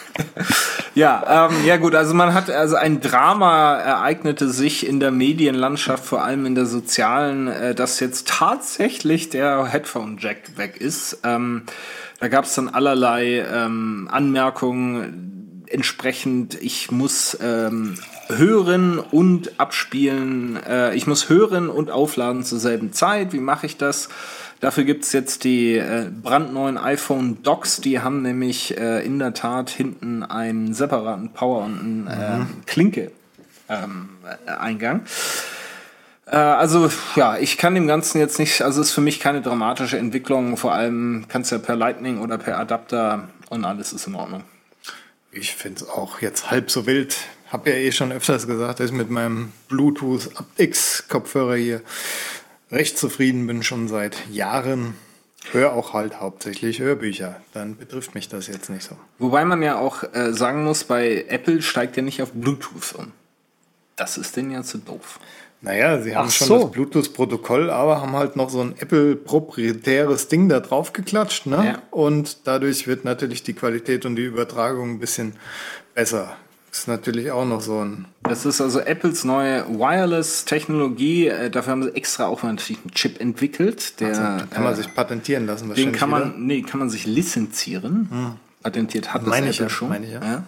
Ja, 0.94 1.48
ähm, 1.50 1.66
ja 1.66 1.78
gut, 1.78 1.96
also 1.96 2.14
man 2.14 2.34
hat, 2.34 2.50
also 2.50 2.76
ein 2.76 3.00
Drama 3.00 3.76
ereignete 3.76 4.50
sich 4.50 4.86
in 4.86 5.00
der 5.00 5.12
Medienlandschaft, 5.12 6.04
vor 6.04 6.24
allem 6.24 6.46
in 6.46 6.54
der 6.54 6.66
sozialen, 6.66 7.48
äh, 7.48 7.74
dass 7.74 8.00
jetzt 8.02 8.28
tatsächlich 8.28 9.30
der 9.30 9.66
Headphone-Jack 9.66 10.58
weg 10.58 10.78
ist. 10.78 11.20
Ähm, 11.24 11.64
da 12.20 12.28
gab 12.28 12.44
es 12.44 12.56
dann 12.56 12.68
allerlei 12.68 13.46
ähm, 13.52 14.10
Anmerkungen 14.12 15.64
entsprechend, 15.68 16.62
ich 16.62 16.92
muss 16.92 17.38
ähm, 17.42 17.96
hören 18.28 19.00
und 19.00 19.60
abspielen, 19.60 20.60
äh, 20.68 20.94
ich 20.96 21.08
muss 21.08 21.30
hören 21.30 21.70
und 21.70 21.90
aufladen 21.90 22.44
zur 22.44 22.60
selben 22.60 22.92
Zeit. 22.92 23.34
Wie 23.34 23.40
mache 23.40 23.66
ich 23.66 23.78
das? 23.78 24.10
Dafür 24.62 24.84
gibt's 24.84 25.12
jetzt 25.12 25.44
die 25.44 25.76
äh, 25.76 26.06
brandneuen 26.12 26.78
iPhone 26.78 27.42
Docks, 27.42 27.82
die 27.82 28.00
haben 28.00 28.22
nämlich 28.22 28.78
äh, 28.78 29.04
in 29.04 29.18
der 29.18 29.34
Tat 29.34 29.72
hinten 29.72 30.22
einen 30.24 30.76
separaten 30.76 31.34
Power 31.34 31.66
und 31.66 31.80
einen 31.80 32.08
äh, 32.08 32.46
Klinke 32.68 33.12
ähm, 33.68 34.10
äh, 34.46 34.52
Eingang. 34.52 35.02
Äh, 36.28 36.36
also 36.36 36.92
ja, 37.16 37.38
ich 37.38 37.58
kann 37.58 37.74
dem 37.74 37.88
Ganzen 37.88 38.20
jetzt 38.20 38.38
nicht, 38.38 38.62
also 38.62 38.82
es 38.82 38.90
ist 38.90 38.94
für 38.94 39.02
mich 39.02 39.20
keine 39.20 39.42
dramatische 39.42 39.98
Entwicklung, 39.98 40.56
vor 40.58 40.74
allem 40.74 41.26
kannst 41.28 41.52
du 41.52 41.56
ja 41.56 41.62
per 41.62 41.76
Lightning 41.76 42.22
oder 42.22 42.38
per 42.38 42.60
Adapter 42.60 43.30
und 43.50 43.66
alles 43.66 43.94
ist 43.94 44.06
in 44.06 44.14
Ordnung. 44.14 44.44
Ich 45.32 45.56
finde 45.56 45.82
es 45.82 45.90
auch 45.90 46.22
jetzt 46.22 46.52
halb 46.52 46.70
so 46.70 46.86
wild. 46.86 47.18
Hab 47.52 47.66
ja 47.66 47.74
eh 47.74 47.92
schon 47.92 48.12
öfters 48.12 48.46
gesagt, 48.46 48.80
dass 48.80 48.92
ich 48.92 48.96
mit 48.96 49.10
meinem 49.10 49.52
Bluetooth 49.70 50.30
X 50.58 51.06
Kopfhörer 51.10 51.56
hier 51.56 51.82
recht 52.72 52.98
zufrieden 52.98 53.48
bin, 53.48 53.64
schon 53.64 53.88
seit 53.88 54.30
Jahren. 54.30 54.96
Hör 55.52 55.74
auch 55.74 55.94
halt 55.94 56.20
hauptsächlich 56.20 56.80
Hörbücher. 56.80 57.42
Dann 57.54 57.76
betrifft 57.76 58.14
mich 58.14 58.30
das 58.30 58.48
jetzt 58.48 58.70
nicht 58.70 58.84
so. 58.84 58.96
Wobei 59.18 59.44
man 59.44 59.64
ja 59.64 59.80
auch 59.80 60.04
äh, 60.14 60.34
sagen 60.34 60.64
muss, 60.64 60.84
bei 60.84 61.26
Apple 61.28 61.62
steigt 61.62 61.98
ja 61.98 62.04
nicht 62.04 62.22
auf 62.22 62.32
Bluetooth 62.32 62.94
um. 62.98 63.12
Das 63.96 64.18
ist 64.18 64.38
denn 64.38 64.52
ja 64.52 64.62
zu 64.62 64.78
doof. 64.78 65.20
Naja, 65.62 66.02
sie 66.02 66.16
haben 66.16 66.28
Ach 66.28 66.32
schon 66.32 66.48
so. 66.48 66.60
das 66.64 66.72
Bluetooth-Protokoll, 66.72 67.70
aber 67.70 68.02
haben 68.02 68.14
halt 68.14 68.36
noch 68.36 68.50
so 68.50 68.62
ein 68.62 68.76
Apple-proprietäres 68.78 70.28
Ding 70.28 70.50
da 70.50 70.60
drauf 70.60 70.92
geklatscht. 70.92 71.46
Ne? 71.46 71.66
Ja. 71.66 71.82
Und 71.92 72.48
dadurch 72.48 72.88
wird 72.88 73.06
natürlich 73.06 73.44
die 73.44 73.54
Qualität 73.54 74.06
und 74.08 74.16
die 74.16 74.24
Übertragung 74.24 74.92
ein 74.92 75.00
bisschen 75.00 75.36
besser. 75.94 76.36
Ist 76.72 76.88
natürlich 76.88 77.32
auch 77.32 77.46
noch 77.46 77.60
so 77.60 77.84
ein. 77.84 78.06
Das 78.24 78.46
ist 78.46 78.62
also 78.62 78.80
Apples 78.80 79.26
neue 79.26 79.68
Wireless-Technologie. 79.68 81.28
Äh, 81.28 81.50
Dafür 81.50 81.72
haben 81.72 81.84
sie 81.84 81.94
extra 81.96 82.28
auch 82.28 82.44
natürlich 82.44 82.82
einen 82.82 82.92
Chip 82.94 83.20
entwickelt. 83.20 84.00
Der 84.00 84.08
Also, 84.10 84.22
kann 84.50 84.64
man 84.64 84.74
äh, 84.74 84.78
sich 84.78 84.94
patentieren 84.96 85.46
lassen 85.48 85.64
Den 85.64 85.70
wahrscheinlich. 85.72 86.00
kann 86.00 86.10
wieder. 86.10 86.20
man, 86.28 86.46
nee, 86.46 86.62
kann 86.62 86.80
man 86.80 86.90
sich 86.90 87.06
lizenzieren. 87.06 88.38
Patentiert 88.64 89.14
hat 89.14 89.24
das 89.24 89.30
Meine 89.30 89.50
ich 89.50 89.58
Apple 89.58 89.66
ja, 89.66 89.70
schon. 89.70 89.90
meine 89.90 90.06
ich 90.06 90.14
ja. 90.14 90.44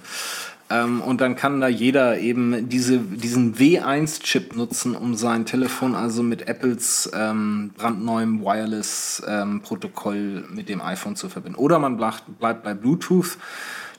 Ähm, 0.70 1.02
und 1.02 1.20
dann 1.20 1.36
kann 1.36 1.60
da 1.60 1.68
jeder 1.68 2.20
eben 2.20 2.70
diese, 2.70 3.00
diesen 3.00 3.56
W1-Chip 3.56 4.56
nutzen, 4.56 4.96
um 4.96 5.16
sein 5.16 5.46
Telefon 5.46 5.94
also 5.94 6.24
mit 6.24 6.48
Apples 6.48 7.12
ähm, 7.14 7.72
brandneuem 7.76 8.42
Wireless-Protokoll 8.42 10.46
mit 10.50 10.70
dem 10.70 10.82
iPhone 10.82 11.18
zu 11.18 11.28
verbinden. 11.28 11.58
Oder 11.60 11.80
man 11.80 11.98
bleibt, 11.98 12.40
bleibt 12.40 12.64
bei 12.64 12.74
Bluetooth. 12.74 13.38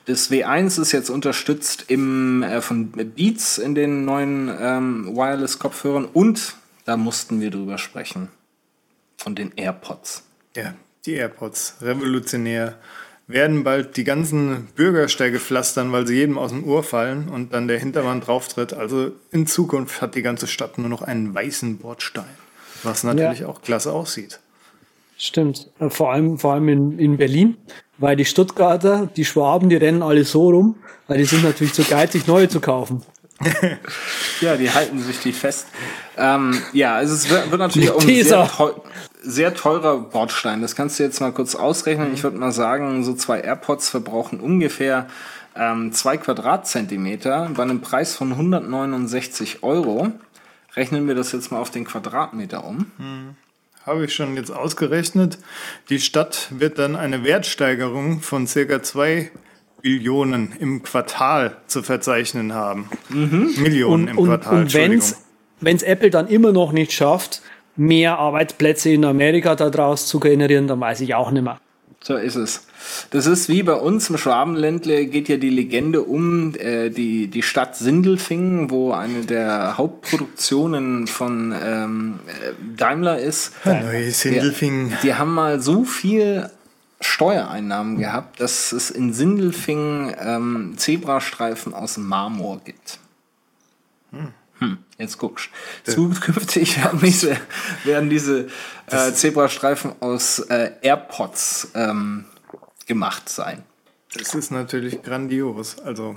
Das 0.05 0.29
W1 0.29 0.79
ist 0.79 0.91
jetzt 0.91 1.09
unterstützt 1.09 1.85
im, 1.87 2.43
äh, 2.43 2.61
von 2.61 2.91
Beats 2.91 3.57
in 3.57 3.73
den 3.73 4.05
neuen 4.05 4.55
ähm, 4.59 5.15
Wireless-Kopfhörern 5.15 6.05
und 6.05 6.55
da 6.85 6.95
mussten 6.95 7.41
wir 7.41 7.49
drüber 7.49 7.79
sprechen. 7.79 8.29
Von 9.17 9.33
den 9.33 9.51
AirPods. 9.55 10.23
Ja, 10.55 10.75
die 11.05 11.13
AirPods, 11.13 11.77
revolutionär. 11.81 12.77
Werden 13.27 13.63
bald 13.63 13.97
die 13.97 14.03
ganzen 14.03 14.67
Bürgersteige 14.75 15.39
pflastern, 15.39 15.91
weil 15.91 16.05
sie 16.05 16.13
jedem 16.13 16.37
aus 16.37 16.51
dem 16.51 16.63
Ohr 16.63 16.83
fallen 16.83 17.27
und 17.27 17.53
dann 17.53 17.67
der 17.67 17.79
Hintermann 17.79 18.21
drauftritt. 18.21 18.73
Also 18.73 19.13
in 19.31 19.47
Zukunft 19.47 19.99
hat 19.99 20.13
die 20.13 20.21
ganze 20.21 20.45
Stadt 20.45 20.77
nur 20.77 20.89
noch 20.89 21.01
einen 21.01 21.33
weißen 21.33 21.79
Bordstein. 21.79 22.25
Was 22.83 23.03
natürlich 23.03 23.45
auch 23.45 23.63
klasse 23.63 23.91
aussieht. 23.91 24.39
Stimmt. 25.17 25.69
Äh, 25.79 25.89
Vor 25.89 26.11
allem, 26.11 26.37
vor 26.37 26.53
allem 26.53 26.69
in, 26.69 26.99
in 26.99 27.17
Berlin, 27.17 27.57
weil 27.97 28.15
die 28.15 28.25
Stuttgarter, 28.25 29.07
die 29.15 29.25
Schwaben, 29.25 29.69
die 29.69 29.77
rennen 29.77 30.03
alle 30.03 30.23
so 30.25 30.49
rum, 30.49 30.75
weil 31.07 31.19
die 31.19 31.25
sind 31.25 31.43
natürlich 31.43 31.73
zu 31.73 31.83
geizig, 31.83 32.27
neue 32.27 32.49
zu 32.49 32.59
kaufen. 32.59 33.03
Ja, 34.41 34.57
die 34.57 34.69
halten 34.69 34.99
sich 34.99 35.19
die 35.19 35.31
fest. 35.31 35.67
Ähm, 36.17 36.61
ja, 36.73 36.95
also 36.95 37.13
es 37.13 37.29
wird, 37.29 37.51
wird 37.51 37.59
natürlich 37.59 37.89
auch 37.89 38.01
ein 38.01 38.23
sehr, 38.23 38.47
teu 38.47 38.71
sehr 39.21 39.53
teurer 39.53 39.97
Bordstein. 39.97 40.61
Das 40.61 40.75
kannst 40.75 40.99
du 40.99 41.03
jetzt 41.03 41.21
mal 41.21 41.31
kurz 41.31 41.55
ausrechnen. 41.55 42.13
Ich 42.13 42.23
würde 42.23 42.37
mal 42.37 42.51
sagen, 42.51 43.03
so 43.05 43.13
zwei 43.13 43.39
AirPods 43.39 43.89
verbrauchen 43.89 44.41
ungefähr 44.41 45.07
ähm, 45.55 45.93
zwei 45.93 46.17
Quadratzentimeter 46.17 47.49
bei 47.55 47.63
einem 47.63 47.81
Preis 47.81 48.15
von 48.15 48.31
169 48.33 49.63
Euro. 49.63 50.11
Rechnen 50.75 51.07
wir 51.07 51.15
das 51.15 51.31
jetzt 51.31 51.51
mal 51.51 51.59
auf 51.59 51.71
den 51.71 51.85
Quadratmeter 51.85 52.65
um. 52.65 52.91
Habe 53.85 54.05
ich 54.05 54.15
schon 54.15 54.35
jetzt 54.35 54.49
ausgerechnet. 54.51 55.37
Die 55.89 55.99
Stadt 55.99 56.47
wird 56.49 56.79
dann 56.79 56.95
eine 56.95 57.23
Wertsteigerung 57.23 58.21
von 58.21 58.47
circa 58.47 58.81
2 58.81 59.29
Billionen 59.81 60.53
im 60.59 60.81
Quartal 60.81 61.57
zu 61.67 61.83
verzeichnen 61.83 62.53
haben. 62.53 62.89
Millionen 63.09 64.03
Und, 64.03 64.07
im 64.07 64.17
und, 64.17 64.27
Quartal. 64.27 64.61
und 64.61 64.73
wenn 64.73 65.75
es 65.75 65.83
Apple 65.83 66.09
dann 66.09 66.27
immer 66.27 66.51
noch 66.51 66.71
nicht 66.71 66.91
schafft, 66.91 67.43
mehr 67.75 68.17
Arbeitsplätze 68.17 68.89
in 68.89 69.05
Amerika 69.05 69.55
daraus 69.55 70.07
zu 70.07 70.19
generieren, 70.19 70.67
dann 70.67 70.79
weiß 70.79 71.01
ich 71.01 71.13
auch 71.13 71.29
nicht 71.29 71.43
mehr. 71.43 71.59
So 72.07 72.17
ist 72.17 72.35
es. 72.35 72.67
Das 73.09 73.25
ist 73.25 73.49
wie 73.49 73.63
bei 73.63 73.73
uns 73.73 74.11
im 74.11 74.19
Schwabenländle 74.19 75.07
geht 75.07 75.27
ja 75.27 75.37
die 75.37 75.49
Legende 75.49 76.03
um 76.03 76.53
äh, 76.53 76.91
die, 76.91 77.29
die 77.29 77.41
Stadt 77.41 77.75
Sindelfingen, 77.75 78.69
wo 78.69 78.91
eine 78.91 79.25
der 79.25 79.75
Hauptproduktionen 79.75 81.07
von 81.07 81.51
ähm, 81.59 82.19
äh, 82.27 82.77
Daimler 82.77 83.17
ist. 83.17 83.53
Neue 83.65 84.11
Sindelfingen. 84.11 84.93
Die 85.01 85.15
haben 85.15 85.33
mal 85.33 85.59
so 85.59 85.83
viel 85.83 86.51
Steuereinnahmen 87.01 87.97
gehabt, 87.97 88.39
dass 88.39 88.71
es 88.71 88.91
in 88.91 89.11
Sindelfingen 89.11 90.13
ähm, 90.19 90.73
Zebrastreifen 90.77 91.73
aus 91.73 91.97
Marmor 91.97 92.61
gibt. 92.63 92.99
Hm, 94.11 94.31
jetzt 94.97 95.17
guckst. 95.17 95.49
Zukünftig 95.83 96.77
werden 96.83 96.99
diese, 97.03 97.37
werden 97.83 98.09
diese 98.09 98.47
äh, 98.87 99.11
Zebrastreifen 99.11 99.93
aus 99.99 100.39
äh, 100.39 100.71
AirPods 100.81 101.71
ähm, 101.75 102.25
gemacht 102.87 103.27
sein. 103.29 103.63
Das 104.13 104.33
ist 104.33 104.51
natürlich 104.51 105.01
grandios. 105.03 105.77
Also 105.79 106.15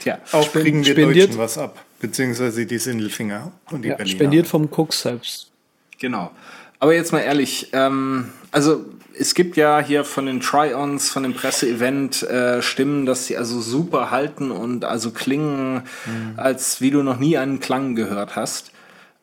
Tja, 0.00 0.18
auch 0.32 0.52
kriegen 0.52 0.84
wir 0.84 0.92
spendiert- 0.92 1.28
Deutschen 1.30 1.38
was 1.38 1.58
ab. 1.58 1.84
Beziehungsweise 2.00 2.64
die 2.66 2.78
Sindelfinger 2.78 3.50
und 3.72 3.82
die 3.82 3.88
Ja, 3.88 3.96
Berliner. 3.96 4.16
spendiert 4.16 4.46
vom 4.46 4.68
Cook 4.70 4.92
selbst. 4.94 5.50
Genau. 5.98 6.30
Aber 6.78 6.94
jetzt 6.94 7.10
mal 7.12 7.20
ehrlich, 7.20 7.70
ähm, 7.72 8.28
also 8.52 8.84
es 9.18 9.34
gibt 9.34 9.56
ja 9.56 9.80
hier 9.80 10.04
von 10.04 10.26
den 10.26 10.40
Try-Ons, 10.40 11.10
von 11.10 11.22
dem 11.22 11.34
Presseevent 11.34 12.22
äh, 12.22 12.62
Stimmen, 12.62 13.06
dass 13.06 13.26
sie 13.26 13.36
also 13.36 13.60
super 13.60 14.10
halten 14.10 14.50
und 14.50 14.84
also 14.84 15.10
klingen, 15.10 15.82
als 16.36 16.80
wie 16.80 16.90
du 16.90 17.02
noch 17.02 17.18
nie 17.18 17.36
einen 17.36 17.60
Klang 17.60 17.94
gehört 17.94 18.36
hast. 18.36 18.70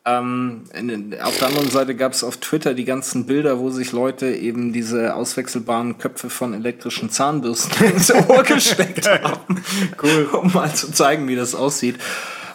Ähm, 0.07 0.65
in, 0.73 1.15
auf 1.19 1.39
der 1.39 1.47
anderen 1.47 1.71
Seite 1.71 1.95
gab 1.95 2.11
es 2.11 2.23
auf 2.23 2.37
Twitter 2.37 2.75
die 2.75 2.85
ganzen 2.85 3.25
Bilder, 3.25 3.57
wo 3.57 3.71
sich 3.71 3.91
Leute 3.91 4.27
eben 4.27 4.71
diese 4.71 5.15
auswechselbaren 5.15 5.97
Köpfe 5.97 6.29
von 6.29 6.53
elektrischen 6.53 7.09
Zahnbürsten 7.09 7.87
ins 7.95 8.11
Ohr 8.13 8.43
gesteckt 8.43 9.09
haben, 9.23 9.63
Cool. 10.01 10.29
um 10.31 10.53
mal 10.53 10.71
zu 10.75 10.91
zeigen, 10.91 11.27
wie 11.27 11.35
das 11.35 11.55
aussieht. 11.55 11.95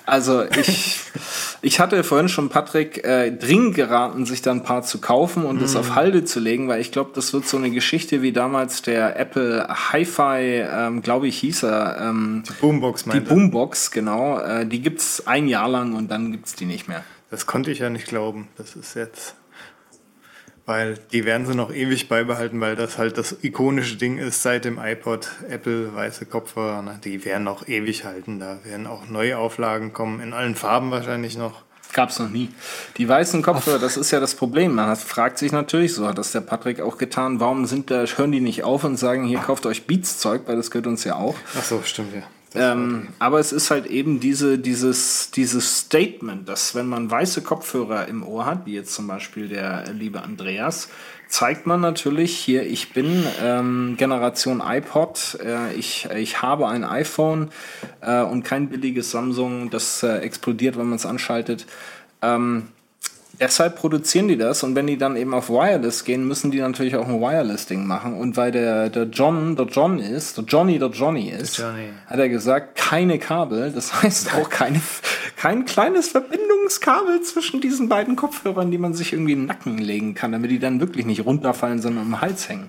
Also 0.06 0.44
ich, 0.44 1.00
ich 1.62 1.80
hatte 1.80 2.02
vorhin 2.04 2.28
schon 2.28 2.48
Patrick 2.48 3.04
äh, 3.04 3.30
dringend 3.30 3.74
geraten, 3.74 4.26
sich 4.26 4.42
da 4.42 4.50
ein 4.50 4.62
paar 4.62 4.82
zu 4.82 5.00
kaufen 5.00 5.44
und 5.44 5.62
es 5.62 5.76
auf 5.76 5.94
Halde 5.94 6.24
zu 6.24 6.40
legen, 6.40 6.68
weil 6.68 6.80
ich 6.80 6.92
glaube, 6.92 7.10
das 7.14 7.32
wird 7.32 7.46
so 7.46 7.56
eine 7.56 7.70
Geschichte 7.70 8.22
wie 8.22 8.32
damals 8.32 8.82
der 8.82 9.18
Apple 9.18 9.66
Hi-Fi, 9.68 10.66
ähm, 10.70 11.02
glaube 11.02 11.28
ich, 11.28 11.38
hieß 11.38 11.64
er, 11.64 11.98
ähm, 12.00 12.42
Boombox 12.60 13.04
die 13.04 13.08
meinte. 13.10 13.28
Boombox, 13.28 13.90
genau. 13.90 14.40
Äh, 14.40 14.66
die 14.66 14.80
gibt's 14.80 15.26
ein 15.26 15.48
Jahr 15.48 15.68
lang 15.68 15.94
und 15.94 16.10
dann 16.10 16.32
gibt's 16.32 16.54
die 16.54 16.66
nicht 16.66 16.88
mehr. 16.88 17.04
Das 17.30 17.46
konnte 17.46 17.70
ich 17.70 17.78
ja 17.78 17.90
nicht 17.90 18.06
glauben. 18.06 18.48
Das 18.56 18.74
ist 18.74 18.94
jetzt. 18.94 19.36
Weil 20.70 20.98
die 21.10 21.24
werden 21.24 21.46
sie 21.46 21.56
noch 21.56 21.74
ewig 21.74 22.08
beibehalten, 22.08 22.60
weil 22.60 22.76
das 22.76 22.96
halt 22.96 23.18
das 23.18 23.34
ikonische 23.42 23.96
Ding 23.96 24.18
ist 24.18 24.40
seit 24.44 24.64
dem 24.64 24.78
iPod, 24.78 25.28
Apple, 25.48 25.92
weiße 25.96 26.26
Kopfhörer. 26.26 26.80
Ne? 26.80 27.00
Die 27.02 27.24
werden 27.24 27.42
noch 27.42 27.66
ewig 27.66 28.04
halten. 28.04 28.38
Da 28.38 28.60
werden 28.62 28.86
auch 28.86 29.08
neue 29.08 29.36
Auflagen 29.36 29.92
kommen, 29.92 30.20
in 30.20 30.32
allen 30.32 30.54
Farben 30.54 30.92
wahrscheinlich 30.92 31.36
noch. 31.36 31.62
Gab's 31.92 32.20
noch 32.20 32.30
nie. 32.30 32.50
Die 32.98 33.08
weißen 33.08 33.42
Kopfhörer, 33.42 33.80
das 33.80 33.96
ist 33.96 34.12
ja 34.12 34.20
das 34.20 34.36
Problem. 34.36 34.76
Man 34.76 34.94
fragt 34.94 35.38
sich 35.38 35.50
natürlich, 35.50 35.92
so 35.92 36.06
hat 36.06 36.18
das 36.18 36.30
der 36.30 36.42
Patrick 36.42 36.80
auch 36.80 36.98
getan, 36.98 37.40
warum 37.40 37.66
sind 37.66 37.90
da, 37.90 38.04
hören 38.04 38.30
die 38.30 38.38
nicht 38.38 38.62
auf 38.62 38.84
und 38.84 38.96
sagen, 38.96 39.24
hier 39.24 39.40
kauft 39.40 39.66
euch 39.66 39.88
Beats-Zeug, 39.88 40.42
weil 40.46 40.54
das 40.54 40.70
gehört 40.70 40.86
uns 40.86 41.02
ja 41.02 41.16
auch. 41.16 41.34
Ach 41.58 41.64
so, 41.64 41.82
stimmt 41.84 42.14
ja. 42.14 42.22
Ähm, 42.54 43.08
aber 43.20 43.38
es 43.38 43.52
ist 43.52 43.70
halt 43.70 43.86
eben 43.86 44.18
diese, 44.18 44.58
dieses, 44.58 45.30
dieses 45.30 45.78
Statement, 45.78 46.48
dass 46.48 46.74
wenn 46.74 46.86
man 46.86 47.10
weiße 47.10 47.42
Kopfhörer 47.42 48.08
im 48.08 48.24
Ohr 48.24 48.44
hat, 48.46 48.66
wie 48.66 48.74
jetzt 48.74 48.92
zum 48.92 49.06
Beispiel 49.06 49.48
der 49.48 49.84
liebe 49.92 50.22
Andreas, 50.22 50.88
zeigt 51.28 51.66
man 51.66 51.80
natürlich 51.80 52.36
hier, 52.36 52.66
ich 52.66 52.92
bin 52.92 53.24
ähm, 53.40 53.94
Generation 53.96 54.60
iPod, 54.64 55.38
äh, 55.44 55.72
ich, 55.74 56.08
ich 56.16 56.42
habe 56.42 56.66
ein 56.66 56.82
iPhone 56.82 57.50
äh, 58.00 58.22
und 58.22 58.42
kein 58.42 58.68
billiges 58.68 59.12
Samsung, 59.12 59.70
das 59.70 60.02
äh, 60.02 60.18
explodiert, 60.18 60.76
wenn 60.76 60.86
man 60.86 60.96
es 60.96 61.06
anschaltet. 61.06 61.66
Ähm, 62.20 62.66
Deshalb 63.40 63.76
produzieren 63.76 64.28
die 64.28 64.36
das 64.36 64.62
und 64.62 64.74
wenn 64.74 64.86
die 64.86 64.98
dann 64.98 65.16
eben 65.16 65.32
auf 65.32 65.48
Wireless 65.48 66.04
gehen, 66.04 66.28
müssen 66.28 66.50
die 66.50 66.60
natürlich 66.60 66.94
auch 66.96 67.08
ein 67.08 67.22
Wireless-Ding 67.22 67.86
machen. 67.86 68.12
Und 68.12 68.36
weil 68.36 68.52
der, 68.52 68.90
der 68.90 69.04
John 69.04 69.56
der 69.56 69.64
John 69.64 69.98
ist, 69.98 70.36
der 70.36 70.44
Johnny 70.44 70.78
der 70.78 70.90
Johnny 70.90 71.30
ist, 71.30 71.56
Johnny. 71.56 71.88
hat 72.06 72.18
er 72.18 72.28
gesagt, 72.28 72.76
keine 72.76 73.18
Kabel. 73.18 73.72
Das 73.72 74.02
heißt 74.02 74.34
auch 74.34 74.50
keine, 74.50 74.82
kein 75.36 75.64
kleines 75.64 76.08
Verbindungskabel 76.08 77.22
zwischen 77.22 77.62
diesen 77.62 77.88
beiden 77.88 78.14
Kopfhörern, 78.14 78.70
die 78.70 78.76
man 78.76 78.92
sich 78.92 79.14
irgendwie 79.14 79.32
in 79.32 79.40
den 79.40 79.46
Nacken 79.46 79.78
legen 79.78 80.14
kann, 80.14 80.32
damit 80.32 80.50
die 80.50 80.58
dann 80.58 80.78
wirklich 80.78 81.06
nicht 81.06 81.24
runterfallen, 81.24 81.80
sondern 81.80 82.04
im 82.04 82.20
Hals 82.20 82.46
hängen. 82.50 82.68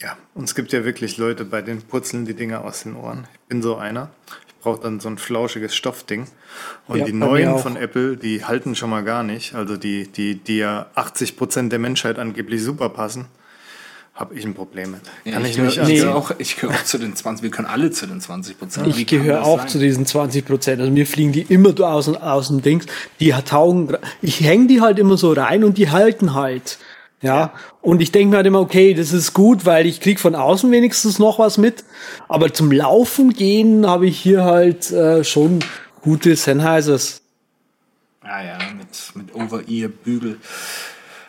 Ja, 0.00 0.16
und 0.34 0.44
es 0.44 0.54
gibt 0.54 0.72
ja 0.72 0.84
wirklich 0.84 1.16
Leute, 1.16 1.44
bei 1.44 1.62
denen 1.62 1.82
purzeln 1.82 2.26
die 2.26 2.34
Dinger 2.34 2.64
aus 2.64 2.84
den 2.84 2.94
Ohren. 2.94 3.26
Ich 3.32 3.40
bin 3.48 3.60
so 3.60 3.74
einer. 3.76 4.10
Ich 4.66 4.72
brauche 4.72 4.82
dann 4.82 4.98
so 4.98 5.08
ein 5.08 5.16
flauschiges 5.16 5.76
Stoffding. 5.76 6.26
Und 6.88 6.98
Ja, 6.98 7.04
die 7.04 7.12
neuen 7.12 7.56
von 7.60 7.76
Apple, 7.76 8.16
die 8.16 8.44
halten 8.44 8.74
schon 8.74 8.90
mal 8.90 9.04
gar 9.04 9.22
nicht. 9.22 9.54
Also 9.54 9.76
die, 9.76 10.08
die, 10.08 10.34
die 10.34 10.56
ja 10.58 10.86
80 10.96 11.36
Prozent 11.36 11.70
der 11.70 11.78
Menschheit 11.78 12.18
angeblich 12.18 12.64
super 12.64 12.88
passen, 12.88 13.26
habe 14.12 14.34
ich 14.34 14.44
ein 14.44 14.54
Problem 14.54 14.90
mit. 14.90 15.32
Kann 15.32 15.44
ich, 15.44 15.56
nicht 15.56 15.58
Nee. 15.58 15.68
ich 15.68 15.80
ansehen. 15.80 15.96
gehöre 15.98 16.16
auch, 16.16 16.32
ich 16.38 16.56
gehöre 16.56 16.74
auch 16.74 16.82
zu 16.82 16.98
den 16.98 17.14
20, 17.14 17.44
wir 17.44 17.50
können 17.52 17.68
alle 17.68 17.92
zu 17.92 18.08
den 18.08 18.20
20 18.20 18.58
Prozent. 18.58 18.88
Ich 18.88 19.06
gehöre 19.06 19.44
auch 19.44 19.64
zu 19.66 19.78
diesen 19.78 20.04
20 20.04 20.44
Prozent. 20.44 20.80
Also 20.80 20.90
mir 20.90 21.06
fliegen 21.06 21.30
die 21.30 21.42
immer 21.42 21.72
aus, 21.88 22.08
aus 22.08 22.48
dem 22.48 22.60
Dings. 22.60 22.86
Die 23.20 23.30
taugen, 23.30 23.96
ich 24.20 24.40
hänge 24.40 24.66
die 24.66 24.80
halt 24.80 24.98
immer 24.98 25.16
so 25.16 25.32
rein 25.32 25.62
und 25.62 25.78
die 25.78 25.90
halten 25.90 26.34
halt. 26.34 26.78
Ja, 27.22 27.54
und 27.80 28.02
ich 28.02 28.12
denke 28.12 28.30
mir 28.30 28.36
halt 28.36 28.46
immer, 28.46 28.60
okay, 28.60 28.92
das 28.92 29.12
ist 29.12 29.32
gut, 29.32 29.64
weil 29.64 29.86
ich 29.86 30.00
krieg 30.00 30.20
von 30.20 30.34
außen 30.34 30.70
wenigstens 30.70 31.18
noch 31.18 31.38
was 31.38 31.56
mit. 31.56 31.84
Aber 32.28 32.52
zum 32.52 32.70
Laufen 32.70 33.32
gehen 33.32 33.86
habe 33.86 34.06
ich 34.06 34.18
hier 34.18 34.44
halt 34.44 34.90
äh, 34.90 35.24
schon 35.24 35.60
gute 36.02 36.36
Sennheisers. 36.36 37.22
Ah 38.20 38.42
ja, 38.42 38.58
mit, 38.76 39.14
mit 39.14 39.34
Over-Ear-Bügel. 39.34 40.38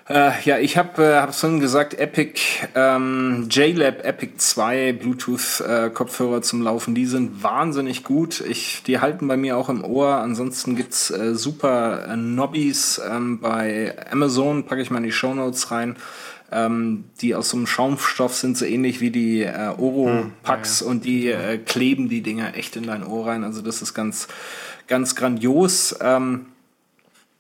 Äh, 0.10 0.32
ja, 0.45 0.58
ich 0.58 0.78
habe 0.78 1.03
äh, 1.03 1.16
hab 1.20 1.36
schon 1.36 1.60
gesagt, 1.60 1.93
Epic, 1.99 2.39
ähm, 2.76 3.47
JLab 3.51 4.05
Epic 4.05 4.38
2 4.38 4.93
Bluetooth-Kopfhörer 4.93 6.38
äh, 6.38 6.41
zum 6.41 6.62
Laufen, 6.62 6.95
die 6.95 7.05
sind 7.05 7.43
wahnsinnig 7.43 8.05
gut. 8.05 8.39
Ich, 8.39 8.84
die 8.84 8.99
halten 8.99 9.28
bei 9.28 9.36
mir 9.36 9.58
auch 9.58 9.68
im 9.68 9.84
Ohr. 9.84 10.16
Ansonsten 10.16 10.78
gibt's 10.78 11.12
äh, 11.12 11.36
super 11.36 12.08
äh, 12.08 12.16
Nobbies 12.16 13.01
ähm, 13.05 13.39
bei 13.39 13.95
Amazon, 14.10 14.66
packe 14.66 14.82
ich 14.82 14.89
mal 14.89 14.99
in 14.99 15.03
die 15.03 15.12
Show 15.12 15.34
Notes 15.34 15.72
rein. 15.72 15.97
Ähm, 16.49 17.03
die 17.20 17.36
aus 17.36 17.49
so 17.49 17.58
einem 17.58 17.68
Schaumstoff 17.68 18.34
sind, 18.34 18.58
so 18.58 18.64
ähnlich 18.64 19.01
wie 19.01 19.12
die 19.12 19.41
äh, 19.41 19.74
Oro-Packs 19.78 20.80
hm, 20.80 20.86
ja, 20.86 20.88
ja. 20.88 20.91
und 20.91 21.03
die 21.03 21.28
äh, 21.28 21.58
kleben 21.58 22.08
die 22.08 22.22
Dinger 22.22 22.55
echt 22.55 22.78
in 22.78 22.88
dein 22.88 23.05
Ohr 23.05 23.28
rein. 23.28 23.43
Also 23.43 23.62
das 23.62 23.82
ist 23.82 23.93
ganz, 23.93 24.30
ganz 24.88 25.18
grandios. 25.18 25.97
Ähm, 25.99 26.45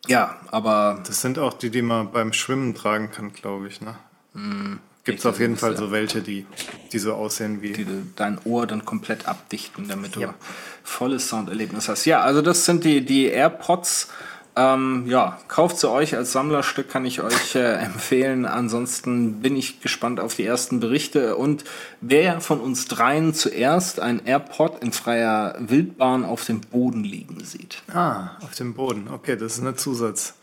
ja, 0.07 0.35
aber. 0.51 1.01
Das 1.05 1.21
sind 1.21 1.39
auch 1.39 1.53
die, 1.53 1.69
die 1.69 1.81
man 1.81 2.11
beim 2.11 2.33
Schwimmen 2.33 2.75
tragen 2.75 3.11
kann, 3.11 3.33
glaube 3.33 3.67
ich, 3.67 3.81
ne? 3.81 3.95
Mm, 4.33 4.75
Gibt 5.03 5.19
es 5.19 5.25
auf 5.25 5.39
jeden 5.39 5.55
Fall 5.55 5.77
so 5.77 5.91
welche, 5.91 6.21
die, 6.21 6.45
die 6.91 6.99
so 6.99 7.13
aussehen 7.13 7.61
wie. 7.61 7.71
Die 7.71 7.85
dein 8.15 8.39
Ohr 8.43 8.67
dann 8.67 8.83
komplett 8.83 9.27
abdichten, 9.27 9.87
damit 9.87 10.15
du 10.15 10.21
ja. 10.21 10.33
volles 10.83 11.29
Sounderlebnis 11.29 11.87
hast. 11.87 12.05
Ja, 12.05 12.21
also 12.21 12.41
das 12.41 12.65
sind 12.65 12.83
die, 12.83 13.05
die 13.05 13.27
AirPods. 13.27 14.09
Ähm, 14.57 15.03
ja, 15.07 15.37
kauft 15.47 15.77
sie 15.77 15.87
euch 15.87 16.15
als 16.15 16.31
Sammlerstück, 16.31 16.89
kann 16.89 17.05
ich 17.05 17.21
euch 17.21 17.53
äh, 17.53 17.73
empfehlen. 17.85 18.45
Ansonsten 18.45 19.39
bin 19.39 19.55
ich 19.55 19.81
gespannt 19.81 20.19
auf 20.19 20.33
die 20.33 20.45
ersten 20.45 20.79
Berichte. 20.79 21.35
Und 21.35 21.63
wer 22.01 22.41
von 22.41 22.59
uns 22.59 22.87
dreien 22.87 23.35
zuerst 23.35 23.99
ein 23.99 24.25
AirPod 24.25 24.81
in 24.81 24.91
freier 24.91 25.55
Wildbahn 25.59 26.25
auf 26.25 26.43
dem 26.45 26.61
Boden 26.61 27.03
liegen 27.03 27.43
sieht. 27.43 27.83
Ah, 27.93 28.31
auf 28.41 28.55
dem 28.55 28.73
Boden. 28.73 29.07
Okay, 29.13 29.37
das 29.37 29.59
ist 29.59 29.63
ein 29.63 29.77
Zusatz. 29.77 30.33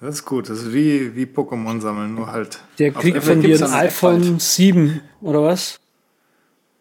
Das 0.00 0.16
ist 0.16 0.24
gut. 0.24 0.50
Das 0.50 0.58
ist 0.58 0.72
wie, 0.72 1.14
wie 1.14 1.26
Pokémon 1.26 1.80
sammeln, 1.80 2.16
nur 2.16 2.32
halt. 2.32 2.58
Der 2.80 2.90
kriegt 2.90 3.22
von 3.22 3.40
dir 3.40 3.64
ein 3.64 3.72
iPhone 3.72 4.40
7, 4.40 5.00
oder 5.20 5.44
was? 5.44 5.78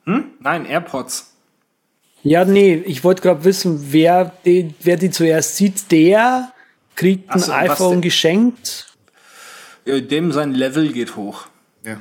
Hm? 0.06 0.24
Nein, 0.40 0.66
AirPods. 0.66 1.32
Ja, 2.24 2.44
nee, 2.44 2.74
ich 2.74 3.04
wollte 3.04 3.22
gerade 3.22 3.44
wissen, 3.44 3.90
wer 3.92 4.34
die, 4.46 4.74
wer 4.82 4.98
die 4.98 5.12
zuerst 5.12 5.58
sieht, 5.58 5.92
der 5.92 6.52
kriegt 6.96 7.30
ein 7.30 7.40
so, 7.40 7.52
iPhone 7.52 8.02
geschenkt. 8.02 8.88
Ja, 9.86 10.00
dem 10.00 10.32
sein 10.32 10.54
Level 10.54 10.92
geht 10.92 11.16
hoch. 11.16 11.48
Ja. 11.84 11.98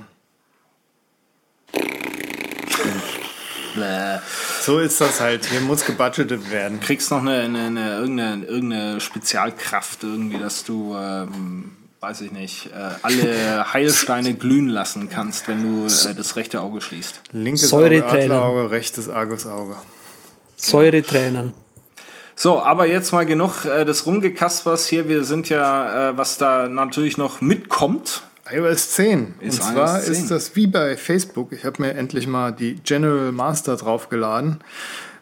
so 4.62 4.78
ist 4.78 5.00
das 5.00 5.20
halt. 5.20 5.46
Hier 5.46 5.60
muss 5.60 5.84
gebudgetet 5.86 6.50
werden. 6.50 6.80
Kriegst 6.80 7.10
noch 7.10 7.20
eine, 7.20 7.40
eine, 7.40 7.66
eine 7.66 7.96
irgendeine, 7.98 8.44
irgendeine 8.44 9.00
Spezialkraft 9.00 10.02
irgendwie, 10.02 10.38
dass 10.38 10.64
du, 10.64 10.94
ähm, 10.94 11.72
weiß 12.00 12.20
ich 12.22 12.32
nicht, 12.32 12.66
äh, 12.66 12.90
alle 13.02 13.64
Heilsteine 13.72 14.34
glühen 14.34 14.68
lassen 14.68 15.08
kannst, 15.08 15.48
wenn 15.48 15.62
du 15.62 15.86
äh, 15.86 16.14
das 16.14 16.36
rechte 16.36 16.60
Auge 16.60 16.80
schließt. 16.80 17.22
Linkes 17.32 17.72
Auge, 17.72 18.04
Adlerauge, 18.04 18.70
rechtes 18.70 19.08
Argusauge. 19.08 19.76
Säuretränen. 20.56 21.54
So, 22.42 22.62
aber 22.62 22.86
jetzt 22.86 23.12
mal 23.12 23.26
genug 23.26 23.66
äh, 23.66 23.84
des 23.84 24.06
Rumgekaspers 24.06 24.86
hier. 24.86 25.10
Wir 25.10 25.24
sind 25.24 25.50
ja, 25.50 26.08
äh, 26.08 26.16
was 26.16 26.38
da 26.38 26.70
natürlich 26.70 27.18
noch 27.18 27.42
mitkommt. 27.42 28.22
iOS 28.50 28.92
10. 28.92 29.34
Ist 29.40 29.60
Und 29.60 29.74
zwar 29.74 30.00
10. 30.00 30.10
ist 30.10 30.30
das 30.30 30.56
wie 30.56 30.66
bei 30.66 30.96
Facebook. 30.96 31.52
Ich 31.52 31.66
habe 31.66 31.82
mir 31.82 31.92
endlich 31.92 32.26
mal 32.26 32.50
die 32.50 32.76
General 32.76 33.30
Master 33.30 33.76
draufgeladen. 33.76 34.60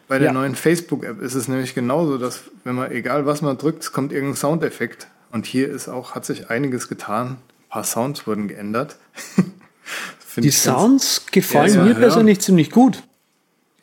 Bei 0.07 0.17
der 0.17 0.27
ja. 0.27 0.33
neuen 0.33 0.55
Facebook-App 0.55 1.21
ist 1.21 1.35
es 1.35 1.49
nämlich 1.49 1.75
genauso, 1.75 2.17
dass 2.17 2.39
wenn 2.63 2.75
man, 2.75 2.89
egal 2.89 3.25
was 3.25 3.41
man 3.41 3.57
drückt, 3.57 3.91
kommt 3.91 4.13
irgendein 4.13 4.37
Soundeffekt. 4.37 5.07
Und 5.33 5.45
hier 5.45 5.67
ist 5.67 5.89
auch, 5.89 6.15
hat 6.15 6.23
sich 6.23 6.49
einiges 6.49 6.87
getan. 6.87 7.31
Ein 7.31 7.69
paar 7.69 7.83
Sounds 7.83 8.27
wurden 8.27 8.47
geändert. 8.47 8.95
die 10.37 10.51
Sounds 10.51 11.25
gefallen 11.29 11.73
ja, 11.73 11.83
mir 11.83 11.91
ja, 11.91 11.99
persönlich 11.99 12.39
ziemlich 12.39 12.71
gut. 12.71 13.03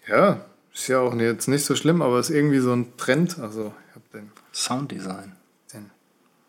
Ja, 0.08 0.45
ist 0.80 0.88
ja 0.88 1.00
auch 1.00 1.14
jetzt 1.14 1.48
nicht 1.48 1.64
so 1.64 1.74
schlimm, 1.74 2.02
aber 2.02 2.18
es 2.18 2.30
ist 2.30 2.36
irgendwie 2.36 2.58
so 2.58 2.72
ein 2.72 2.96
Trend. 2.96 3.38
Also, 3.38 3.72
ich 3.88 3.94
habe 3.94 4.04
den. 4.12 4.30
Sounddesign. 4.52 5.32
Den, 5.72 5.90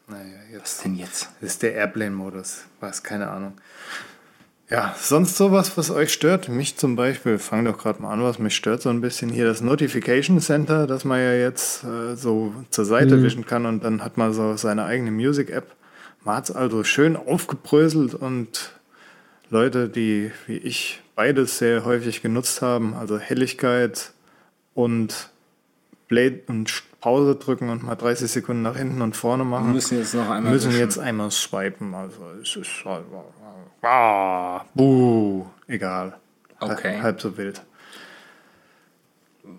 naja, 0.08 0.38
jetzt. 0.52 0.64
Was 0.64 0.78
denn 0.84 0.96
jetzt? 0.96 1.30
Das 1.40 1.52
ist 1.52 1.64
der 1.64 1.74
Airplane-Modus. 1.74 2.66
Was, 2.80 3.04
keine 3.04 3.30
Ahnung. 3.30 3.54
Ja, 4.70 4.94
sonst 5.00 5.38
sowas, 5.38 5.78
was 5.78 5.90
euch 5.92 6.12
stört? 6.12 6.50
Mich 6.50 6.76
zum 6.76 6.98
Beispiel, 6.98 7.40
fang 7.40 7.64
doch 7.64 7.78
gerade 7.78 8.02
mal 8.02 8.12
an, 8.12 8.22
was 8.22 8.38
mich 8.38 8.54
stört 8.54 8.82
so 8.82 8.90
ein 8.90 9.00
bisschen 9.00 9.30
hier, 9.30 9.46
das 9.46 9.62
Notification 9.62 10.42
Center, 10.42 10.88
das 10.88 11.06
man 11.06 11.22
ja 11.22 11.32
jetzt 11.34 11.86
äh, 11.86 12.18
so 12.18 12.54
zur 12.70 12.84
Seite 12.84 13.16
mhm. 13.16 13.24
wischen 13.24 13.46
kann 13.46 13.66
und 13.66 13.86
dann 13.86 14.04
hat 14.04 14.18
man 14.18 14.34
so 14.34 14.58
seine 14.58 14.84
eigene 14.84 15.12
Music-App. 15.12 15.74
Man 16.26 16.36
hat 16.36 16.50
es 16.50 16.56
also 16.56 16.84
schön 16.84 17.16
aufgebröselt 17.16 18.14
und 18.14 18.74
Leute, 19.50 19.88
die 19.88 20.34
wie 20.48 20.58
ich 20.58 21.02
beides 21.16 21.60
sehr 21.60 21.86
häufig 21.86 22.22
genutzt 22.22 22.62
haben, 22.62 22.94
also 22.94 23.18
Helligkeit, 23.18 24.12
und 24.78 25.32
Play 26.08 26.44
und 26.48 26.84
Pause 27.02 27.36
drücken 27.36 27.70
und 27.70 27.84
mal 27.84 27.96
30 27.96 28.32
Sekunden 28.32 28.62
nach 28.62 28.78
hinten 28.78 29.02
und 29.02 29.16
vorne 29.16 29.44
machen. 29.44 29.68
Wir 29.68 29.74
müssen 29.74 29.98
jetzt 29.98 30.14
noch 30.14 30.30
einmal 30.30 30.54
müssen 30.54 30.78
jetzt 30.78 31.00
einmal 31.00 31.32
swipen. 31.32 31.96
Also 31.96 32.20
es 32.42 32.56
ist 32.56 32.86
halt, 32.86 33.04
ah, 33.82 34.64
buh, 34.76 35.46
egal. 35.68 36.16
Okay. 36.60 37.02
Halb 37.02 37.20
so 37.20 37.36
wild. 37.38 37.62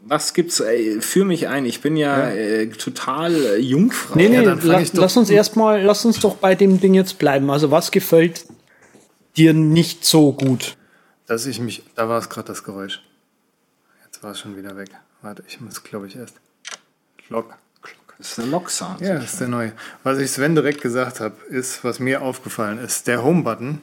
Was 0.05 0.35
gibt's? 0.35 0.61
Ey, 0.61 1.01
führ 1.01 1.25
mich 1.25 1.49
ein. 1.49 1.65
Ich 1.67 1.81
bin 1.81 1.97
ja, 1.97 2.29
ja. 2.29 2.35
Äh, 2.35 2.69
total 2.69 3.35
äh, 3.35 3.57
Jungfrau. 3.57 4.15
Nee, 4.15 4.29
nee, 4.29 4.45
ja, 4.45 4.55
la 4.63 4.83
lass 4.93 5.17
uns 5.17 5.31
erstmal, 5.31 5.83
lass 5.83 6.05
uns 6.05 6.21
doch 6.21 6.37
bei 6.37 6.55
dem 6.55 6.81
Ding 6.81 6.95
jetzt 6.95 7.19
bleiben. 7.19 7.51
Also 7.51 7.73
was 7.73 7.91
gefällt 7.91 8.47
dir 9.37 9.53
nicht 9.53 10.05
so 10.05 10.33
gut? 10.33 10.77
Dass 11.27 11.47
ich 11.47 11.61
mich, 11.61 11.83
da 11.97 12.09
war 12.09 12.19
es 12.19 12.29
gerade 12.29 12.47
das 12.49 12.63
Geräusch. 12.63 13.03
Jetzt 14.05 14.23
war 14.23 14.31
es 14.33 14.39
schon 14.39 14.57
wieder 14.57 14.77
weg. 14.77 14.91
Warte, 15.23 15.43
ich 15.49 15.61
muss, 15.61 15.83
glaube 15.83 16.07
ich, 16.07 16.17
erst. 16.17 16.41
Log. 17.29 17.55
Das 18.19 18.31
ist 18.31 18.39
der 18.39 18.47
Log-Sound. 18.47 19.01
Ja, 19.01 19.15
das 19.15 19.33
ist 19.35 19.41
der 19.41 19.49
neue. 19.49 19.73
Was 20.03 20.19
ich 20.19 20.31
Sven 20.33 20.57
direkt 20.57 20.81
gesagt 20.81 21.21
habe, 21.21 21.37
ist, 21.51 21.85
was 21.85 22.01
mir 22.01 22.21
aufgefallen 22.21 22.79
ist, 22.79 23.07
der 23.07 23.23
Home-Button, 23.23 23.81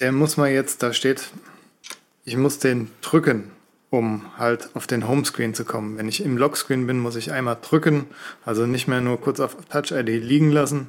der 0.00 0.12
muss 0.12 0.38
man 0.38 0.50
jetzt, 0.50 0.82
da 0.82 0.94
steht, 0.94 1.28
ich 2.24 2.38
muss 2.38 2.58
den 2.58 2.90
drücken, 3.02 3.50
um 3.90 4.24
halt 4.38 4.70
auf 4.74 4.86
den 4.86 5.06
Homescreen 5.06 5.52
zu 5.52 5.66
kommen. 5.66 5.98
Wenn 5.98 6.08
ich 6.08 6.24
im 6.24 6.38
Lockscreen 6.38 6.86
bin, 6.86 6.98
muss 6.98 7.14
ich 7.14 7.30
einmal 7.30 7.58
drücken, 7.60 8.06
also 8.46 8.64
nicht 8.64 8.88
mehr 8.88 9.02
nur 9.02 9.20
kurz 9.20 9.38
auf 9.38 9.54
Touch-ID 9.70 10.08
liegen 10.08 10.50
lassen, 10.50 10.88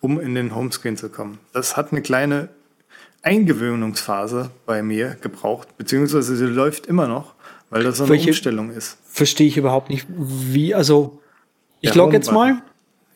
um 0.00 0.18
in 0.18 0.34
den 0.34 0.56
Homescreen 0.56 0.96
zu 0.96 1.08
kommen. 1.08 1.38
Das 1.52 1.76
hat 1.76 1.92
eine 1.92 2.02
kleine 2.02 2.48
Eingewöhnungsphase 3.22 4.50
bei 4.66 4.82
mir 4.82 5.16
gebraucht, 5.20 5.76
beziehungsweise 5.76 6.34
sie 6.34 6.46
läuft 6.46 6.86
immer 6.86 7.06
noch. 7.06 7.34
Weil 7.72 7.84
das 7.84 7.96
so 7.96 8.04
eine 8.04 8.12
Welche, 8.12 8.28
Umstellung 8.28 8.70
ist. 8.70 8.98
Verstehe 9.06 9.46
ich 9.46 9.56
überhaupt 9.56 9.88
nicht, 9.88 10.06
wie, 10.10 10.74
also 10.74 11.22
ich 11.80 11.94
log 11.94 12.12
jetzt 12.12 12.30
mal. 12.30 12.62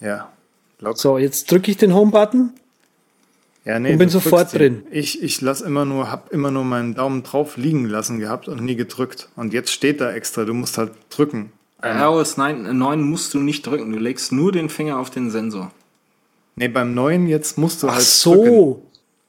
Ja. 0.01 0.33
Log. 0.81 0.97
So, 0.97 1.19
jetzt 1.19 1.51
drücke 1.51 1.71
ich 1.71 1.77
den 1.77 1.93
Home-Button. 1.93 2.55
Ja, 3.67 3.79
nee, 3.79 3.93
und 3.93 3.99
bin 3.99 4.09
sofort 4.09 4.55
drin. 4.55 4.85
Ich, 4.91 5.23
ich 5.23 5.43
lass 5.43 5.61
immer 5.61 5.85
nur, 5.85 6.11
hab 6.11 6.33
immer 6.33 6.51
nur 6.51 6.65
meinen 6.65 6.95
Daumen 6.95 7.23
drauf 7.23 7.59
liegen 7.59 7.85
lassen 7.85 8.19
gehabt 8.19 8.49
und 8.49 8.63
nie 8.63 8.77
gedrückt. 8.77 9.29
Und 9.37 9.53
jetzt 9.53 9.73
steht 9.73 10.01
da 10.01 10.11
extra, 10.13 10.45
du 10.47 10.55
musst 10.55 10.79
halt 10.79 10.93
drücken. 11.11 11.53
iOS 11.83 12.39
9, 12.39 12.79
9 12.79 13.03
musst 13.03 13.35
du 13.35 13.41
nicht 13.41 13.67
drücken, 13.67 13.93
du 13.93 13.99
legst 13.99 14.33
nur 14.33 14.53
den 14.53 14.71
Finger 14.71 14.99
auf 14.99 15.11
den 15.11 15.31
Sensor. 15.31 15.71
Nee, 16.55 16.69
beim 16.69 16.95
neuen 16.95 17.27
jetzt 17.27 17.59
musst 17.59 17.83
du 17.83 17.89
Ach 17.89 17.97
halt 17.97 18.05
so. 18.05 18.35
drücken. 18.35 18.83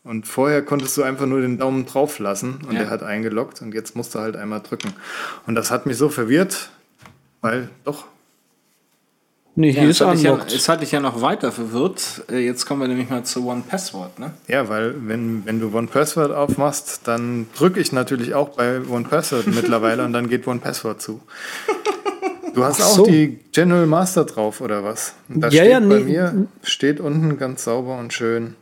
Und 0.07 0.25
vorher 0.25 0.61
konntest 0.61 0.95
du 0.95 1.03
einfach 1.03 1.25
nur 1.25 1.41
den 1.41 1.57
Daumen 1.57 1.85
drauf 1.85 2.19
lassen 2.19 2.59
und 2.65 2.73
ja. 2.73 2.83
der 2.83 2.89
hat 2.89 3.03
eingeloggt 3.03 3.61
und 3.61 3.73
jetzt 3.73 3.93
musst 3.97 4.15
du 4.15 4.19
halt 4.19 4.37
einmal 4.37 4.61
drücken. 4.61 4.93
Und 5.45 5.55
das 5.55 5.69
hat 5.69 5.85
mich 5.85 5.97
so 5.97 6.07
verwirrt, 6.07 6.69
weil 7.41 7.69
doch. 7.83 8.05
Nee, 9.55 9.73
hier 9.73 9.83
ja, 9.83 9.89
ist 9.89 9.99
es 9.99 10.21
ja, 10.21 10.39
es 10.45 10.69
hat 10.69 10.81
dich 10.81 10.93
ja 10.93 11.01
noch 11.01 11.21
weiter 11.21 11.51
verwirrt. 11.51 12.23
Äh, 12.31 12.45
jetzt 12.45 12.65
kommen 12.65 12.81
wir 12.81 12.87
nämlich 12.87 13.09
mal 13.09 13.25
zu 13.25 13.45
One 13.47 13.63
Password, 13.67 14.17
ne? 14.17 14.31
Ja, 14.47 14.69
weil 14.69 14.95
wenn, 15.07 15.45
wenn 15.45 15.59
du 15.59 15.75
One 15.75 15.87
Password 15.87 16.31
aufmachst, 16.31 17.01
dann 17.03 17.47
drücke 17.57 17.81
ich 17.81 17.91
natürlich 17.91 18.33
auch 18.33 18.49
bei 18.49 18.79
One 18.87 19.07
Password 19.09 19.47
mittlerweile 19.53 20.05
und 20.05 20.13
dann 20.13 20.29
geht 20.29 20.47
One 20.47 20.59
Password 20.59 21.01
zu. 21.01 21.21
Du 22.53 22.63
hast 22.63 22.79
so. 22.79 23.03
auch 23.03 23.07
die 23.07 23.37
General 23.51 23.85
Master 23.85 24.25
drauf, 24.25 24.61
oder 24.61 24.83
was? 24.83 25.13
Und 25.29 25.41
da 25.41 25.49
ja, 25.49 25.61
steht 25.61 25.71
ja, 25.73 25.79
bei 25.79 25.99
nee. 25.99 26.03
mir, 26.05 26.47
steht 26.63 26.99
unten 26.99 27.37
ganz 27.37 27.65
sauber 27.65 27.99
und 27.99 28.13
schön 28.13 28.55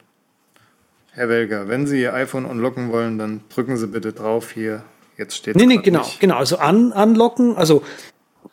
Herr 1.15 1.29
Welger, 1.29 1.69
wenn 1.69 1.87
Sie 1.87 2.01
Ihr 2.01 2.13
iPhone 2.13 2.45
unlocken 2.45 2.91
wollen, 2.91 3.17
dann 3.17 3.41
drücken 3.53 3.77
Sie 3.77 3.87
bitte 3.87 4.11
drauf 4.11 4.51
hier. 4.51 4.83
Jetzt 5.17 5.37
steht 5.37 5.55
Nee, 5.55 5.65
nee, 5.65 5.77
genau, 5.77 5.99
nicht. 5.99 6.19
genau. 6.19 6.35
Also 6.35 6.57
an, 6.57 6.91
anlocken, 6.91 7.55
also, 7.55 7.83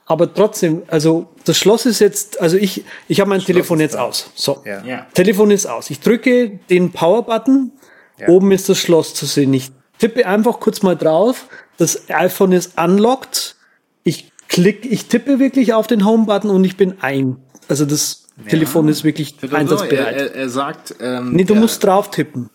aber 0.07 0.33
trotzdem, 0.33 0.83
also 0.87 1.29
das 1.45 1.59
Schloss 1.59 1.87
ist 1.87 1.99
jetzt, 1.99 2.41
also 2.41 2.57
ich, 2.57 2.85
ich 3.09 3.19
habe 3.19 3.29
mein 3.29 3.41
Schloss 3.41 3.47
Telefon 3.47 3.81
jetzt 3.81 3.97
da. 3.97 4.03
aus. 4.03 4.31
So, 4.37 4.63
ja. 4.65 4.85
Ja. 4.85 5.07
Telefon 5.13 5.51
ist 5.51 5.67
aus. 5.67 5.91
Ich 5.91 5.99
drücke 5.99 6.61
den 6.71 6.93
Power-Button, 6.93 7.73
ja. 8.21 8.29
oben 8.29 8.53
ist 8.53 8.69
das 8.69 8.79
Schloss 8.79 9.13
zu 9.15 9.27
sehen. 9.27 9.53
Ich 9.55 9.73
tippe 9.99 10.25
einfach 10.25 10.61
kurz 10.61 10.83
mal 10.83 10.97
drauf, 10.97 11.47
das 11.79 12.09
iPhone 12.11 12.53
ist 12.53 12.79
unlocked. 12.81 13.57
Ich 14.05 14.31
klick, 14.47 14.87
ich 14.87 15.07
tippe 15.07 15.41
wirklich 15.41 15.75
auf 15.75 15.89
den 15.89 16.05
Home-Button 16.05 16.51
und 16.51 16.63
ich 16.63 16.77
bin 16.77 17.03
ein. 17.03 17.39
Also 17.67 17.87
das 17.87 18.22
Telefon 18.49 18.89
ist 18.89 19.05
wirklich 19.05 19.37
Er, 19.43 19.53
einsatzbereit. 19.53 20.16
er, 20.16 20.35
er 20.35 20.49
sagt, 20.49 20.95
ähm, 21.01 21.33
nee, 21.33 21.45
du 21.45 21.55
musst 21.55 21.85
drauf 21.85 22.11
tippen. 22.11 22.51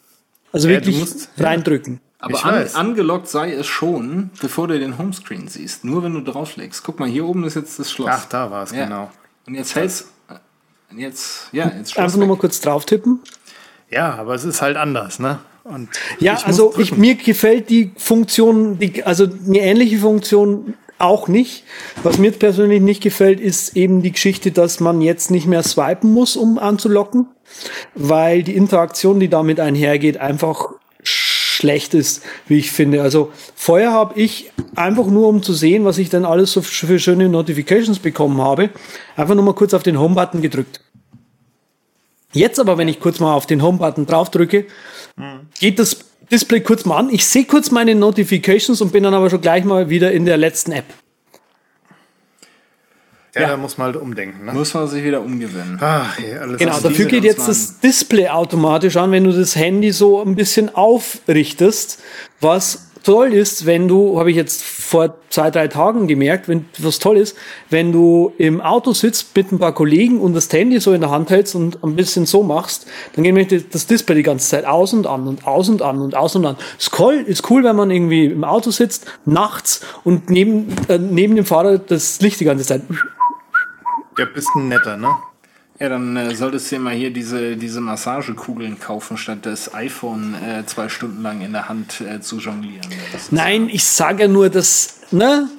Also 0.51 0.67
Ja, 0.69 0.80
du 0.80 0.86
wirklich 0.86 0.99
musst- 0.99 1.30
ja. 1.38 1.45
reindrücken. 1.45 1.99
aber 2.19 2.43
an, 2.45 2.67
angelockt 2.73 3.28
sei 3.28 3.53
es 3.53 3.67
schon, 3.67 4.32
bevor 4.41 4.67
du 4.67 4.80
den 4.80 4.97
Homescreen 4.97 5.47
siehst. 5.47 5.86
Nur 5.86 6.03
wenn 6.03 6.13
du 6.13 6.21
drauflegst. 6.21 6.84
Guck 6.84 6.99
mal, 6.99 7.07
hier 7.07 7.25
oben 7.25 7.43
ist 7.43 7.55
jetzt 7.55 7.78
das 7.80 7.91
Schloss. 7.91 8.09
Ach, 8.11 8.25
da 8.25 8.49
war 8.49 8.63
es, 8.63 8.71
Ja. 8.71 8.86
genau. 8.86 9.11
Und 9.45 9.55
jetzt 9.55 9.75
hältst 9.75 10.07
äh, 10.30 10.99
jetzt, 10.99 11.49
ja, 11.51 11.65
jetzt 11.78 11.91
Schloss 11.91 12.03
Einfach 12.05 12.15
nur 12.17 12.23
weg. 12.23 12.30
mal 12.30 12.38
kurz 12.39 12.59
drauf 12.59 12.86
tippen. 12.86 13.19
Ja, 13.89 14.15
aber 14.15 14.34
es 14.36 14.43
ist 14.43 14.61
halt 14.61 14.78
anders, 14.78 15.19
ne? 15.19 15.39
Und 15.63 15.89
Ja, 16.19 16.34
ich 16.38 16.45
also 16.45 16.73
ich, 16.78 16.95
mir 16.97 17.15
gefällt 17.15 17.69
die 17.69 17.91
Funktion, 17.97 18.80
die, 18.80 19.03
also 19.03 19.25
eine 19.25 19.59
ähnliche 19.59 19.97
Funktion 19.99 20.73
auch 21.00 21.28
nicht. 21.28 21.64
Was 22.04 22.18
mir 22.18 22.32
persönlich 22.32 22.82
nicht 22.82 23.02
gefällt, 23.02 23.39
ist 23.39 23.76
eben 23.76 24.02
die 24.02 24.12
Geschichte, 24.12 24.52
dass 24.52 24.80
man 24.80 25.02
jetzt 25.02 25.32
nicht 25.32 25.48
mehr 25.48 25.64
swipen 25.64 26.14
muss, 26.14 26.36
um 26.36 26.58
anzulocken, 26.58 27.28
weil 27.95 28.43
die 28.43 28.56
Interaktion, 28.56 29.20
die 29.20 29.30
damit 29.30 29.60
einhergeht, 29.60 30.18
einfach 30.18 30.70
schlecht 31.04 31.93
ist, 31.93 32.24
wie 32.48 32.58
ich 32.58 32.72
finde. 32.72 33.02
Also 33.02 33.32
vorher 33.56 33.91
habe 33.91 34.20
ich 34.20 34.52
einfach 34.76 35.08
nur, 35.08 35.28
um 35.28 35.41
zu 35.41 35.54
sehen, 35.54 35.86
was 35.86 35.98
ich 35.98 36.10
dann 36.10 36.26
alles 36.26 36.52
so 36.52 36.62
für 36.62 37.00
schöne 37.00 37.30
Notifications 37.30 38.00
bekommen 38.00 38.41
habe, 38.41 38.70
einfach 39.16 39.36
nur 39.36 39.43
mal 39.43 39.56
kurz 39.56 39.74
auf 39.74 39.84
den 39.84 40.00
Home-Button 40.00 40.41
gedrückt. 40.41 40.82
Jetzt 42.34 42.60
aber, 42.60 42.78
wenn 42.78 42.88
ich 42.88 43.00
kurz 43.00 43.20
mal 43.20 43.34
auf 43.34 43.48
den 43.48 43.64
Home-Button 43.64 44.06
draufdrücke, 44.06 44.66
geht 45.60 45.80
das 45.80 45.98
Display 46.32 46.61
kurz 46.61 46.86
mal 46.86 46.97
an. 46.97 47.09
Ich 47.09 47.25
sehe 47.25 47.45
kurz 47.45 47.71
meine 47.71 47.95
Notifications 47.95 48.82
und 48.82 48.91
bin 48.91 49.03
dann 49.03 49.13
aber 49.13 49.30
schon 49.30 49.41
gleich 49.41 49.63
mal 49.63 49.89
wieder 49.89 50.11
in 50.11 50.25
der 50.25 50.38
letzten 50.38 50.71
App. 50.73 50.86
ja, 53.34 53.41
ja. 53.41 53.47
da 53.49 53.57
muss 53.57 53.78
man 53.78 53.88
halt 53.88 53.95
umdenken, 53.97 54.45
ne? 54.45 54.53
Muss 54.53 54.73
man 54.73 54.88
sich 54.88 55.03
wieder 55.03 55.21
umgewöhnen. 55.21 55.78
Ach, 55.80 56.17
hey, 56.17 56.38
alles 56.38 56.57
Genau, 56.57 56.80
dafür 56.80 57.05
geht 57.05 57.23
jetzt 57.23 57.47
das 57.47 57.80
Display 57.80 58.28
automatisch 58.28 58.97
an, 58.97 59.11
wenn 59.11 59.23
du 59.23 59.32
das 59.32 59.55
Handy 59.55 59.91
so 59.91 60.21
ein 60.21 60.36
bisschen 60.36 60.73
aufrichtest. 60.73 62.01
Was 62.41 62.88
toll 63.03 63.34
ist, 63.34 63.65
wenn 63.65 63.88
du, 63.88 64.19
habe 64.19 64.32
ich 64.32 64.36
jetzt 64.36 64.63
vor 64.88 65.15
zwei, 65.29 65.51
drei 65.51 65.67
Tagen 65.67 66.07
gemerkt, 66.07 66.47
wenn, 66.47 66.65
was 66.79 66.99
toll 66.99 67.17
ist, 67.17 67.35
wenn 67.69 67.91
du 67.91 68.31
im 68.38 68.61
Auto 68.61 68.93
sitzt 68.93 69.35
mit 69.35 69.51
ein 69.51 69.59
paar 69.59 69.73
Kollegen 69.73 70.21
und 70.21 70.33
das 70.33 70.51
Handy 70.53 70.79
so 70.79 70.93
in 70.93 71.01
der 71.01 71.09
Hand 71.09 71.29
hältst 71.29 71.55
und 71.55 71.83
ein 71.83 71.97
bisschen 71.97 72.25
so 72.25 72.41
machst, 72.41 72.88
dann 73.13 73.25
geht 73.25 73.33
nämlich 73.33 73.69
das 73.69 73.85
Display 73.85 74.15
die 74.15 74.23
ganze 74.23 74.47
Zeit 74.49 74.63
aus 74.65 74.93
und 74.93 75.05
an 75.05 75.27
und 75.27 75.45
aus 75.45 75.67
und 75.67 75.81
an 75.81 75.99
und 75.99 76.15
aus 76.15 76.38
und 76.38 76.45
an. 76.45 76.55
Ist 76.79 76.97
cool, 76.99 77.15
ist 77.15 77.49
cool, 77.49 77.65
wenn 77.65 77.75
man 77.75 77.91
irgendwie 77.91 78.27
im 78.27 78.45
Auto 78.45 78.71
sitzt, 78.71 79.05
nachts 79.25 79.85
und 80.05 80.29
neben, 80.29 80.73
äh, 80.88 80.97
neben 80.97 81.35
dem 81.35 81.45
Fahrer 81.45 81.79
das 81.79 82.21
Licht 82.21 82.39
die 82.39 82.45
ganze 82.45 82.63
Zeit. 82.63 82.81
Ja, 84.17 84.25
bist 84.33 84.47
ein 84.55 84.69
netter, 84.69 84.95
ne? 84.95 85.09
Ja, 85.80 85.89
dann 85.89 86.15
äh, 86.17 86.34
solltest 86.36 86.71
du 86.71 86.75
dir 86.78 86.82
mal 86.82 86.93
hier 86.95 87.11
diese, 87.11 87.55
diese 87.55 87.82
Massagekugeln 87.82 88.80
kaufen, 88.80 89.15
statt 89.17 89.39
das 89.43 89.73
iPhone 89.75 90.34
äh, 90.36 90.65
zwei 90.65 90.89
Stunden 90.89 91.21
lang 91.21 91.41
in 91.41 91.51
der 91.51 91.69
Hand 91.69 92.01
äh, 92.01 92.19
zu 92.19 92.38
jonglieren. 92.39 92.88
Nein, 93.30 93.69
ich 93.69 93.84
sage 93.84 94.23
ja 94.23 94.28
nur, 94.28 94.49
dass, 94.49 95.01
ne? 95.11 95.49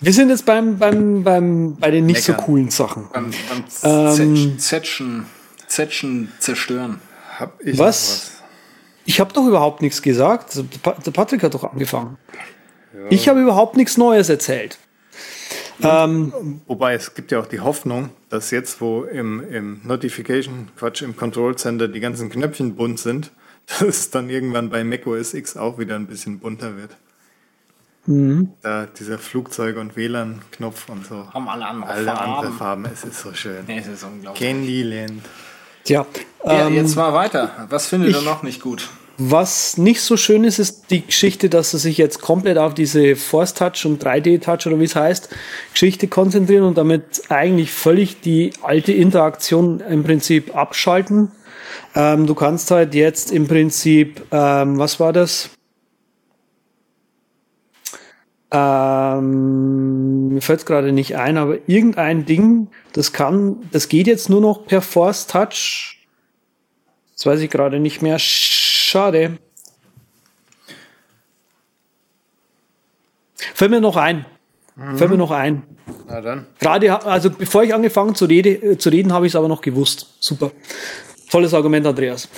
Wir 0.00 0.12
sind 0.12 0.28
jetzt 0.28 0.46
beim, 0.46 0.78
beim, 0.78 1.24
beim, 1.24 1.74
bei 1.74 1.90
den 1.90 2.06
nicht 2.06 2.22
so 2.22 2.30
Meckern. 2.32 2.44
coolen 2.46 2.70
Sachen. 2.70 3.08
beim, 3.12 3.30
beim 3.48 3.64
Ähm. 3.82 4.58
Zetschen, 4.60 5.26
Zetschen, 5.66 6.30
zerstören. 6.38 7.00
Hab 7.36 7.60
ich 7.64 7.76
Was? 7.78 8.30
Ich 9.06 9.18
habe 9.18 9.32
doch 9.32 9.44
überhaupt 9.46 9.82
nichts 9.82 10.00
gesagt. 10.02 10.50
Also, 10.50 10.62
Der 10.62 10.78
Pa- 10.78 10.96
der 11.04 11.10
Patrick 11.10 11.42
hat 11.42 11.54
doch 11.54 11.64
angefangen. 11.64 12.16
Ich 13.10 13.28
habe 13.28 13.40
überhaupt 13.42 13.76
nichts 13.76 13.96
Neues 13.96 14.28
erzählt. 14.28 14.78
Ähm, 15.82 16.32
was. 16.32 16.42
Wobei 16.68 16.94
es 16.94 17.14
gibt 17.14 17.32
ja 17.32 17.40
auch 17.40 17.46
die 17.46 17.60
Hoffnung, 17.60 18.10
dass 18.30 18.50
jetzt, 18.50 18.80
wo 18.80 19.04
im, 19.04 19.40
im 19.50 19.80
Notification, 19.84 20.68
Quatsch, 20.76 21.02
im 21.02 21.16
Control 21.16 21.56
Center 21.56 21.88
die 21.88 22.00
ganzen 22.00 22.30
Knöpfchen 22.30 22.76
bunt 22.76 22.98
sind, 22.98 23.30
dass 23.66 23.82
es 23.82 24.10
dann 24.10 24.30
irgendwann 24.30 24.70
bei 24.70 24.84
macOS 24.84 25.34
X 25.34 25.56
auch 25.56 25.78
wieder 25.78 25.96
ein 25.96 26.06
bisschen 26.06 26.38
bunter 26.38 26.76
wird. 26.76 26.96
Mhm. 28.06 28.50
Da 28.62 28.86
dieser 28.86 29.18
Flugzeug- 29.18 29.76
und 29.76 29.94
WLAN-Knopf 29.96 30.88
und 30.88 31.04
so. 31.06 31.30
Haben 31.32 31.48
alle 31.48 31.66
andere 31.66 31.90
Alle 31.90 32.04
Farben. 32.06 32.32
andere 32.32 32.52
Farben, 32.52 32.84
es 32.86 33.04
ist 33.04 33.20
so 33.20 33.34
schön. 33.34 33.64
Nee, 33.66 33.80
es 33.80 33.86
ist 33.86 34.02
unglaublich. 34.02 34.48
Candyland. 34.48 35.22
tja, 35.84 36.06
Ja, 36.44 36.66
ähm, 36.68 36.74
jetzt 36.74 36.96
mal 36.96 37.12
weiter. 37.12 37.66
Was 37.68 37.86
findet 37.86 38.14
ihr 38.14 38.22
noch 38.22 38.42
nicht 38.42 38.62
gut? 38.62 38.88
Was 39.20 39.76
nicht 39.78 40.00
so 40.00 40.16
schön 40.16 40.44
ist, 40.44 40.60
ist 40.60 40.90
die 40.90 41.04
Geschichte, 41.04 41.50
dass 41.50 41.72
sie 41.72 41.78
sich 41.78 41.98
jetzt 41.98 42.20
komplett 42.20 42.56
auf 42.56 42.72
diese 42.72 43.16
Force 43.16 43.52
Touch 43.52 43.84
und 43.84 44.02
3D 44.02 44.40
Touch 44.40 44.68
oder 44.68 44.78
wie 44.78 44.84
es 44.84 44.94
heißt, 44.94 45.28
Geschichte 45.72 46.06
konzentrieren 46.06 46.62
und 46.62 46.78
damit 46.78 47.22
eigentlich 47.28 47.72
völlig 47.72 48.20
die 48.20 48.52
alte 48.62 48.92
Interaktion 48.92 49.80
im 49.80 50.04
Prinzip 50.04 50.54
abschalten. 50.56 51.32
Ähm, 51.96 52.28
du 52.28 52.34
kannst 52.36 52.70
halt 52.70 52.94
jetzt 52.94 53.32
im 53.32 53.48
Prinzip, 53.48 54.22
ähm, 54.30 54.78
was 54.78 55.00
war 55.00 55.12
das? 55.12 55.50
Ähm, 58.52 60.28
mir 60.28 60.40
fällt 60.40 60.60
es 60.60 60.66
gerade 60.66 60.92
nicht 60.92 61.16
ein, 61.16 61.36
aber 61.36 61.58
irgendein 61.66 62.24
Ding, 62.24 62.68
das 62.92 63.12
kann, 63.12 63.56
das 63.72 63.88
geht 63.88 64.06
jetzt 64.06 64.30
nur 64.30 64.40
noch 64.40 64.64
per 64.64 64.80
Force 64.80 65.26
Touch. 65.26 66.06
Das 67.14 67.26
weiß 67.26 67.40
ich 67.40 67.50
gerade 67.50 67.80
nicht 67.80 68.00
mehr. 68.00 68.18
Schade. 68.88 69.36
Fällt 73.34 73.70
mir 73.70 73.82
noch 73.82 73.96
ein. 73.96 74.24
Fällt 74.96 75.10
mir 75.10 75.18
noch 75.18 75.30
ein. 75.30 75.62
Na 76.06 76.22
dann. 76.22 76.46
Gerade, 76.58 77.04
also 77.04 77.28
bevor 77.28 77.64
ich 77.64 77.74
angefangen 77.74 78.14
zu, 78.14 78.24
rede, 78.24 78.50
äh, 78.50 78.78
zu 78.78 78.88
reden, 78.88 79.12
habe 79.12 79.26
ich 79.26 79.32
es 79.32 79.36
aber 79.36 79.48
noch 79.48 79.60
gewusst. 79.60 80.06
Super. 80.20 80.52
Tolles 81.30 81.52
Argument, 81.52 81.86
Andreas. 81.86 82.30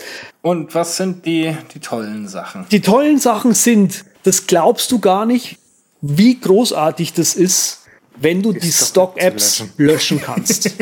Und 0.43 0.75
was 0.75 0.97
sind 0.97 1.25
die, 1.25 1.57
die 1.73 1.79
tollen 1.79 2.27
Sachen? 2.27 2.67
Die 2.73 2.81
tollen 2.81 3.21
Sachen 3.21 3.55
sind, 3.55 4.05
das 4.25 4.49
glaubst 4.49 4.91
du 4.91 4.99
gar 4.99 5.27
nicht, 5.27 5.59
wie 6.01 6.41
großartig 6.41 7.13
das 7.13 7.37
ist, 7.37 7.85
wenn 8.17 8.43
du 8.43 8.53
die 8.53 8.73
Stock-Apps 8.73 9.59
zu 9.59 9.69
löschen 9.77 10.21
kannst. 10.21 10.75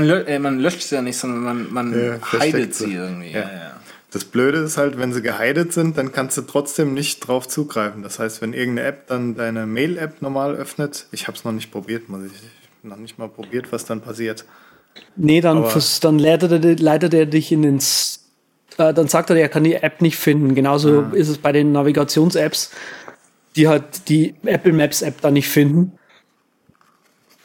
Man, 0.00 0.08
lö 0.08 0.22
äh, 0.26 0.38
man 0.38 0.58
löscht 0.58 0.82
sie 0.82 0.94
ja 0.94 1.02
nicht, 1.02 1.16
sondern 1.18 1.42
man, 1.42 1.72
man 1.72 1.92
Ja, 2.32 2.40
heidet 2.40 2.74
sie 2.74 2.84
sie. 2.86 2.94
irgendwie. 2.94 3.30
Ja. 3.32 3.40
Ja. 3.40 3.46
Ja, 3.46 3.80
Das 4.12 4.24
Blöde 4.24 4.58
ist 4.58 4.76
halt, 4.76 4.98
wenn 4.98 5.12
sie 5.12 5.22
geheidet 5.22 5.72
sind, 5.72 5.98
dann 5.98 6.12
kannst 6.12 6.36
du 6.38 6.42
trotzdem 6.42 6.94
nicht 6.94 7.20
drauf 7.20 7.48
zugreifen. 7.48 8.02
Das 8.02 8.18
heißt, 8.18 8.40
wenn 8.42 8.52
irgendeine 8.52 8.88
App 8.88 9.06
dann 9.08 9.34
deine 9.34 9.66
Mail-App 9.66 10.22
normal 10.22 10.54
öffnet, 10.56 11.06
ich 11.12 11.26
habe 11.26 11.36
es 11.36 11.44
noch 11.44 11.52
nicht 11.52 11.70
probiert, 11.72 12.08
muss 12.08 12.24
ich 12.26 12.32
noch 12.82 12.96
nicht 12.96 13.18
mal 13.18 13.28
probiert, 13.28 13.72
was 13.72 13.84
dann 13.84 14.00
passiert. 14.00 14.44
Nee, 15.16 15.40
dann, 15.40 15.64
dann 16.00 16.18
leitet 16.18 16.64
er, 16.64 16.76
leitet 16.76 17.12
er 17.12 17.26
dich 17.26 17.52
in 17.52 17.62
den, 17.62 17.78
äh, 18.78 18.94
dann 18.94 19.08
sagt 19.08 19.28
er, 19.30 19.36
er 19.36 19.48
kann 19.48 19.64
die 19.64 19.74
App 19.74 20.00
nicht 20.00 20.16
finden. 20.16 20.54
Genauso 20.54 21.02
ist 21.12 21.28
es 21.28 21.38
bei 21.38 21.52
den 21.52 21.72
Navigations-Apps, 21.72 22.70
die 23.56 23.68
halt 23.68 24.08
die 24.08 24.34
Apple 24.44 24.72
Maps 24.72 25.02
App 25.02 25.20
da 25.20 25.30
nicht 25.30 25.48
finden. 25.48 25.92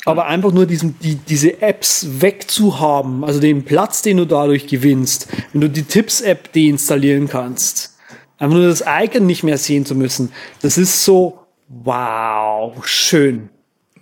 Aber 0.06 0.26
einfach 0.26 0.52
nur 0.52 0.66
diesen, 0.66 0.98
die, 1.00 1.16
diese 1.16 1.62
Apps 1.62 2.06
wegzuhaben, 2.22 3.24
also 3.24 3.40
den 3.40 3.64
Platz, 3.66 4.02
den 4.02 4.18
du 4.18 4.26
dadurch 4.26 4.66
gewinnst, 4.68 5.28
wenn 5.54 5.62
du 5.62 5.70
die 5.70 5.84
Tipps-App 5.84 6.52
deinstallieren 6.54 7.28
kannst, 7.28 7.98
einfach 8.40 8.58
nur 8.58 8.68
das 8.68 8.84
Icon 8.88 9.26
nicht 9.28 9.44
mehr 9.44 9.58
sehen 9.60 9.86
zu 9.86 9.94
müssen, 9.94 10.32
das 10.64 10.78
ist 10.80 11.06
so, 11.06 11.40
wow, 11.68 12.86
schön. 12.86 13.50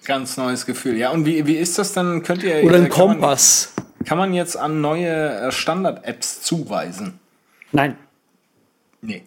Ganz 0.05 0.37
neues 0.37 0.65
Gefühl. 0.65 0.97
Ja, 0.97 1.11
und 1.11 1.25
wie, 1.25 1.45
wie 1.45 1.55
ist 1.57 1.77
das 1.77 1.91
dann? 1.93 2.23
Könnt 2.23 2.43
ihr 2.43 2.63
Oder 2.63 2.73
äh, 2.73 2.77
ein 2.77 2.81
man- 2.83 2.89
Kompass. 2.89 3.73
Kann 4.05 4.17
man 4.17 4.33
jetzt 4.33 4.55
an 4.55 4.79
neue 4.79 5.07
äh, 5.09 5.51
Standard-Apps 5.51 6.41
zuweisen? 6.41 7.19
Nein. 7.73 7.97
Nee. 9.01 9.23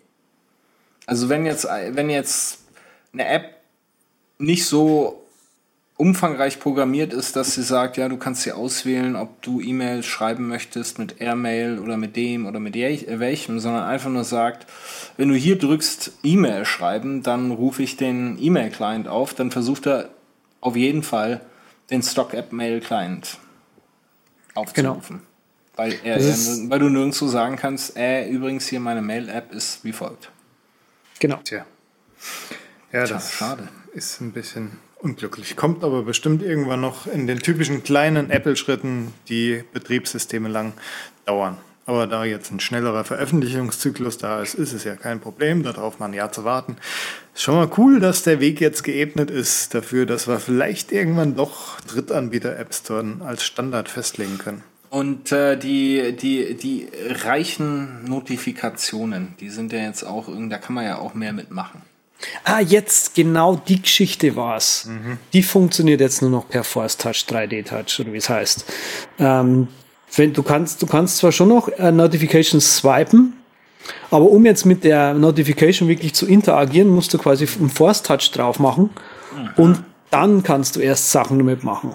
Also 1.05 1.29
wenn 1.29 1.45
jetzt, 1.45 1.67
wenn 1.67 2.09
jetzt 2.09 2.61
eine 3.13 3.27
App 3.29 3.57
nicht 4.39 4.65
so 4.65 5.22
umfangreich 6.03 6.59
programmiert 6.59 7.13
ist, 7.13 7.37
dass 7.37 7.55
sie 7.55 7.63
sagt, 7.63 7.97
ja, 7.97 8.09
du 8.09 8.17
kannst 8.17 8.43
sie 8.43 8.51
auswählen, 8.51 9.15
ob 9.15 9.41
du 9.41 9.61
E-Mails 9.61 10.05
schreiben 10.05 10.49
möchtest 10.49 10.99
mit 10.99 11.21
Airmail 11.21 11.79
oder 11.79 11.97
mit 11.97 12.17
dem 12.17 12.45
oder 12.45 12.59
mit 12.59 12.75
äh, 12.75 13.21
welchem, 13.21 13.61
sondern 13.61 13.85
einfach 13.85 14.11
nur 14.11 14.25
sagt, 14.25 14.67
wenn 15.17 15.29
du 15.29 15.37
hier 15.37 15.57
drückst 15.57 16.11
E-Mail 16.25 16.65
schreiben, 16.65 17.23
dann 17.23 17.53
rufe 17.53 17.85
ich 17.85 17.97
den 17.97 18.37
E-Mail-Client 18.41 19.07
auf, 19.07 19.33
dann 19.33 19.53
versucht 19.53 19.87
er 19.87 20.11
auf 20.61 20.75
jeden 20.75 21.05
Fall 21.05 21.41
den 21.89 22.03
Stock-App-Mail-Client 22.03 23.39
aufzurufen. 24.55 25.23
Weil, 25.77 25.95
er, 26.03 26.19
weil 26.19 26.81
du 26.81 26.89
nirgendwo 26.89 27.29
sagen 27.29 27.55
kannst, 27.55 27.97
äh, 27.97 28.29
übrigens 28.29 28.67
hier 28.67 28.81
meine 28.81 29.03
Mail-App 29.03 29.53
ist 29.53 29.85
wie 29.85 29.93
folgt. 29.93 30.33
Genau. 31.21 31.37
Tja. 31.45 31.65
Ja, 32.91 33.07
das 33.07 33.35
schade. 33.35 33.69
ist 33.95 34.21
ein 34.21 34.33
bisschen 34.33 34.73
unglücklich. 35.03 35.57
Kommt 35.57 35.85
aber 35.85 36.03
bestimmt 36.03 36.43
irgendwann 36.43 36.81
noch 36.81 37.07
in 37.07 37.27
den 37.27 37.41
typischen 37.41 37.83
kleinen 37.83 38.31
Apple-Schritten, 38.31 39.13
die 39.29 39.65
Betriebssysteme 39.73 40.49
lang 40.49 40.73
dauern. 41.25 41.57
Aber 41.85 42.07
da 42.07 42.25
jetzt 42.25 42.53
ein 42.53 42.61
schnellerer 42.61 43.03
Veröffentlichungszyklus 43.03 44.17
da 44.17 44.41
ist, 44.41 44.55
ist 44.55 44.73
es 44.73 44.85
ja 44.85 44.95
kein 44.95 45.21
Problem, 45.21 45.65
darauf 45.65 45.99
mal 45.99 46.07
ein 46.07 46.15
Jahr 46.15 46.31
zu 46.31 46.45
warten. 46.45 46.77
Schon 47.35 47.57
mal 47.57 47.69
cool, 47.77 47.99
dass 47.99 48.23
der 48.23 48.39
Weg 48.39 48.61
jetzt 48.61 48.85
geebnet 48.85 49.31
ist 49.31 49.75
dafür, 49.75 50.07
dass 50.07 50.29
wir 50.29 50.39
vielleicht 50.39 50.93
irgendwann 50.93 51.35
doch 51.35 51.81
Drittanbieter-App 51.81 52.73
Store 52.73 53.17
als 53.27 53.43
Standard 53.43 53.89
festlegen 53.89 54.39
können. 54.39 54.63
Und 54.91 55.33
äh, 55.33 55.57
die, 55.57 56.15
die, 56.15 56.55
die 56.55 56.89
reichen 57.25 58.05
Notifikationen, 58.05 59.35
die 59.41 59.49
sind 59.49 59.73
ja 59.73 59.81
jetzt 59.81 60.05
auch, 60.05 60.29
da 60.29 60.59
kann 60.59 60.75
man 60.75 60.85
ja 60.85 60.99
auch 60.99 61.15
mehr 61.15 61.33
mitmachen. 61.33 61.83
Ah, 62.45 62.61
jetzt 62.61 63.15
genau 63.15 63.57
die 63.57 63.83
Geschichte 63.83 64.37
war's. 64.37 64.87
Mhm. 64.87 65.19
Die 65.33 65.43
funktioniert 65.43 66.01
jetzt 66.01 66.23
nur 66.23 66.31
noch 66.31 66.49
per 66.49 66.65
Force 66.65 66.97
Touch, 66.97 67.25
3D 67.29 67.65
Touch 67.65 68.01
oder 68.01 68.13
wie 68.13 68.19
es 68.19 68.29
heißt. 68.29 68.65
Ähm, 69.19 69.69
wenn 70.15 70.33
du 70.33 70.43
kannst, 70.43 70.83
du 70.83 70.87
kannst 70.87 71.19
zwar 71.19 71.33
schon 71.33 71.49
noch 71.49 71.69
äh, 71.69 71.91
Notifications 71.91 72.77
swipen, 72.77 73.35
aber 74.11 74.27
um 74.27 74.45
jetzt 74.45 74.65
mit 74.67 74.85
der 74.85 75.15
Notification 75.15 75.89
wirklich 75.89 76.15
zu 76.15 76.27
interagieren, 76.27 76.89
musst 76.89 77.13
du 77.15 77.19
quasi 77.19 77.49
einen 77.59 77.71
Force 77.71 78.03
Touch 78.03 78.31
drauf 78.33 78.59
machen 78.59 78.91
mhm. 79.35 79.51
und 79.57 79.85
dann 80.11 80.43
kannst 80.43 80.77
du 80.77 80.81
erst 80.81 81.11
Sachen 81.11 81.39
damit 81.39 81.65
machen. 81.65 81.95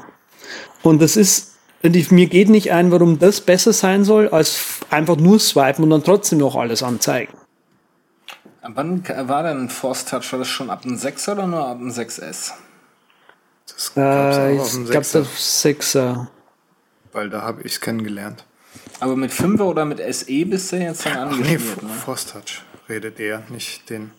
Und 0.81 1.01
das 1.01 1.15
ist, 1.15 1.55
mir 1.83 2.27
geht 2.27 2.49
nicht 2.49 2.71
ein, 2.71 2.91
warum 2.91 3.19
das 3.19 3.41
besser 3.41 3.73
sein 3.73 4.03
soll, 4.03 4.29
als 4.29 4.59
einfach 4.89 5.17
nur 5.17 5.39
swipen 5.39 5.83
und 5.83 5.91
dann 5.91 6.03
trotzdem 6.03 6.39
noch 6.39 6.55
alles 6.55 6.81
anzeigen. 6.81 7.33
Wann 8.73 9.07
war 9.07 9.43
denn 9.43 9.69
Force 9.69 10.05
Touch? 10.05 10.31
War 10.31 10.39
das 10.39 10.47
schon 10.47 10.69
ab 10.69 10.81
dem 10.81 10.97
6er 10.97 11.33
oder 11.33 11.47
nur 11.47 11.67
ab 11.67 11.77
dem 11.77 11.89
6S? 11.89 12.51
Das 13.67 13.91
äh, 13.95 14.55
ich 14.55 14.71
glaube, 14.71 14.91
das 14.91 15.13
6er. 15.13 16.27
Weil 17.11 17.29
da 17.29 17.41
habe 17.41 17.61
ich 17.63 17.73
es 17.73 17.81
kennengelernt. 17.81 18.45
Aber 18.99 19.15
mit 19.15 19.31
5er 19.31 19.63
oder 19.63 19.85
mit 19.85 19.99
SE 20.13 20.45
bist 20.45 20.71
du 20.71 20.77
jetzt 20.77 21.05
dann 21.05 21.17
angeschmiert, 21.17 21.61
Ach 21.77 21.81
nee, 21.81 21.87
ne? 21.87 21.93
Force 21.93 22.25
Touch 22.25 22.63
redet 22.89 23.19
er, 23.19 23.43
nicht 23.49 23.89
den. 23.89 24.11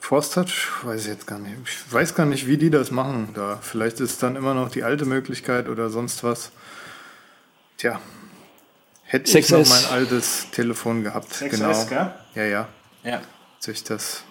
Force 0.00 0.30
Touch? 0.30 0.70
Weiß 0.82 1.02
ich 1.02 1.08
jetzt 1.08 1.26
gar 1.26 1.38
nicht. 1.38 1.54
Ich 1.64 1.92
weiß 1.92 2.14
gar 2.14 2.24
nicht, 2.26 2.46
wie 2.46 2.56
die 2.56 2.70
das 2.70 2.90
machen 2.90 3.30
da. 3.34 3.58
Vielleicht 3.60 4.00
ist 4.00 4.22
dann 4.22 4.36
immer 4.36 4.54
noch 4.54 4.70
die 4.70 4.82
alte 4.82 5.04
Möglichkeit 5.04 5.68
oder 5.68 5.90
sonst 5.90 6.24
was. 6.24 6.50
Tja, 7.76 8.00
Hätte 9.10 9.32
6S. 9.32 9.38
ich 9.38 9.50
noch 9.50 9.68
mein 9.68 9.84
altes 9.86 10.50
Telefon 10.50 11.02
gehabt. 11.02 11.32
6S, 11.32 11.48
genau. 11.48 11.86
Gell? 11.86 12.12
Ja, 12.34 12.44
ja. 12.44 12.68
Ja. 13.04 13.22
Sich 13.58 13.82
das. 13.82 14.22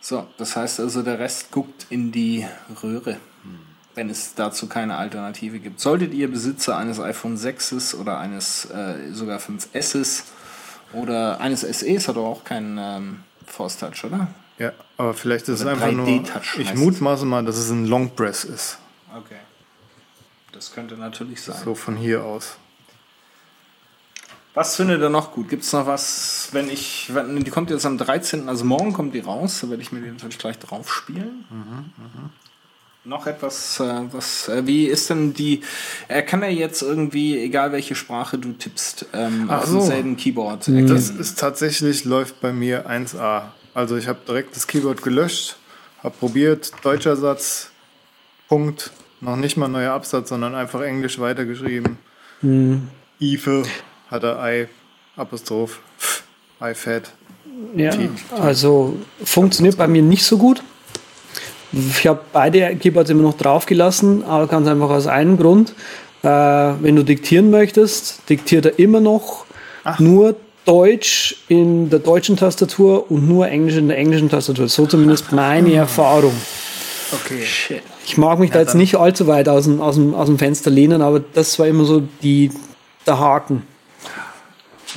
So, 0.00 0.26
das 0.38 0.56
heißt 0.56 0.80
also, 0.80 1.02
der 1.02 1.18
Rest 1.18 1.50
guckt 1.50 1.86
in 1.90 2.10
die 2.10 2.46
Röhre, 2.82 3.18
wenn 3.94 4.08
es 4.08 4.34
dazu 4.34 4.66
keine 4.66 4.96
Alternative 4.96 5.58
gibt. 5.58 5.80
Solltet 5.80 6.14
ihr 6.14 6.30
Besitzer 6.30 6.78
eines 6.78 6.98
iPhone 7.00 7.36
6s 7.36 7.94
oder 7.94 8.18
eines 8.18 8.64
äh, 8.70 9.12
sogar 9.12 9.40
5s 9.40 10.22
oder 10.94 11.40
eines 11.40 11.60
SEs 11.60 12.08
hat 12.08 12.16
auch 12.16 12.44
keinen 12.44 12.78
ähm, 12.78 13.20
Force 13.44 13.76
Touch, 13.76 14.04
oder? 14.04 14.28
Ja, 14.58 14.72
aber 14.96 15.12
vielleicht 15.12 15.48
ist 15.48 15.60
oder 15.60 15.72
es 15.72 15.82
einfach 15.82 15.92
nur. 15.92 16.08
Ich 16.56 16.74
mutmaße 16.74 17.26
mal, 17.26 17.44
dass 17.44 17.58
es 17.58 17.68
ein 17.68 17.86
Long 17.86 18.14
Press 18.14 18.44
ist. 18.44 18.78
Okay. 19.14 19.36
Das 20.52 20.72
könnte 20.72 20.96
natürlich 20.96 21.42
sein. 21.42 21.60
So 21.62 21.74
von 21.74 21.96
hier 21.96 22.24
aus. 22.24 22.56
Was 24.56 24.76
findet 24.76 25.02
ihr 25.02 25.10
noch 25.10 25.32
gut? 25.32 25.50
Gibt 25.50 25.64
es 25.64 25.72
noch 25.74 25.86
was, 25.86 26.48
wenn 26.52 26.70
ich, 26.70 27.10
wenn, 27.12 27.44
die 27.44 27.50
kommt 27.50 27.68
jetzt 27.68 27.84
am 27.84 27.98
13., 27.98 28.48
also 28.48 28.64
morgen 28.64 28.94
kommt 28.94 29.14
die 29.14 29.20
raus, 29.20 29.58
da 29.60 29.68
werde 29.68 29.82
ich 29.82 29.92
mir 29.92 30.00
die 30.00 30.08
natürlich 30.08 30.38
gleich 30.38 30.58
drauf 30.58 30.90
spielen. 30.90 31.44
Mhm, 31.50 31.90
mh. 31.94 32.30
Noch 33.04 33.26
etwas, 33.26 33.78
äh, 33.80 34.00
was, 34.10 34.48
äh, 34.48 34.66
wie 34.66 34.86
ist 34.86 35.10
denn 35.10 35.34
die, 35.34 35.60
er 36.08 36.22
kann 36.22 36.40
ja 36.40 36.48
jetzt 36.48 36.80
irgendwie, 36.80 37.38
egal 37.38 37.72
welche 37.72 37.94
Sprache 37.94 38.38
du 38.38 38.54
tippst, 38.54 39.04
ähm, 39.12 39.50
auf 39.50 39.66
so. 39.66 39.80
demselben 39.80 40.16
Keyboard 40.16 40.68
erkennen. 40.68 40.88
Das 40.88 41.10
ist 41.10 41.38
tatsächlich, 41.38 42.06
läuft 42.06 42.40
bei 42.40 42.54
mir 42.54 42.88
1A. 42.88 43.50
Also 43.74 43.98
ich 43.98 44.08
habe 44.08 44.20
direkt 44.26 44.56
das 44.56 44.66
Keyboard 44.66 45.02
gelöscht, 45.02 45.58
habe 46.02 46.14
probiert, 46.18 46.72
deutscher 46.82 47.16
Satz, 47.16 47.72
Punkt, 48.48 48.90
noch 49.20 49.36
nicht 49.36 49.58
mal 49.58 49.68
neuer 49.68 49.92
Absatz, 49.92 50.30
sondern 50.30 50.54
einfach 50.54 50.80
Englisch 50.80 51.18
weitergeschrieben. 51.18 51.98
Mhm. 52.40 52.88
IFE, 53.20 53.64
hat 54.10 54.22
er 54.22 54.62
I, 54.62 54.66
Apostroph, 55.16 55.80
iFat. 56.60 57.12
Ja, 57.74 57.92
also 58.38 58.96
funktioniert 59.24 59.76
bei 59.76 59.86
mir 59.86 60.02
nicht 60.02 60.24
so 60.24 60.36
gut. 60.36 60.62
Ich 61.72 62.06
habe 62.06 62.20
beide 62.32 62.76
Keyboards 62.76 63.10
immer 63.10 63.22
noch 63.22 63.36
draufgelassen, 63.36 64.24
aber 64.24 64.46
ganz 64.46 64.68
einfach 64.68 64.90
aus 64.90 65.06
einem 65.06 65.36
Grund. 65.36 65.74
Äh, 66.22 66.28
wenn 66.28 66.96
du 66.96 67.02
diktieren 67.02 67.50
möchtest, 67.50 68.28
diktiert 68.28 68.66
er 68.66 68.78
immer 68.78 69.00
noch 69.00 69.46
Ach. 69.84 69.98
nur 69.98 70.36
Deutsch 70.64 71.36
in 71.48 71.90
der 71.90 72.00
deutschen 72.00 72.36
Tastatur 72.36 73.10
und 73.10 73.28
nur 73.28 73.48
Englisch 73.48 73.76
in 73.76 73.88
der 73.88 73.98
englischen 73.98 74.28
Tastatur. 74.28 74.68
So 74.68 74.86
zumindest 74.86 75.32
meine 75.32 75.72
Erfahrung. 75.74 76.34
Okay. 77.12 77.42
Shit. 77.42 77.82
Ich 78.04 78.16
mag 78.16 78.38
mich 78.38 78.50
ja, 78.50 78.54
da 78.54 78.60
jetzt 78.60 78.74
nicht 78.74 78.96
allzu 78.96 79.26
weit 79.26 79.48
aus 79.48 79.64
dem, 79.64 79.80
aus, 79.80 79.94
dem, 79.94 80.14
aus 80.14 80.26
dem 80.26 80.38
Fenster 80.38 80.70
lehnen, 80.70 81.02
aber 81.02 81.20
das 81.20 81.58
war 81.58 81.66
immer 81.66 81.84
so 81.84 82.02
die, 82.22 82.50
der 83.06 83.18
Haken. 83.18 83.62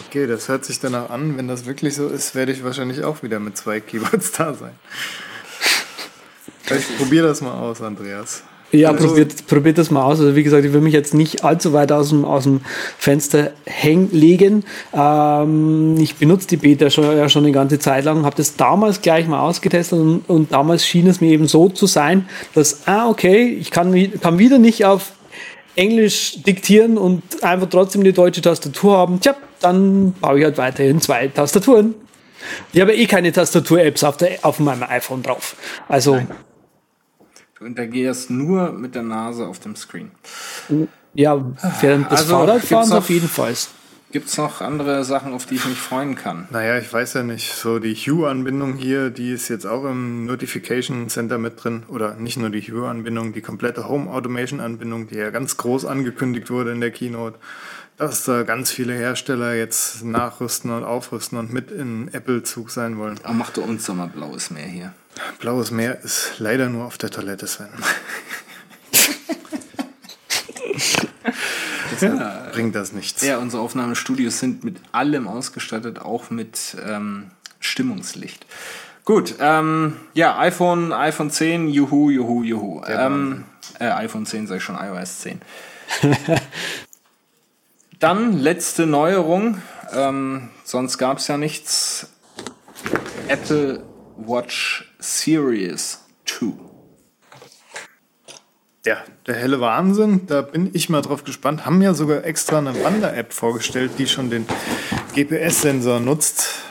Okay, 0.07 0.27
das 0.27 0.47
hört 0.47 0.65
sich 0.65 0.79
danach 0.79 1.09
an. 1.09 1.37
Wenn 1.37 1.47
das 1.47 1.65
wirklich 1.65 1.95
so 1.95 2.07
ist, 2.07 2.35
werde 2.35 2.51
ich 2.51 2.63
wahrscheinlich 2.63 3.03
auch 3.03 3.23
wieder 3.23 3.39
mit 3.39 3.57
zwei 3.57 3.79
Keyboards 3.79 4.31
da 4.31 4.53
sein. 4.53 4.73
Ich 6.65 6.97
probiere 6.97 7.27
das 7.27 7.41
mal 7.41 7.53
aus, 7.53 7.81
Andreas. 7.81 8.43
Ja, 8.71 8.91
also, 8.91 9.07
probiert, 9.07 9.47
probiert 9.47 9.77
das 9.79 9.89
mal 9.89 10.03
aus. 10.03 10.19
Also 10.19 10.35
wie 10.35 10.43
gesagt, 10.43 10.63
ich 10.63 10.73
will 10.73 10.81
mich 10.81 10.93
jetzt 10.93 11.15
nicht 11.15 11.43
allzu 11.43 11.73
weit 11.73 11.91
aus 11.91 12.09
dem, 12.09 12.23
aus 12.23 12.43
dem 12.43 12.61
Fenster 12.97 13.51
hängen 13.65 14.09
legen. 14.11 14.63
Ähm, 14.93 15.97
ich 15.99 16.17
benutze 16.17 16.47
die 16.47 16.57
Beta 16.57 16.89
schon, 16.91 17.17
ja 17.17 17.27
schon 17.29 17.43
eine 17.45 17.51
ganze 17.51 17.79
Zeit 17.79 18.05
lang, 18.05 18.25
habe 18.25 18.35
das 18.35 18.55
damals 18.57 19.01
gleich 19.01 19.27
mal 19.27 19.41
ausgetestet 19.41 19.97
und, 19.97 20.21
und, 20.27 20.51
damals 20.51 20.85
schien 20.85 21.07
es 21.07 21.19
mir 21.19 21.31
eben 21.31 21.47
so 21.47 21.69
zu 21.69 21.87
sein, 21.87 22.29
dass, 22.53 22.87
ah, 22.87 23.09
okay, 23.09 23.47
ich 23.59 23.71
kann, 23.71 24.19
kann 24.21 24.37
wieder 24.37 24.59
nicht 24.59 24.85
auf 24.85 25.13
Englisch 25.75 26.43
diktieren 26.43 26.99
und 26.99 27.23
einfach 27.43 27.69
trotzdem 27.69 28.03
die 28.03 28.13
deutsche 28.13 28.41
Tastatur 28.41 28.97
haben. 28.97 29.19
Tja, 29.19 29.35
dann 29.61 30.13
baue 30.13 30.39
ich 30.39 30.45
halt 30.45 30.57
weiterhin 30.57 31.01
zwei 31.01 31.27
Tastaturen. 31.27 31.95
Ich 32.71 32.81
habe 32.81 32.95
eh 32.95 33.05
keine 33.05 33.31
Tastatur-Apps 33.31 34.03
auf, 34.03 34.17
auf 34.43 34.59
meinem 34.59 34.83
iPhone 34.83 35.23
drauf. 35.23 35.55
Also. 35.87 36.15
Nein. 36.15 36.27
Du 37.57 37.65
interagierst 37.65 38.29
nur 38.29 38.71
mit 38.71 38.95
der 38.95 39.03
Nase 39.03 39.45
auf 39.45 39.59
dem 39.59 39.75
Screen. 39.75 40.11
Ja, 41.13 41.43
während 41.81 42.09
des 42.09 42.21
also, 42.21 42.35
Fahrradfahrens 42.37 42.91
auf 42.93 43.09
jeden 43.09 43.27
Fall. 43.27 43.53
Gibt 44.11 44.29
es 44.29 44.37
noch 44.37 44.61
andere 44.61 45.03
Sachen, 45.03 45.33
auf 45.33 45.45
die 45.45 45.55
ich 45.55 45.65
mich 45.65 45.77
freuen 45.77 46.15
kann? 46.15 46.47
Naja, 46.49 46.79
ich 46.79 46.91
weiß 46.91 47.13
ja 47.13 47.23
nicht. 47.23 47.53
So 47.53 47.77
die 47.77 47.93
Hue-Anbindung 47.93 48.75
hier, 48.75 49.11
die 49.11 49.31
ist 49.31 49.49
jetzt 49.49 49.65
auch 49.65 49.83
im 49.83 50.25
Notification 50.25 51.09
Center 51.09 51.37
mit 51.37 51.63
drin. 51.63 51.83
Oder 51.89 52.15
nicht 52.15 52.37
nur 52.37 52.49
die 52.49 52.61
Hue-Anbindung, 52.61 53.33
die 53.33 53.41
komplette 53.41 53.87
Home 53.87 54.09
Automation-Anbindung, 54.09 55.09
die 55.09 55.15
ja 55.15 55.29
ganz 55.29 55.57
groß 55.57 55.85
angekündigt 55.85 56.49
wurde 56.49 56.71
in 56.71 56.81
der 56.81 56.89
Keynote. 56.89 57.37
Dass 57.99 58.23
da 58.23 58.43
ganz 58.43 58.71
viele 58.71 58.93
Hersteller 58.93 59.55
jetzt 59.55 60.05
nachrüsten 60.05 60.71
und 60.71 60.85
aufrüsten 60.85 61.37
und 61.37 61.51
mit 61.51 61.69
in 61.69 62.07
Apple-Zug 62.13 62.71
sein 62.71 62.97
wollen. 62.97 63.19
Aber 63.23 63.33
mach 63.33 63.49
doch 63.49 63.67
uns 63.67 63.85
doch 63.85 63.93
mal 63.93 64.07
blaues 64.07 64.51
Meer 64.51 64.67
hier. 64.67 64.93
Blaues 65.39 65.69
Meer 65.69 65.99
ist 66.01 66.35
leider 66.39 66.69
nur 66.69 66.85
auf 66.85 66.97
der 66.97 67.09
Toilette, 67.09 67.45
Sven. 67.45 67.67
ja, 71.99 72.47
bringt 72.53 72.73
das 72.73 72.93
nichts. 72.93 73.21
Ja, 73.21 73.37
unsere 73.37 73.61
Aufnahmestudios 73.61 74.39
sind 74.39 74.63
mit 74.63 74.77
allem 74.93 75.27
ausgestattet, 75.27 75.99
auch 75.99 76.29
mit 76.29 76.77
ähm, 76.85 77.31
Stimmungslicht. 77.59 78.45
Gut, 79.03 79.35
ähm, 79.41 79.97
ja, 80.13 80.39
iPhone, 80.39 80.93
iPhone 80.93 81.31
10, 81.31 81.67
juhu, 81.67 82.11
juhu, 82.11 82.43
juhu. 82.43 82.81
Ähm, 82.87 83.43
äh, 83.77 83.89
iPhone 83.89 84.25
10 84.25 84.47
sag 84.47 84.57
ich 84.57 84.63
schon, 84.63 84.77
iOS 84.77 85.19
10. 85.19 85.41
Dann 87.99 88.39
letzte 88.39 88.85
Neuerung, 88.85 89.61
ähm, 89.93 90.49
sonst 90.63 90.97
gab 90.97 91.17
es 91.17 91.27
ja 91.27 91.37
nichts. 91.37 92.07
Apple 93.27 93.83
Watch 94.17 94.89
Series 94.99 96.03
2 96.25 96.69
ja, 98.85 98.97
der 99.27 99.35
helle 99.35 99.59
Wahnsinn. 99.59 100.25
Da 100.27 100.41
bin 100.41 100.69
ich 100.73 100.89
mal 100.89 101.01
drauf 101.01 101.23
gespannt. 101.23 101.65
Haben 101.65 101.81
ja 101.81 101.93
sogar 101.93 102.23
extra 102.23 102.59
eine 102.59 102.83
Wander-App 102.83 103.33
vorgestellt, 103.33 103.91
die 103.97 104.07
schon 104.07 104.29
den 104.29 104.47
GPS-Sensor 105.13 105.99
nutzt. 105.99 106.63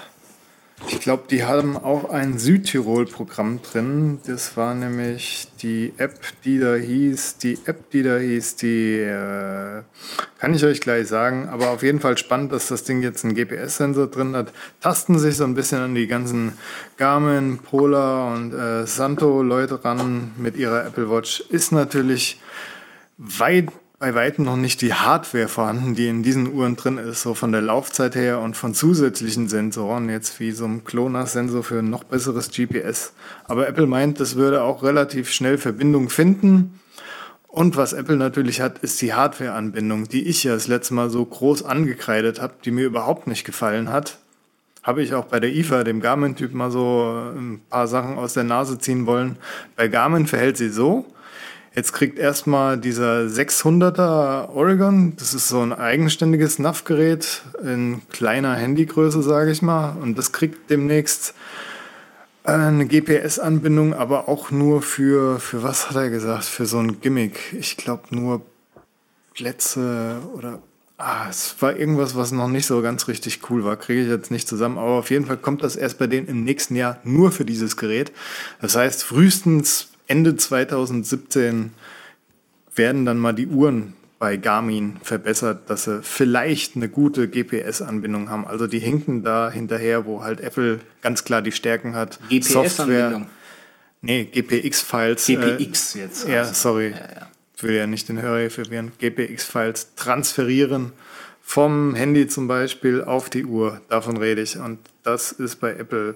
Ich 0.87 1.01
glaube, 1.01 1.25
die 1.29 1.45
haben 1.45 1.77
auch 1.77 2.09
ein 2.11 2.39
Südtirol-Programm 2.39 3.61
drin. 3.63 4.21
Das 4.27 4.57
war 4.57 4.75
nämlich 4.75 5.49
die 5.61 5.93
App, 5.99 6.21
die 6.45 6.61
da 6.61 6.77
hieß, 6.77 7.39
die 7.39 7.59
App, 7.65 7.91
die 7.91 8.03
da 8.03 8.17
hieß, 8.17 8.57
die 8.57 9.01
äh, 9.01 9.83
kann 10.39 10.55
ich 10.55 10.65
euch 10.65 10.81
gleich 10.81 11.09
sagen. 11.09 11.49
Aber 11.49 11.71
auf 11.71 11.83
jeden 11.83 12.01
Fall 12.01 12.17
spannend, 12.17 12.53
dass 12.53 12.69
das 12.69 12.85
Ding 12.85 13.03
jetzt 13.03 13.25
einen 13.25 13.35
GPS-Sensor 13.35 14.07
drin 14.07 14.37
hat. 14.37 14.53
Tasten 14.81 15.19
sich 15.19 15.37
so 15.37 15.45
ein 15.45 15.55
bisschen 15.55 15.81
an 15.81 15.95
die 15.95 16.07
ganzen 16.07 16.53
Garmin, 16.97 17.59
Polar 17.59 18.33
und 18.35 18.55
äh, 18.55 18.87
Santo-Leute 18.87 19.85
ran 19.85 20.33
mit 20.37 20.57
ihrer 20.57 20.87
Apple 20.87 21.11
Watch. 21.11 21.41
Ist 21.51 21.73
natürlich 21.73 22.41
weit 23.19 23.69
bei 23.99 24.15
weitem 24.15 24.45
noch 24.45 24.57
nicht 24.57 24.81
die 24.81 24.95
Hardware 24.95 25.49
vorhanden, 25.49 25.97
die 25.97 26.07
in 26.07 26.23
diesen 26.23 26.53
Uhren 26.53 26.77
drin 26.77 26.99
ist, 26.99 27.23
so 27.23 27.35
von 27.35 27.51
der 27.51 27.63
Laufzeit 27.63 28.15
her 28.15 28.39
und 28.39 28.57
von 28.57 28.73
zusätzlichen 28.73 29.49
Sensoren, 29.49 30.09
jetzt 30.09 30.39
wie 30.39 30.53
so 30.53 30.67
ein 30.67 30.85
GLONASS-Sensor 30.85 31.65
für 31.65 31.81
ein 31.81 31.91
noch 31.91 32.05
besseres 32.05 32.51
GPS. 32.51 33.13
Aber 33.47 33.67
Apple 33.67 33.89
meint, 33.89 34.21
das 34.21 34.37
würde 34.37 34.63
auch 34.63 34.85
relativ 34.85 35.31
schnell 35.31 35.59
Verbindung 35.59 36.11
finden. 36.11 36.79
Und 37.49 37.77
was 37.77 37.93
Apple 37.93 38.17
natürlich 38.17 38.61
hat, 38.61 38.79
ist 38.79 39.01
die 39.03 39.15
Hardware-Anbindung, 39.15 40.07
die 40.07 40.29
ich 40.29 40.45
ja 40.45 40.55
das 40.55 40.69
letzte 40.69 40.95
Mal 40.95 41.11
so 41.11 41.25
groß 41.25 41.65
angekreidet 41.65 42.41
habe, 42.41 42.55
die 42.65 42.71
mir 42.71 42.87
überhaupt 42.87 43.27
nicht 43.27 43.45
gefallen 43.45 43.91
hat. 43.91 44.19
Habe 44.85 45.03
ich 45.03 45.13
auch 45.15 45.25
bei 45.25 45.41
der 45.41 45.53
IFA, 45.53 45.83
dem 45.83 46.01
Garmin-Typ, 46.01 46.55
mal 46.55 46.71
so 46.71 47.33
ein 47.35 47.63
paar 47.69 47.89
Sachen 47.89 48.17
aus 48.17 48.35
der 48.35 48.45
Nase 48.45 48.79
ziehen 48.79 49.07
wollen. 49.07 49.39
Bei 49.75 49.89
Garmin 49.89 50.29
verhält 50.29 50.57
sie 50.57 50.69
so, 50.69 51.05
Jetzt 51.75 51.93
kriegt 51.93 52.19
erstmal 52.19 52.79
dieser 52.79 53.23
600er 53.23 54.49
Oregon, 54.49 55.15
das 55.17 55.35
ist 55.35 55.49
so 55.49 55.61
ein 55.61 55.73
eigenständiges 55.73 56.59
NAV-Gerät 56.59 57.43
in 57.63 58.03
kleiner 58.11 58.55
Handygröße, 58.55 59.23
sage 59.23 59.51
ich 59.51 59.63
mal. 59.63 59.97
Und 60.01 60.19
das 60.19 60.33
kriegt 60.33 60.71
demnächst 60.71 61.35
eine 62.45 62.87
GPS-Anbindung, 62.87 63.95
aber 63.95 64.29
auch 64.29 64.51
nur 64.51 64.83
für, 64.83 65.39
für 65.39 65.63
was 65.63 65.91
hat 65.91 65.97
er 65.97 66.11
gesagt, 66.11 66.45
für 66.45 66.67
so 66.67 66.79
ein 66.79 67.01
Gimmick. 67.01 67.53
Ich 67.53 67.77
glaube 67.77 68.05
nur 68.11 68.43
Plätze 69.35 70.17
oder 70.35 70.61
Ah, 71.01 71.29
es 71.31 71.55
war 71.61 71.77
irgendwas, 71.77 72.17
was 72.17 72.33
noch 72.33 72.49
nicht 72.49 72.67
so 72.67 72.83
ganz 72.83 73.07
richtig 73.07 73.49
cool 73.49 73.63
war. 73.63 73.77
Kriege 73.77 74.03
ich 74.03 74.09
jetzt 74.09 74.33
nicht 74.33 74.49
zusammen. 74.49 74.79
Aber 74.79 74.99
auf 74.99 75.11
jeden 75.11 75.27
Fall 75.27 75.37
kommt 75.37 75.63
das 75.63 75.77
erst 75.77 75.97
bei 75.97 76.09
denen 76.09 76.27
im 76.27 76.43
nächsten 76.43 76.75
Jahr 76.75 76.99
nur 77.05 77.31
für 77.31 77.45
dieses 77.45 77.77
Gerät. 77.77 78.11
Das 78.61 78.75
heißt, 78.75 79.05
frühestens 79.05 79.91
Ende 80.09 80.37
2017 80.37 81.73
werden 82.75 83.05
dann 83.05 83.19
mal 83.19 83.33
die 83.33 83.47
Uhren 83.47 83.95
bei 84.19 84.37
Garmin 84.37 84.97
verbessert, 85.03 85.71
dass 85.71 85.85
sie 85.85 86.03
vielleicht 86.03 86.75
eine 86.75 86.89
gute 86.89 87.29
GPS-Anbindung 87.29 88.31
haben. 88.31 88.47
Also 88.47 88.67
die 88.67 88.81
hinken 88.81 89.23
da 89.23 89.51
hinterher, 89.51 90.07
wo 90.07 90.23
halt 90.23 90.41
Apple 90.41 90.81
ganz 91.03 91.25
klar 91.25 91.41
die 91.41 91.53
Stärken 91.53 91.95
hat. 91.95 92.19
GPS-Anbindung? 92.29 93.27
Nee, 94.01 94.25
GPX-Files. 94.25 95.27
GPX 95.27 95.95
äh, 95.95 95.99
jetzt. 96.01 96.25
Also. 96.25 96.33
Ja, 96.33 96.45
sorry. 96.45 96.91
Ja, 96.91 96.97
ja. 96.97 97.29
Ich 97.57 97.63
will 97.63 97.75
ja 97.75 97.87
nicht 97.87 98.09
den 98.09 98.23
Hörer 98.23 98.51
verwirren. 98.51 98.93
GPX-Files 98.99 99.95
transferieren 99.97 100.93
vom 101.43 101.95
Handy 101.95 102.29
zum 102.29 102.47
Beispiel 102.47 103.03
auf 103.03 103.31
die 103.31 103.45
Uhr. 103.45 103.81
Davon 103.89 104.17
rede 104.17 104.43
ich. 104.43 104.59
Und 104.59 104.79
das 105.03 105.33
ist 105.33 105.57
bei 105.57 105.75
Apple 105.75 106.15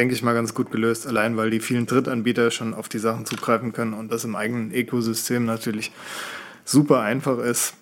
denke 0.00 0.14
ich 0.14 0.22
mal, 0.22 0.32
ganz 0.32 0.54
gut 0.54 0.70
gelöst, 0.70 1.06
allein 1.06 1.36
weil 1.36 1.50
die 1.50 1.60
vielen 1.60 1.84
Drittanbieter 1.84 2.50
schon 2.50 2.72
auf 2.72 2.88
die 2.88 2.98
Sachen 2.98 3.26
zugreifen 3.26 3.74
können 3.74 3.92
und 3.92 4.10
das 4.10 4.24
im 4.24 4.34
eigenen 4.34 4.72
Ökosystem 4.72 5.44
natürlich 5.44 5.92
super 6.64 7.00
einfach 7.00 7.38
ist. 7.38 7.74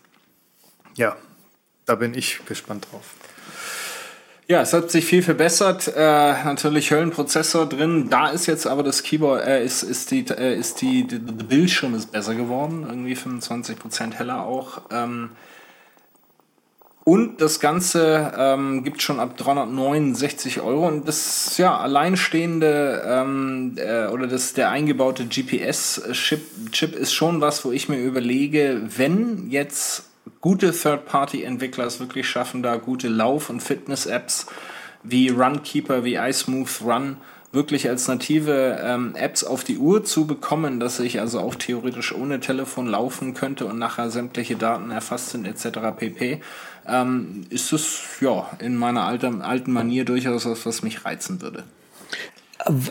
Ja, 0.97 1.15
da 1.87 1.95
bin 1.95 2.15
ich 2.15 2.41
gespannt 2.45 2.89
drauf. 2.91 3.05
Ja, 4.49 4.63
es 4.63 4.73
hat 4.73 4.91
sich 4.91 5.05
viel 5.05 5.23
verbessert. 5.23 5.93
Äh, 5.95 6.43
natürlich 6.43 6.91
Höllenprozessor 6.91 7.69
drin. 7.69 8.09
Da 8.11 8.31
ist 8.31 8.47
jetzt 8.47 8.67
aber 8.67 8.83
das 8.83 9.05
Keyboard, 9.05 9.47
äh, 9.47 9.65
ist, 9.65 9.85
ist, 9.85 10.11
die, 10.11 10.27
äh, 10.27 10.59
ist 10.59 10.81
die, 10.81 11.07
die, 11.07 11.21
die 11.21 11.45
Bildschirm 11.45 11.95
ist 11.95 12.11
besser 12.11 12.35
geworden. 12.35 12.85
Irgendwie 12.89 13.15
25% 13.15 14.15
heller 14.15 14.43
auch. 14.43 14.83
Ähm, 14.91 15.31
und 17.09 17.41
das 17.41 17.59
Ganze 17.59 18.35
ähm, 18.37 18.85
gibt 18.85 19.01
schon 19.01 19.19
ab 19.19 19.35
369 19.39 20.61
Euro. 20.61 20.87
Und 20.87 21.09
das 21.09 21.57
ja 21.57 21.75
alleinstehende 21.75 23.03
ähm, 23.03 23.77
äh, 23.79 24.09
oder 24.09 24.27
das 24.27 24.53
der 24.53 24.69
eingebaute 24.69 25.25
GPS-Chip 25.25 26.71
Chip 26.71 26.95
ist 26.95 27.15
schon 27.15 27.41
was, 27.41 27.65
wo 27.65 27.73
ich 27.73 27.89
mir 27.89 27.97
überlege, 27.97 28.83
wenn 28.95 29.49
jetzt 29.49 30.05
gute 30.43 30.71
Third-Party-Entwickler 30.71 31.87
es 31.87 31.99
wirklich 31.99 32.29
schaffen, 32.29 32.63
da 32.63 32.77
gute 32.77 33.09
Lauf- 33.09 33.49
und 33.49 33.63
Fitness-Apps 33.63 34.45
wie 35.03 35.31
Runkeeper, 35.31 36.05
wie 36.05 36.17
iSmooth 36.17 36.83
Run 36.85 37.17
wirklich 37.51 37.89
als 37.89 38.09
native 38.09 38.79
ähm, 38.83 39.15
Apps 39.15 39.43
auf 39.43 39.65
die 39.65 39.79
Uhr 39.79 40.05
zu 40.05 40.27
bekommen, 40.27 40.81
dass 40.81 41.01
ich 41.01 41.21
also 41.21 41.41
auch 41.41 41.55
theoretisch 41.55 42.15
ohne 42.15 42.41
Telefon 42.41 42.87
laufen 42.87 43.33
könnte 43.33 43.65
und 43.65 43.79
nachher 43.79 44.11
sämtliche 44.11 44.57
Daten 44.57 44.91
erfasst 44.91 45.31
sind 45.31 45.47
etc. 45.47 45.79
pp 45.97 46.43
ähm, 46.89 47.47
ist 47.51 47.73
es 47.73 48.01
ja 48.21 48.51
in 48.59 48.77
meiner 48.77 49.03
alten, 49.03 49.43
alten 49.43 49.73
Manier 49.73 50.05
durchaus 50.05 50.47
was, 50.47 50.67
was 50.67 50.83
mich 50.83 51.05
reizen 51.05 51.41
würde. 51.43 51.65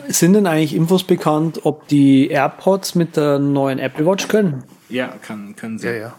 Sind 0.08 0.32
denn 0.32 0.46
eigentlich 0.46 0.74
Infos 0.74 1.04
bekannt, 1.04 1.60
ob 1.64 1.88
die 1.88 2.28
AirPods 2.28 2.94
mit 2.94 3.16
der 3.16 3.38
neuen 3.38 3.78
Apple 3.78 4.06
Watch 4.06 4.28
können? 4.28 4.64
Ja, 4.88 5.08
kann, 5.22 5.54
können 5.56 5.78
sie. 5.78 5.88
Ja, 5.88 5.92
ja. 5.92 6.14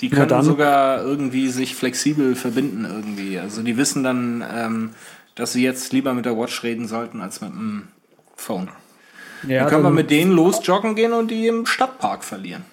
Die 0.00 0.10
können 0.10 0.42
sogar 0.42 1.02
irgendwie 1.02 1.48
sich 1.48 1.74
flexibel 1.76 2.34
verbinden 2.34 2.84
irgendwie. 2.84 3.38
Also 3.38 3.62
die 3.62 3.76
wissen 3.76 4.02
dann, 4.02 4.44
ähm, 4.54 4.90
dass 5.34 5.52
sie 5.52 5.62
jetzt 5.62 5.92
lieber 5.92 6.12
mit 6.12 6.26
der 6.26 6.36
Watch 6.36 6.62
reden 6.62 6.86
sollten 6.86 7.22
als 7.22 7.40
mit 7.40 7.50
dem 7.50 7.88
Phone. 8.36 8.68
Ja, 9.48 9.60
dann 9.60 9.68
können 9.70 9.82
wir 9.84 9.90
mit 9.90 10.10
denen 10.10 10.32
losjoggen 10.32 10.94
gehen 10.94 11.12
und 11.12 11.30
die 11.30 11.46
im 11.46 11.64
Stadtpark 11.64 12.24
verlieren. 12.24 12.64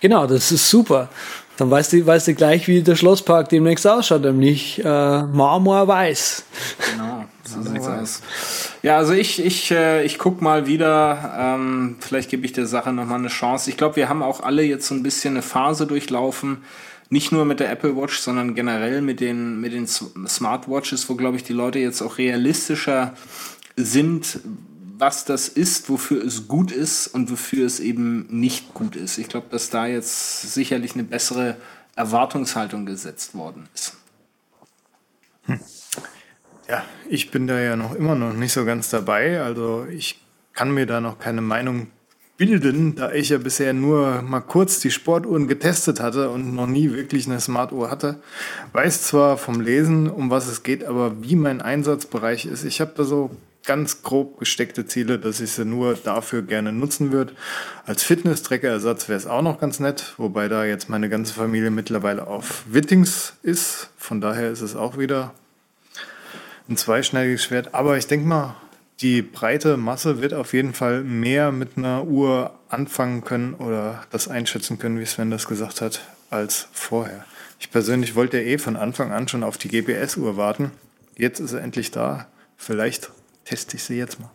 Genau, 0.00 0.26
das 0.26 0.52
ist 0.52 0.68
super. 0.68 1.08
Dann 1.56 1.70
weißt 1.70 1.92
du, 1.92 2.04
weißt 2.04 2.28
du 2.28 2.34
gleich, 2.34 2.66
wie 2.66 2.82
der 2.82 2.96
Schlosspark 2.96 3.48
demnächst 3.48 3.86
ausschaut, 3.86 4.22
nämlich 4.22 4.84
äh, 4.84 5.22
Marmorweiß. 5.22 6.44
Genau, 6.90 7.24
so 7.44 7.62
sieht's 7.62 7.86
aus. 7.86 8.22
Ja, 8.82 8.96
also 8.96 9.12
ich, 9.12 9.44
ich, 9.44 9.70
äh, 9.70 10.04
ich 10.04 10.18
guck 10.18 10.42
mal 10.42 10.66
wieder. 10.66 11.34
Ähm, 11.38 11.96
vielleicht 12.00 12.30
gebe 12.30 12.44
ich 12.44 12.52
der 12.52 12.66
Sache 12.66 12.92
nochmal 12.92 13.20
eine 13.20 13.28
Chance. 13.28 13.70
Ich 13.70 13.76
glaube, 13.76 13.96
wir 13.96 14.08
haben 14.08 14.22
auch 14.22 14.42
alle 14.42 14.62
jetzt 14.62 14.88
so 14.88 14.94
ein 14.94 15.04
bisschen 15.04 15.34
eine 15.34 15.42
Phase 15.42 15.86
durchlaufen. 15.86 16.58
Nicht 17.08 17.30
nur 17.30 17.44
mit 17.44 17.60
der 17.60 17.70
Apple 17.70 17.96
Watch, 17.96 18.18
sondern 18.18 18.56
generell 18.56 19.00
mit 19.00 19.20
den, 19.20 19.60
mit 19.60 19.72
den 19.72 19.86
Smartwatches, 19.86 21.08
wo, 21.08 21.14
glaube 21.14 21.36
ich, 21.36 21.44
die 21.44 21.52
Leute 21.52 21.78
jetzt 21.78 22.02
auch 22.02 22.18
realistischer 22.18 23.14
sind, 23.76 24.40
was 24.96 25.24
das 25.24 25.48
ist, 25.48 25.88
wofür 25.88 26.24
es 26.24 26.46
gut 26.46 26.70
ist 26.70 27.08
und 27.08 27.30
wofür 27.30 27.66
es 27.66 27.80
eben 27.80 28.26
nicht 28.28 28.74
gut 28.74 28.96
ist. 28.96 29.18
Ich 29.18 29.28
glaube, 29.28 29.46
dass 29.50 29.70
da 29.70 29.86
jetzt 29.86 30.52
sicherlich 30.54 30.94
eine 30.94 31.04
bessere 31.04 31.56
Erwartungshaltung 31.96 32.86
gesetzt 32.86 33.34
worden 33.34 33.68
ist. 33.74 33.96
Hm. 35.46 35.60
Ja, 36.68 36.84
ich 37.08 37.30
bin 37.30 37.46
da 37.46 37.60
ja 37.60 37.76
noch 37.76 37.94
immer 37.94 38.14
noch 38.14 38.32
nicht 38.32 38.52
so 38.52 38.64
ganz 38.64 38.88
dabei. 38.88 39.42
Also 39.42 39.86
ich 39.90 40.20
kann 40.52 40.72
mir 40.72 40.86
da 40.86 41.00
noch 41.00 41.18
keine 41.18 41.40
Meinung 41.40 41.88
bilden, 42.36 42.96
da 42.96 43.12
ich 43.12 43.28
ja 43.28 43.38
bisher 43.38 43.72
nur 43.72 44.22
mal 44.22 44.40
kurz 44.40 44.80
die 44.80 44.90
Sportuhren 44.90 45.46
getestet 45.46 46.00
hatte 46.00 46.30
und 46.30 46.54
noch 46.54 46.66
nie 46.66 46.92
wirklich 46.92 47.26
eine 47.26 47.40
Smartuhr 47.40 47.90
hatte. 47.90 48.20
Weiß 48.72 49.02
zwar 49.02 49.36
vom 49.36 49.60
Lesen, 49.60 50.08
um 50.08 50.30
was 50.30 50.48
es 50.48 50.62
geht, 50.62 50.84
aber 50.84 51.22
wie 51.22 51.36
mein 51.36 51.60
Einsatzbereich 51.60 52.46
ist. 52.46 52.64
Ich 52.64 52.80
habe 52.80 52.92
da 52.96 53.04
so 53.04 53.30
ganz 53.64 54.02
grob 54.02 54.38
gesteckte 54.38 54.86
Ziele, 54.86 55.18
dass 55.18 55.40
ich 55.40 55.52
sie 55.52 55.64
nur 55.64 55.94
dafür 55.94 56.42
gerne 56.42 56.72
nutzen 56.72 57.12
würde. 57.12 57.32
Als 57.86 58.02
Fitness-Tracker-Ersatz 58.02 59.08
wäre 59.08 59.16
es 59.16 59.26
auch 59.26 59.42
noch 59.42 59.58
ganz 59.58 59.80
nett, 59.80 60.14
wobei 60.18 60.48
da 60.48 60.64
jetzt 60.64 60.88
meine 60.88 61.08
ganze 61.08 61.34
Familie 61.34 61.70
mittlerweile 61.70 62.26
auf 62.26 62.64
Wittings 62.66 63.34
ist. 63.42 63.90
Von 63.96 64.20
daher 64.20 64.50
ist 64.50 64.60
es 64.60 64.76
auch 64.76 64.98
wieder 64.98 65.32
ein 66.68 66.76
zweischneidiges 66.76 67.44
Schwert. 67.44 67.74
Aber 67.74 67.96
ich 67.96 68.06
denke 68.06 68.26
mal, 68.26 68.56
die 69.00 69.22
breite 69.22 69.76
Masse 69.76 70.20
wird 70.20 70.34
auf 70.34 70.52
jeden 70.52 70.72
Fall 70.72 71.02
mehr 71.02 71.52
mit 71.52 71.76
einer 71.76 72.04
Uhr 72.04 72.54
anfangen 72.68 73.24
können 73.24 73.54
oder 73.54 74.04
das 74.10 74.28
einschätzen 74.28 74.78
können, 74.78 74.98
wie 74.98 75.06
Sven 75.06 75.30
das 75.30 75.46
gesagt 75.46 75.80
hat, 75.80 76.00
als 76.30 76.68
vorher. 76.72 77.24
Ich 77.58 77.70
persönlich 77.70 78.14
wollte 78.14 78.38
ja 78.40 78.44
eh 78.44 78.58
von 78.58 78.76
Anfang 78.76 79.12
an 79.12 79.28
schon 79.28 79.42
auf 79.42 79.58
die 79.58 79.68
GPS-Uhr 79.68 80.36
warten. 80.36 80.70
Jetzt 81.16 81.40
ist 81.40 81.52
er 81.52 81.62
endlich 81.62 81.90
da. 81.90 82.26
Vielleicht 82.56 83.10
teste 83.44 83.76
ich 83.76 83.84
sie 83.84 83.96
jetzt 83.96 84.20
mal. 84.20 84.30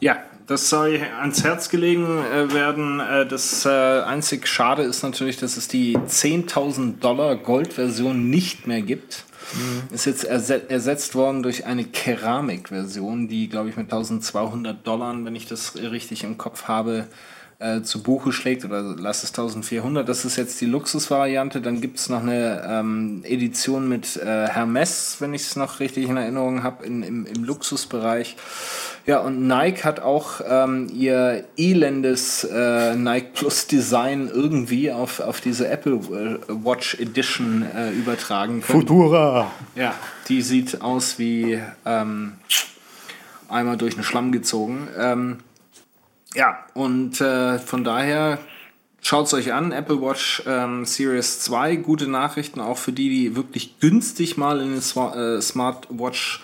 Ja, 0.00 0.18
das 0.46 0.68
soll 0.68 1.00
ans 1.20 1.42
Herz 1.42 1.70
gelegen 1.70 2.06
äh, 2.24 2.52
werden. 2.52 3.00
Äh, 3.00 3.26
das 3.26 3.64
äh, 3.64 3.68
einzig 3.68 4.46
Schade 4.46 4.82
ist 4.82 5.02
natürlich, 5.02 5.38
dass 5.38 5.56
es 5.56 5.68
die 5.68 5.96
10.000 5.96 7.00
Dollar 7.00 7.36
Gold-Version 7.36 8.28
nicht 8.28 8.66
mehr 8.66 8.82
gibt. 8.82 9.24
Mhm. 9.54 9.94
Ist 9.94 10.06
jetzt 10.06 10.24
ersetzt 10.24 11.14
worden 11.14 11.42
durch 11.42 11.66
eine 11.66 11.84
Keramik-Version, 11.84 13.28
die, 13.28 13.48
glaube 13.48 13.68
ich, 13.68 13.76
mit 13.76 13.86
1200 13.86 14.86
Dollar, 14.86 15.14
wenn 15.24 15.36
ich 15.36 15.46
das 15.46 15.76
richtig 15.76 16.24
im 16.24 16.36
Kopf 16.36 16.64
habe, 16.64 17.06
äh, 17.58 17.80
zu 17.82 18.02
Buche 18.02 18.32
schlägt 18.32 18.64
oder 18.64 18.82
lass 18.82 19.22
es 19.22 19.30
1400. 19.30 20.06
Das 20.06 20.24
ist 20.24 20.36
jetzt 20.36 20.60
die 20.60 20.66
Luxusvariante. 20.66 21.60
Dann 21.60 21.80
gibt 21.80 21.98
es 21.98 22.08
noch 22.08 22.20
eine 22.20 22.62
ähm, 22.68 23.22
Edition 23.24 23.88
mit 23.88 24.16
äh, 24.16 24.48
Hermes, 24.48 25.16
wenn 25.20 25.32
ich 25.32 25.42
es 25.42 25.56
noch 25.56 25.80
richtig 25.80 26.08
in 26.08 26.16
Erinnerung 26.16 26.62
habe, 26.62 26.84
im, 26.84 27.02
im 27.02 27.44
Luxusbereich. 27.44 28.36
Ja, 29.06 29.20
und 29.20 29.46
Nike 29.46 29.84
hat 29.84 30.00
auch 30.00 30.40
ähm, 30.46 30.90
ihr 30.92 31.44
elendes 31.56 32.44
äh, 32.44 32.94
Nike 32.96 33.32
Plus 33.34 33.66
Design 33.68 34.28
irgendwie 34.32 34.90
auf, 34.90 35.20
auf 35.20 35.40
diese 35.40 35.68
Apple 35.68 35.94
äh, 35.94 36.38
Watch 36.48 36.96
Edition 36.96 37.64
äh, 37.74 37.90
übertragen 37.92 38.62
können. 38.62 38.80
Futura! 38.80 39.50
Ja, 39.76 39.94
die 40.28 40.42
sieht 40.42 40.82
aus 40.82 41.18
wie 41.18 41.62
ähm, 41.86 42.32
einmal 43.48 43.76
durch 43.76 43.94
den 43.94 44.02
Schlamm 44.02 44.32
gezogen. 44.32 44.88
Ähm, 44.98 45.38
ja, 46.36 46.58
und 46.74 47.20
äh, 47.20 47.58
von 47.58 47.82
daher 47.82 48.38
Schaut 49.02 49.26
es 49.26 49.34
euch 49.34 49.52
an, 49.52 49.70
Apple 49.70 50.02
Watch 50.02 50.42
ähm, 50.48 50.84
Series 50.84 51.38
2. 51.38 51.76
Gute 51.76 52.08
Nachrichten 52.08 52.58
auch 52.58 52.76
für 52.76 52.90
die, 52.90 53.08
die 53.08 53.36
wirklich 53.36 53.78
günstig 53.78 54.36
mal 54.36 54.60
in 54.60 54.70
den 54.70 54.78
äh, 54.78 55.40
Smartwatch 55.40 56.42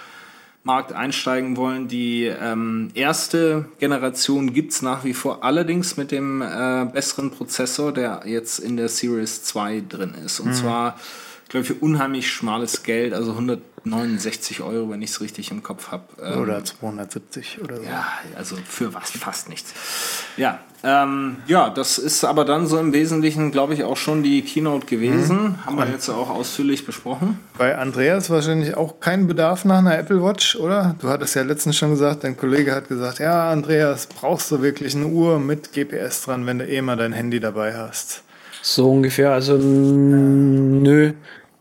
Markt 0.62 0.92
einsteigen 0.92 1.56
wollen. 1.56 1.88
Die 1.88 2.26
ähm, 2.26 2.90
erste 2.94 3.64
Generation 3.80 4.52
gibt's 4.52 4.80
nach 4.80 5.02
wie 5.02 5.12
vor 5.12 5.42
allerdings 5.42 5.96
mit 5.96 6.12
dem 6.12 6.40
äh, 6.40 6.84
besseren 6.84 7.32
Prozessor, 7.32 7.92
der 7.92 8.22
jetzt 8.26 8.60
in 8.60 8.76
der 8.76 8.88
Series 8.88 9.42
2 9.42 9.82
drin 9.88 10.14
ist. 10.24 10.38
Und 10.38 10.54
zwar, 10.54 10.96
glaube 11.52 11.66
für 11.66 11.74
unheimlich 11.74 12.30
schmales 12.30 12.82
Geld, 12.82 13.12
also 13.12 13.32
169 13.32 14.62
Euro, 14.62 14.90
wenn 14.90 15.02
ich 15.02 15.10
es 15.10 15.20
richtig 15.20 15.50
im 15.50 15.62
Kopf 15.62 15.92
habe. 15.92 16.04
Ähm, 16.20 16.40
Oder 16.40 16.64
270 16.64 17.60
oder 17.62 17.76
so. 17.76 17.82
ja, 17.82 18.06
also 18.36 18.56
für 18.66 18.94
was 18.94 19.10
fast 19.10 19.48
nichts. 19.48 19.72
Ja, 20.36 20.60
ähm, 20.82 21.36
ja, 21.46 21.68
das 21.70 21.98
ist 21.98 22.24
aber 22.24 22.44
dann 22.44 22.66
so 22.66 22.78
im 22.78 22.92
Wesentlichen, 22.92 23.52
glaube 23.52 23.74
ich, 23.74 23.84
auch 23.84 23.96
schon 23.98 24.22
die 24.22 24.42
Keynote 24.42 24.86
gewesen. 24.86 25.58
Haben 25.64 25.76
wir 25.76 25.86
jetzt 25.88 26.08
auch 26.08 26.30
ausführlich 26.30 26.86
besprochen. 26.86 27.38
Bei 27.56 27.76
Andreas 27.76 28.30
wahrscheinlich 28.30 28.76
auch 28.76 28.98
kein 28.98 29.26
Bedarf 29.28 29.64
nach 29.64 29.78
einer 29.78 29.96
Apple 29.96 30.24
Watch, 30.24 30.56
oder? 30.56 30.96
Du 31.00 31.08
hattest 31.08 31.36
ja 31.36 31.42
letztens 31.42 31.76
schon 31.76 31.90
gesagt, 31.90 32.24
dein 32.24 32.36
Kollege 32.36 32.74
hat 32.74 32.88
gesagt, 32.88 33.18
ja, 33.18 33.50
Andreas, 33.50 34.06
brauchst 34.06 34.50
du 34.50 34.62
wirklich 34.62 34.96
eine 34.96 35.06
Uhr 35.06 35.38
mit 35.38 35.72
GPS 35.72 36.22
dran, 36.22 36.46
wenn 36.46 36.58
du 36.60 36.66
eh 36.66 36.80
mal 36.80 36.96
dein 36.96 37.12
Handy 37.12 37.38
dabei 37.40 37.76
hast? 37.76 38.22
So 38.62 38.90
ungefähr. 38.90 39.32
Also 39.32 39.58
nö. 39.58 41.12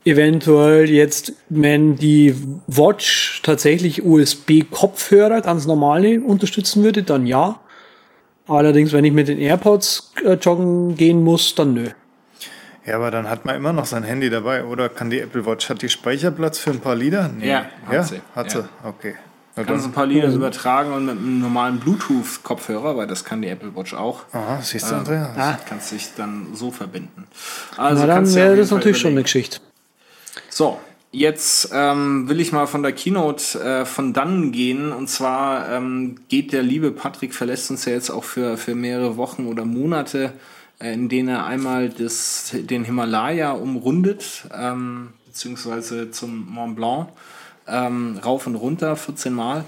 Eventuell 0.04 0.90
jetzt, 0.90 1.34
wenn 1.50 1.96
die 1.96 2.36
Watch 2.68 3.42
tatsächlich 3.44 4.04
USB-Kopfhörer 4.04 5.42
ganz 5.42 5.68
normale 5.68 6.22
unterstützen 6.22 6.84
würde, 6.84 7.04
dann 7.04 7.28
ja. 7.28 7.60
Allerdings, 8.48 8.92
wenn 8.94 9.06
ich 9.06 9.14
mit 9.14 9.28
den 9.28 9.38
AirPods 9.38 10.12
äh, 10.26 10.34
joggen 10.34 10.96
gehen 10.96 11.24
muss, 11.24 11.54
dann 11.56 11.74
nö. 11.76 11.90
Ja, 12.84 12.96
aber 12.96 13.12
dann 13.12 13.30
hat 13.30 13.46
man 13.46 13.56
immer 13.56 13.74
noch 13.74 13.86
sein 13.86 14.02
Handy 14.04 14.32
dabei, 14.32 14.66
oder? 14.66 14.90
Kann 14.90 15.12
die 15.12 15.20
Apple 15.20 15.46
Watch, 15.46 15.70
hat 15.70 15.84
die 15.84 15.90
Speicherplatz 15.90 16.58
für 16.58 16.72
ein 16.72 16.80
paar 16.80 16.96
Lieder? 16.96 17.30
Nee. 17.38 17.50
Ja, 17.50 17.66
hat 17.86 17.94
ja? 17.94 18.04
sie. 18.04 18.22
Hat 18.36 18.52
Ja. 18.54 18.62
sie, 18.62 18.68
okay. 18.84 19.16
Na 19.56 19.64
Kannst 19.64 19.84
dann, 19.86 19.92
ein 19.92 19.94
paar 19.94 20.06
Lieder 20.08 20.30
übertragen 20.30 20.94
und 20.94 21.06
mit 21.06 21.18
einem 21.18 21.42
normalen 21.42 21.80
Bluetooth-Kopfhörer, 21.80 22.98
weil 22.98 23.06
das 23.06 23.24
kann 23.24 23.42
die 23.44 23.50
Apple 23.50 23.76
Watch 23.76 23.94
auch. 23.94 24.22
aha, 24.32 24.60
siehst 24.64 24.90
du, 24.90 24.96
Andreas? 24.96 25.38
Ah. 25.38 25.60
Kannst 25.70 25.92
dich 25.92 26.10
dann 26.18 26.48
so 26.56 26.72
verbinden. 26.72 27.28
Also 27.78 28.02
Na, 28.02 28.16
dann 28.16 28.24
du 28.26 28.34
wäre 28.34 28.54
auf 28.54 28.58
das 28.58 28.72
natürlich 28.72 28.98
schon 28.98 29.10
eine 29.10 29.20
überlegen. 29.20 29.24
Geschichte. 29.26 29.60
So, 30.50 30.80
jetzt 31.12 31.70
ähm, 31.74 32.30
will 32.30 32.40
ich 32.40 32.52
mal 32.52 32.68
von 32.68 32.84
der 32.84 32.94
Keynote 32.94 33.60
äh, 33.60 33.86
von 33.86 34.14
dann 34.14 34.52
gehen. 34.52 34.92
Und 34.92 35.08
zwar 35.08 35.70
ähm, 35.70 36.20
geht 36.30 36.54
der 36.54 36.64
liebe 36.64 36.92
Patrick, 36.92 37.34
verlässt 37.34 37.70
uns 37.72 37.86
ja 37.86 37.94
jetzt 37.94 38.10
auch 38.10 38.24
für, 38.24 38.58
für 38.58 38.76
mehrere 38.76 39.18
Wochen 39.18 39.48
oder 39.48 39.66
Monate, 39.66 40.34
äh, 40.80 40.94
in 40.94 41.10
denen 41.10 41.30
er 41.30 41.46
einmal 41.46 41.90
das, 41.90 42.52
den 42.54 42.84
Himalaya 42.84 43.52
umrundet, 43.52 44.46
ähm, 44.54 45.10
beziehungsweise 45.28 46.12
zum 46.12 46.50
Mont 46.50 46.76
Blanc, 46.76 47.10
ähm, 47.68 48.20
rauf 48.24 48.48
und 48.48 48.56
runter, 48.56 48.96
14 48.96 49.34
Mal. 49.34 49.66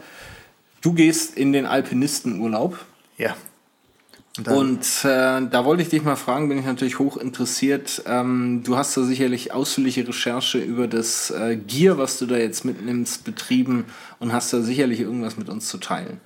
Du 0.82 0.93
gehst 0.93 1.38
in 1.38 1.53
den 1.53 1.66
Alpinistenurlaub. 1.66 2.78
Ja. 3.18 3.36
Dann- 4.42 4.56
Und 4.58 4.82
äh, 5.04 5.42
da 5.48 5.64
wollte 5.64 5.84
ich 5.84 5.90
dich 5.90 6.04
mal 6.04 6.16
fragen, 6.16 6.50
bin 6.50 6.58
ich 6.58 6.66
natürlich 6.66 6.98
hoch 6.98 7.18
interessiert. 7.18 8.02
Ähm, 8.08 8.64
du 8.64 8.76
hast 8.78 8.98
da 8.98 9.04
sicherlich 9.04 9.52
ausführliche 9.54 10.08
Recherche 10.08 10.58
über 10.58 10.88
das 10.88 11.30
äh, 11.30 11.56
Gear, 11.56 12.00
was 12.00 12.18
du 12.18 12.26
da 12.26 12.36
jetzt 12.38 12.66
mitnimmst, 12.66 13.24
betrieben 13.26 13.86
und 14.20 14.34
hast 14.34 14.52
da 14.52 14.62
sicherlich 14.62 15.02
irgendwas 15.02 15.38
mit 15.38 15.50
uns 15.50 15.68
zu 15.68 15.78
teilen. 15.78 16.20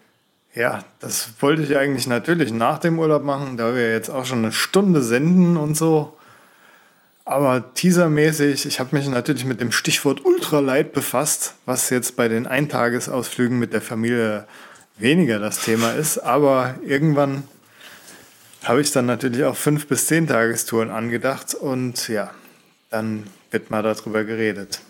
Ja, 0.55 0.85
das 1.01 1.31
wollte 1.41 1.63
ich 1.63 1.75
eigentlich 1.77 2.07
natürlich 2.07 2.51
nach 2.53 2.79
dem 2.79 2.97
Urlaub 2.97 3.23
machen, 3.23 3.57
da 3.57 3.75
wir 3.75 3.91
jetzt 3.91 4.09
auch 4.09 4.25
schon 4.25 4.39
eine 4.39 4.53
Stunde 4.53 5.03
senden 5.03 5.57
und 5.57 5.75
so. 5.75 6.13
Aber 7.25 7.73
teasermäßig, 7.73 8.65
ich 8.65 8.79
habe 8.79 8.95
mich 8.95 9.07
natürlich 9.09 9.43
mit 9.43 9.59
dem 9.59 9.73
Stichwort 9.73 10.23
Ultralight 10.23 10.93
befasst, 10.93 11.55
was 11.65 11.89
jetzt 11.89 12.15
bei 12.15 12.29
den 12.29 12.47
Eintagesausflügen 12.47 13.59
mit 13.59 13.73
der 13.73 13.81
Familie 13.81 14.45
weniger 14.97 15.37
das 15.37 15.59
Thema 15.59 15.91
ist. 15.91 16.19
Aber 16.19 16.75
irgendwann 16.85 17.43
habe 18.63 18.81
ich 18.81 18.91
dann 18.91 19.05
natürlich 19.05 19.43
auch 19.43 19.55
fünf 19.55 19.87
bis 19.87 20.07
zehn 20.07 20.27
Tagestouren 20.27 20.89
angedacht 20.89 21.53
und 21.53 22.07
ja, 22.07 22.31
dann 22.89 23.23
wird 23.51 23.71
mal 23.71 23.83
darüber 23.83 24.23
geredet. 24.23 24.81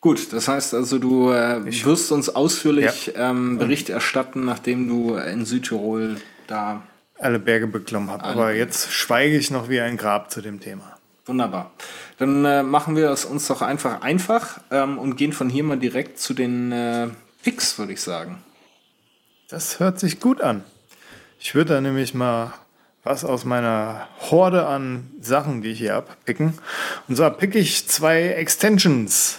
Gut, 0.00 0.32
das 0.32 0.46
heißt 0.46 0.74
also, 0.74 0.98
du 0.98 1.32
äh, 1.32 1.64
wirst 1.84 2.12
uns 2.12 2.28
ausführlich 2.28 3.12
ähm, 3.16 3.58
Bericht 3.58 3.90
erstatten, 3.90 4.44
nachdem 4.44 4.88
du 4.88 5.16
in 5.16 5.44
Südtirol 5.44 6.16
da 6.46 6.82
Alle 7.18 7.38
Berge 7.38 7.66
beklommen 7.66 8.10
habe. 8.10 8.24
Aber 8.24 8.52
jetzt 8.52 8.92
schweige 8.92 9.36
ich 9.36 9.50
noch 9.50 9.68
wie 9.68 9.80
ein 9.80 9.96
Grab 9.96 10.30
zu 10.30 10.42
dem 10.42 10.60
Thema. 10.60 10.96
Wunderbar. 11.24 11.72
Dann 12.18 12.44
äh, 12.44 12.62
machen 12.62 12.94
wir 12.94 13.10
es 13.10 13.24
uns 13.24 13.48
doch 13.48 13.62
einfach 13.62 14.02
einfach 14.02 14.60
ähm, 14.70 14.98
und 14.98 15.16
gehen 15.16 15.32
von 15.32 15.48
hier 15.48 15.64
mal 15.64 15.78
direkt 15.78 16.20
zu 16.20 16.34
den 16.34 16.70
äh, 16.70 17.08
Picks, 17.42 17.78
würde 17.78 17.92
ich 17.92 18.00
sagen. 18.00 18.44
Das 19.48 19.80
hört 19.80 19.98
sich 19.98 20.20
gut 20.20 20.40
an. 20.40 20.62
Ich 21.40 21.54
würde 21.54 21.74
da 21.74 21.80
nämlich 21.80 22.14
mal 22.14 22.52
was 23.06 23.24
aus 23.24 23.44
meiner 23.44 24.08
Horde 24.18 24.66
an 24.66 25.08
Sachen, 25.20 25.62
die 25.62 25.70
ich 25.70 25.78
hier 25.78 25.94
habe, 25.94 26.08
picken. 26.24 26.58
Und 27.06 27.16
zwar 27.16 27.30
picke 27.30 27.58
ich 27.58 27.86
zwei 27.86 28.22
Extensions 28.30 29.38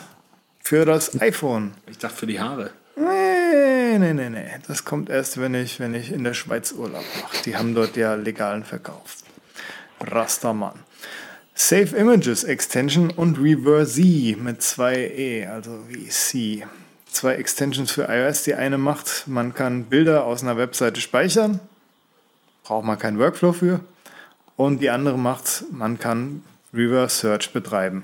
für 0.61 0.85
das 0.85 1.19
iPhone. 1.21 1.73
Ich 1.85 1.97
dachte 1.97 2.15
für 2.15 2.27
die 2.27 2.39
Haare. 2.39 2.71
Nee, 2.95 3.99
nee, 3.99 4.13
nee, 4.13 4.29
nee. 4.29 4.49
Das 4.67 4.85
kommt 4.85 5.09
erst, 5.09 5.39
wenn 5.39 5.53
ich, 5.53 5.81
wenn 5.81 5.93
ich 5.93 6.13
in 6.13 6.23
der 6.23 6.33
Schweiz 6.33 6.71
Urlaub 6.71 7.03
mache. 7.21 7.43
Die 7.43 7.57
haben 7.57 7.75
dort 7.75 7.97
ja 7.97 8.15
legalen 8.15 8.63
Verkauf. 8.63 9.17
Rastermann. 9.99 10.79
Save 11.53 11.95
Images 11.97 12.45
Extension 12.45 13.11
und 13.11 13.37
Reverse 13.37 14.37
mit 14.41 14.61
zwei 14.61 14.95
E, 14.95 15.45
also 15.45 15.89
wie 15.89 16.07
C. 16.07 16.65
Zwei 17.11 17.35
Extensions 17.35 17.91
für 17.91 18.07
iOS. 18.09 18.43
Die 18.43 18.55
eine 18.55 18.77
macht, 18.77 19.27
man 19.27 19.53
kann 19.53 19.85
Bilder 19.85 20.23
aus 20.23 20.41
einer 20.41 20.55
Webseite 20.55 21.01
speichern. 21.01 21.59
Braucht 22.67 22.85
man 22.85 22.99
keinen 22.99 23.17
Workflow 23.17 23.53
für. 23.53 23.79
Und 24.57 24.81
die 24.81 24.89
andere 24.89 25.17
macht, 25.17 25.63
man 25.71 25.99
kann 25.99 26.43
Reverse 26.73 27.15
Search 27.15 27.53
betreiben. 27.53 28.03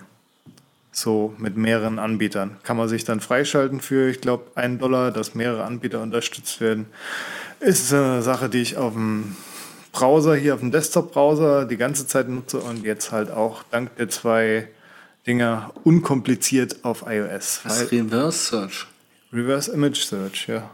So 0.93 1.33
mit 1.37 1.57
mehreren 1.57 1.99
Anbietern. 1.99 2.57
Kann 2.63 2.77
man 2.77 2.87
sich 2.87 3.03
dann 3.03 3.19
freischalten 3.19 3.81
für, 3.81 4.09
ich 4.09 4.21
glaube, 4.21 4.45
einen 4.55 4.79
Dollar, 4.79 5.11
dass 5.11 5.35
mehrere 5.35 5.65
Anbieter 5.65 6.01
unterstützt 6.01 6.61
werden. 6.61 6.85
Ist 7.59 7.93
eine 7.93 8.21
Sache, 8.21 8.47
die 8.47 8.61
ich 8.61 8.77
auf 8.77 8.93
dem 8.93 9.35
Browser, 9.91 10.33
hier 10.35 10.53
auf 10.53 10.61
dem 10.61 10.71
Desktop-Browser 10.71 11.65
die 11.65 11.77
ganze 11.77 12.07
Zeit 12.07 12.29
nutze 12.29 12.59
und 12.59 12.85
jetzt 12.85 13.11
halt 13.11 13.31
auch 13.31 13.63
dank 13.69 13.95
der 13.97 14.07
zwei 14.07 14.69
Dinger 15.27 15.73
unkompliziert 15.83 16.85
auf 16.85 17.03
iOS. 17.05 17.61
Weil 17.65 17.85
Reverse 17.87 18.37
Search. 18.37 18.87
Reverse 19.33 19.71
Image 19.73 20.03
Search, 20.05 20.47
ja. 20.47 20.69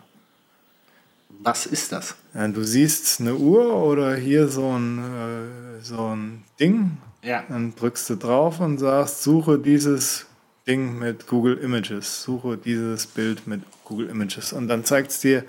Was 1.39 1.65
ist 1.65 1.91
das? 1.91 2.15
ja. 2.33 2.47
Du 2.47 2.63
siehst 2.63 3.21
eine 3.21 3.35
Uhr 3.35 3.73
oder 3.75 4.15
hier 4.15 4.47
so 4.49 4.69
ein, 4.77 4.99
äh, 4.99 5.83
so 5.83 6.07
ein 6.15 6.43
Ding, 6.59 6.97
Ja. 7.23 7.43
Dann 7.49 7.73
drückst 7.75 8.09
du 8.09 8.15
drauf 8.15 8.59
und 8.59 8.77
sagst, 8.77 9.23
suche 9.23 9.57
dieses 9.57 10.25
Ding 10.67 10.99
mit 10.99 11.27
Google 11.27 11.57
Images, 11.57 12.23
suche 12.23 12.57
dieses 12.57 13.07
Bild 13.07 13.47
mit 13.47 13.61
Google 13.85 14.09
Images. 14.09 14.53
Und 14.53 14.67
dann 14.67 14.83
zeigt 14.85 15.11
es 15.11 15.19
dir, 15.19 15.43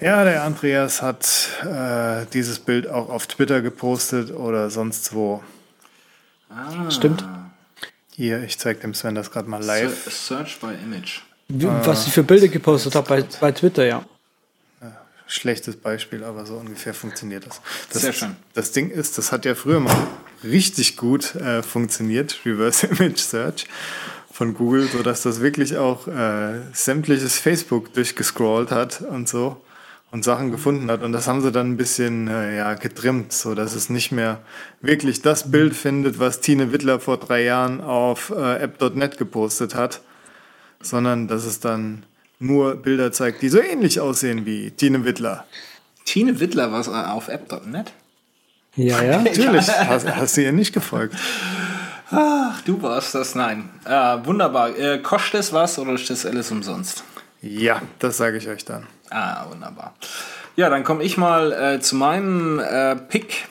ja, 0.00 0.24
der 0.24 0.42
Andreas 0.44 1.02
hat 1.02 1.26
äh, 1.64 2.24
dieses 2.32 2.58
Bild 2.58 2.88
auch 2.88 3.10
auf 3.10 3.26
Twitter 3.26 3.60
gepostet 3.62 4.30
oder 4.32 4.70
sonst 4.70 5.14
wo. 5.14 5.42
Stimmt. 6.88 7.24
Hier, 8.16 8.42
ich 8.42 8.58
zeige 8.58 8.80
dem 8.80 8.92
Sven 8.94 9.14
das 9.14 9.30
gerade 9.30 9.48
mal 9.48 9.62
live. 9.62 10.04
Se- 10.04 10.10
Search 10.10 10.58
by 10.60 10.68
Image. 10.84 11.20
Was 11.48 12.06
ich 12.06 12.12
für 12.12 12.22
Bilder 12.22 12.48
gepostet 12.48 12.94
habe 12.94 13.08
bei, 13.08 13.24
bei 13.40 13.52
Twitter, 13.52 13.84
ja. 13.84 14.04
Schlechtes 15.30 15.76
Beispiel, 15.76 16.24
aber 16.24 16.44
so 16.44 16.56
ungefähr 16.56 16.92
funktioniert 16.92 17.46
das. 17.46 17.60
das. 17.92 18.02
Sehr 18.02 18.12
schön. 18.12 18.36
Das 18.52 18.72
Ding 18.72 18.90
ist, 18.90 19.16
das 19.16 19.30
hat 19.30 19.44
ja 19.44 19.54
früher 19.54 19.78
mal 19.78 19.96
richtig 20.42 20.96
gut 20.96 21.36
äh, 21.36 21.62
funktioniert, 21.62 22.40
Reverse 22.44 22.88
Image 22.88 23.18
Search 23.18 23.66
von 24.32 24.54
Google, 24.54 24.88
sodass 24.88 25.22
das 25.22 25.40
wirklich 25.40 25.76
auch 25.76 26.08
äh, 26.08 26.60
sämtliches 26.72 27.38
Facebook 27.38 27.94
durchgescrollt 27.94 28.72
hat 28.72 29.02
und 29.02 29.28
so 29.28 29.62
und 30.10 30.24
Sachen 30.24 30.50
gefunden 30.50 30.90
hat. 30.90 31.04
Und 31.04 31.12
das 31.12 31.28
haben 31.28 31.42
sie 31.42 31.52
dann 31.52 31.72
ein 31.72 31.76
bisschen 31.76 32.26
äh, 32.26 32.56
ja, 32.56 32.74
getrimmt, 32.74 33.32
so 33.32 33.54
dass 33.54 33.76
es 33.76 33.88
nicht 33.88 34.10
mehr 34.10 34.40
wirklich 34.80 35.22
das 35.22 35.52
Bild 35.52 35.76
findet, 35.76 36.18
was 36.18 36.40
Tine 36.40 36.72
Wittler 36.72 36.98
vor 36.98 37.18
drei 37.18 37.44
Jahren 37.44 37.80
auf 37.80 38.30
äh, 38.30 38.62
app.net 38.62 39.16
gepostet 39.16 39.76
hat, 39.76 40.00
sondern 40.80 41.28
dass 41.28 41.44
es 41.44 41.60
dann 41.60 42.02
nur 42.40 42.74
Bilder 42.76 43.12
zeigt, 43.12 43.42
die 43.42 43.48
so 43.48 43.60
ähnlich 43.60 44.00
aussehen 44.00 44.46
wie 44.46 44.72
Tine 44.72 45.04
Wittler. 45.04 45.44
Tine 46.04 46.40
Wittler 46.40 46.72
war 46.72 46.86
äh, 46.88 47.10
auf 47.10 47.28
app.net. 47.28 47.92
Ja, 48.74 49.02
ja. 49.02 49.18
Natürlich, 49.22 49.68
hast, 49.68 50.08
hast 50.08 50.36
du 50.36 50.42
ihr 50.42 50.52
nicht 50.52 50.72
gefolgt. 50.72 51.14
Ach, 52.10 52.60
du 52.62 52.82
warst 52.82 53.14
das, 53.14 53.34
nein. 53.36 53.68
Äh, 53.84 54.18
wunderbar. 54.24 54.76
Äh, 54.76 54.98
kostet 54.98 55.40
es 55.40 55.52
was 55.52 55.78
oder 55.78 55.92
ist 55.92 56.10
das 56.10 56.26
alles 56.26 56.50
umsonst? 56.50 57.04
Ja, 57.42 57.82
das 58.00 58.16
sage 58.16 58.38
ich 58.38 58.48
euch 58.48 58.64
dann. 58.64 58.86
Ah, 59.10 59.46
wunderbar. 59.48 59.94
Ja, 60.56 60.68
dann 60.68 60.82
komme 60.82 61.04
ich 61.04 61.16
mal 61.16 61.52
äh, 61.52 61.80
zu 61.80 61.94
meinem 61.94 62.58
äh, 62.58 62.96
Pick. 62.96 63.46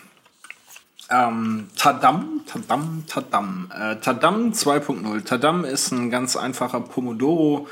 Ähm, 1.10 1.70
Tadam, 1.76 2.42
Tadam, 2.46 3.04
Tadam. 3.08 3.72
Äh, 3.74 3.96
Tadam 3.98 4.52
2.0. 4.52 5.26
Tadam 5.26 5.66
ist 5.66 5.92
ein 5.92 6.12
ganz 6.12 6.36
einfacher 6.36 6.82
Pomodoro. 6.82 7.68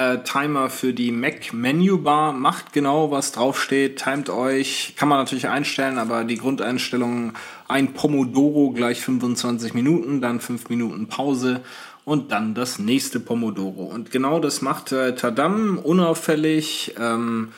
Äh, 0.00 0.22
Timer 0.22 0.70
für 0.70 0.94
die 0.94 1.12
Mac 1.12 1.52
Menu 1.52 1.98
Bar. 1.98 2.32
Macht 2.32 2.72
genau, 2.72 3.10
was 3.10 3.32
draufsteht. 3.32 4.02
Timet 4.02 4.30
euch. 4.30 4.94
Kann 4.96 5.10
man 5.10 5.18
natürlich 5.18 5.48
einstellen, 5.48 5.98
aber 5.98 6.24
die 6.24 6.38
Grundeinstellung 6.38 7.34
ein 7.68 7.92
Pomodoro 7.92 8.70
gleich 8.70 9.02
25 9.02 9.74
Minuten, 9.74 10.22
dann 10.22 10.40
5 10.40 10.70
Minuten 10.70 11.08
Pause 11.08 11.60
und 12.06 12.32
dann 12.32 12.54
das 12.54 12.78
nächste 12.78 13.20
Pomodoro. 13.20 13.84
Und 13.84 14.10
genau 14.10 14.40
das 14.40 14.62
macht 14.62 14.90
äh, 14.92 15.14
Tadam 15.14 15.76
unauffällig. 15.76 16.94
Ähm, 16.98 17.52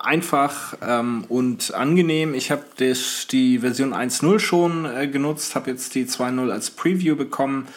einfach 0.00 0.76
ähm, 0.82 1.24
und 1.28 1.72
angenehm. 1.72 2.34
Ich 2.34 2.50
habe 2.50 2.64
die 3.30 3.60
Version 3.60 3.94
1.0 3.94 4.40
schon 4.40 4.84
äh, 4.86 5.06
genutzt, 5.06 5.54
habe 5.54 5.70
jetzt 5.70 5.94
die 5.94 6.06
2.0 6.06 6.50
als 6.50 6.70
Preview 6.70 7.14
bekommen 7.14 7.68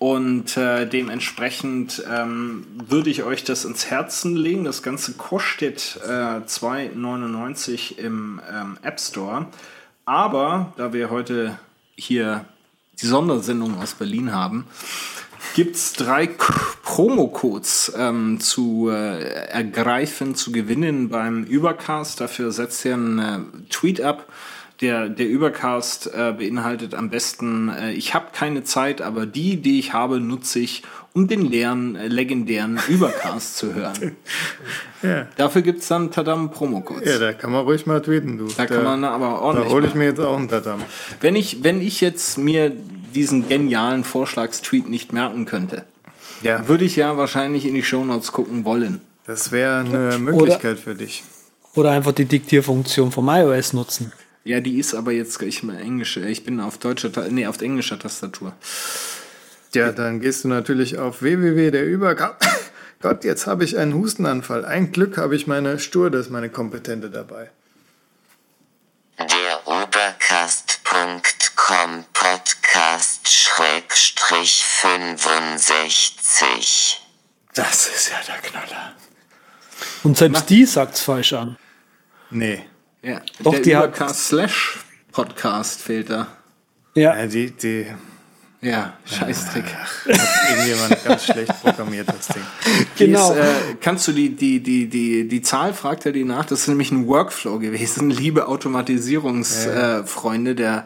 und 0.00 0.56
äh, 0.56 0.86
dementsprechend 0.86 2.02
ähm, 2.10 2.66
würde 2.88 3.10
ich 3.10 3.22
euch 3.22 3.44
das 3.44 3.66
ins 3.66 3.90
Herzen 3.90 4.34
legen. 4.34 4.64
Das 4.64 4.82
Ganze 4.82 5.12
kostet 5.12 6.00
äh, 6.02 6.40
2,99 6.40 7.98
im 7.98 8.40
ähm, 8.50 8.78
App 8.80 8.98
Store. 8.98 9.48
Aber 10.06 10.72
da 10.78 10.94
wir 10.94 11.10
heute 11.10 11.58
hier 11.96 12.46
die 13.02 13.06
Sondersendung 13.06 13.78
aus 13.78 13.92
Berlin 13.92 14.32
haben, 14.32 14.64
gibt 15.54 15.76
es 15.76 15.92
drei 15.92 16.28
Promo-Codes 16.28 17.92
ähm, 17.94 18.40
zu 18.40 18.88
äh, 18.88 19.22
ergreifen, 19.50 20.34
zu 20.34 20.50
gewinnen 20.50 21.10
beim 21.10 21.44
Übercast. 21.44 22.22
Dafür 22.22 22.52
setzt 22.52 22.86
ihr 22.86 22.94
einen 22.94 23.18
äh, 23.18 23.68
Tweet 23.68 24.00
ab. 24.00 24.26
Der, 24.80 25.10
der 25.10 25.28
Übercast 25.28 26.06
äh, 26.14 26.32
beinhaltet 26.32 26.94
am 26.94 27.10
besten, 27.10 27.68
äh, 27.68 27.92
ich 27.92 28.14
habe 28.14 28.26
keine 28.32 28.64
Zeit, 28.64 29.02
aber 29.02 29.26
die, 29.26 29.58
die 29.58 29.78
ich 29.78 29.92
habe, 29.92 30.20
nutze 30.20 30.58
ich, 30.60 30.82
um 31.12 31.28
den 31.28 31.42
leeren, 31.42 31.96
äh, 31.96 32.08
legendären 32.08 32.80
Übercast 32.88 33.56
zu 33.56 33.74
hören. 33.74 34.16
Ja. 35.02 35.26
Dafür 35.38 35.62
gibt 35.62 35.80
es 35.80 35.88
dann 35.88 36.10
Tadam 36.10 36.50
Promo-Codes. 36.50 37.08
Ja, 37.08 37.18
da 37.18 37.32
kann 37.32 37.50
man 37.50 37.64
ruhig 37.64 37.86
mal 37.86 38.02
tweeten, 38.02 38.36
du. 38.36 38.48
Da, 38.48 38.66
da 38.66 38.66
kann 38.66 38.84
man 38.84 39.02
aber 39.02 39.40
ordentlich. 39.40 39.68
Da 39.70 39.74
hole 39.74 39.86
ich 39.86 39.94
mir 39.94 40.04
jetzt 40.04 40.20
auch 40.20 40.36
einen 40.36 40.50
Tadam. 40.50 40.82
Wenn 41.22 41.36
ich, 41.36 41.64
wenn 41.64 41.80
ich 41.80 42.02
jetzt 42.02 42.36
mir 42.36 42.70
diesen 43.14 43.48
genialen 43.48 44.04
Vorschlagstweet 44.04 44.90
nicht 44.90 45.14
merken 45.14 45.46
könnte, 45.46 45.86
ja. 46.42 46.68
würde 46.68 46.84
ich 46.84 46.96
ja 46.96 47.16
wahrscheinlich 47.16 47.64
in 47.64 47.74
die 47.74 47.82
Shownotes 47.82 48.32
gucken 48.32 48.66
wollen. 48.66 49.00
Das 49.26 49.52
wäre 49.52 49.78
eine 49.78 50.18
Möglichkeit 50.18 50.72
oder, 50.72 50.82
für 50.82 50.94
dich. 50.94 51.22
Oder 51.74 51.92
einfach 51.92 52.12
die 52.12 52.26
Diktierfunktion 52.26 53.10
vom 53.10 53.26
iOS 53.30 53.72
nutzen. 53.72 54.12
Ja, 54.44 54.60
die 54.60 54.78
ist 54.78 54.94
aber 54.94 55.12
jetzt 55.12 55.42
ich 55.42 55.62
mal 55.62 55.78
Englisch, 55.78 56.16
ich 56.16 56.44
bin 56.44 56.60
auf 56.60 56.78
deutscher 56.78 57.10
nee, 57.28 57.46
auf 57.46 57.60
englischer 57.60 57.98
Tastatur. 57.98 58.54
Ja, 59.74 59.92
dann 59.92 60.20
gehst 60.20 60.44
du 60.44 60.48
natürlich 60.48 60.96
auf 60.98 61.20
www 61.22 61.70
der 61.70 61.86
Übergang. 61.86 62.34
Gott, 63.00 63.24
jetzt 63.24 63.46
habe 63.46 63.64
ich 63.64 63.76
einen 63.78 63.94
Hustenanfall. 63.94 64.64
Ein 64.64 64.90
Glück 64.92 65.18
habe 65.18 65.36
ich 65.36 65.46
meine 65.46 65.78
Sturdes, 65.78 66.30
meine 66.30 66.48
Kompetente 66.48 67.10
dabei. 67.10 67.50
Der 69.18 69.66
Obercast.com 69.66 72.06
Podcast 72.12 73.28
Schrägstrich 73.28 74.64
65. 74.64 77.02
Das 77.54 77.88
ist 77.88 78.10
ja 78.10 78.20
der 78.26 78.38
Knaller. 78.38 78.94
Und 80.02 80.16
selbst 80.16 80.48
die 80.48 80.64
sagt's 80.64 81.02
falsch 81.02 81.34
an. 81.34 81.58
Nee. 82.30 82.64
Ja, 83.02 83.22
Doch, 83.42 83.52
der 83.52 83.62
die 83.62 83.72
Übercast 83.72 84.28
slash 84.28 84.80
Podcast 85.12 85.80
fehlt 85.80 86.10
da. 86.10 86.26
Ja. 86.94 87.16
ja 87.16 87.26
die, 87.26 87.50
die 87.50 87.86
ja, 88.62 88.92
Scheißtrick. 89.06 89.64
Ja, 89.64 90.18
hat 90.18 90.50
irgendjemand 90.50 91.02
ganz 91.04 91.24
schlecht 91.24 91.62
programmiert, 91.62 92.08
das 92.08 92.28
Ding. 92.28 92.42
Genau. 92.98 93.32
Ist, 93.32 93.38
äh, 93.38 93.76
kannst 93.80 94.06
du 94.06 94.12
die, 94.12 94.36
die, 94.36 94.60
die, 94.60 94.86
die, 94.86 95.26
die 95.26 95.42
Zahl, 95.42 95.72
fragt 95.72 96.04
er 96.04 96.12
die 96.12 96.24
nach, 96.24 96.44
das 96.44 96.60
ist 96.60 96.68
nämlich 96.68 96.92
ein 96.92 97.06
Workflow 97.06 97.58
gewesen, 97.58 98.10
liebe 98.10 98.48
Automatisierungsfreunde, 98.48 100.50
ja. 100.50 100.52
äh, 100.52 100.56
der 100.56 100.84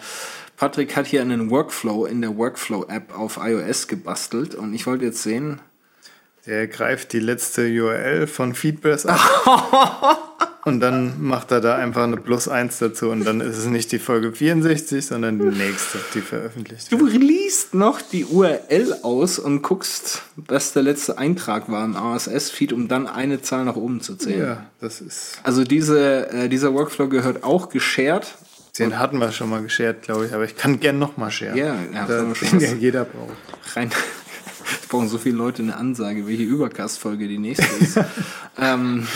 Patrick 0.56 0.94
hat 0.94 1.08
hier 1.08 1.20
einen 1.20 1.50
Workflow 1.50 2.06
in 2.06 2.20
der 2.20 2.36
Workflow-App 2.36 3.18
auf 3.18 3.40
iOS 3.42 3.88
gebastelt 3.88 4.54
und 4.54 4.72
ich 4.72 4.86
wollte 4.86 5.06
jetzt 5.06 5.24
sehen. 5.24 5.60
Der 6.46 6.68
greift 6.68 7.12
die 7.12 7.20
letzte 7.20 7.62
URL 7.62 8.28
von 8.28 8.54
Feedpress 8.54 9.06
ab. 9.06 10.28
Und 10.64 10.80
dann 10.80 11.22
macht 11.22 11.50
er 11.50 11.60
da 11.60 11.76
einfach 11.76 12.04
eine 12.04 12.16
Plus 12.16 12.48
1 12.48 12.78
dazu 12.78 13.10
und 13.10 13.24
dann 13.24 13.42
ist 13.42 13.58
es 13.58 13.66
nicht 13.66 13.92
die 13.92 13.98
Folge 13.98 14.32
64, 14.32 15.04
sondern 15.04 15.38
die 15.38 15.56
nächste, 15.56 15.98
die 16.14 16.22
veröffentlicht 16.22 16.90
wird. 16.90 17.00
Du 17.00 17.06
liest 17.06 17.74
noch 17.74 18.00
die 18.00 18.24
URL 18.24 18.96
aus 19.02 19.38
und 19.38 19.60
guckst, 19.60 20.22
was 20.36 20.72
der 20.72 20.82
letzte 20.82 21.18
Eintrag 21.18 21.70
war 21.70 21.84
im 21.84 21.94
RSS-Feed, 21.94 22.72
um 22.72 22.88
dann 22.88 23.06
eine 23.06 23.42
Zahl 23.42 23.66
nach 23.66 23.76
oben 23.76 24.00
zu 24.00 24.16
zählen. 24.16 24.40
Ja, 24.40 24.66
das 24.80 25.02
ist. 25.02 25.38
Also 25.42 25.64
diese, 25.64 26.30
äh, 26.30 26.48
dieser 26.48 26.72
Workflow 26.72 27.08
gehört 27.08 27.44
auch 27.44 27.68
geshared. 27.68 28.26
Den 28.78 28.98
hatten 28.98 29.18
wir 29.18 29.30
schon 29.32 29.50
mal 29.50 29.62
geshared, 29.62 30.02
glaube 30.02 30.26
ich, 30.26 30.34
aber 30.34 30.44
ich 30.44 30.56
kann 30.56 30.80
gern 30.80 30.98
nochmal 30.98 31.30
sharen. 31.30 31.56
Ja, 31.56 31.76
ja 31.92 32.06
den 32.06 32.60
ja 32.60 32.72
jeder 32.72 33.04
braucht. 33.04 33.36
Rein. 33.76 33.90
Es 34.82 34.88
brauchen 34.88 35.08
so 35.08 35.18
viele 35.18 35.36
Leute 35.36 35.62
eine 35.62 35.76
Ansage, 35.76 36.26
welche 36.26 36.42
Übercast-Folge 36.42 37.28
die 37.28 37.38
nächste 37.38 37.66
ist. 37.82 37.98
ähm, 38.60 39.06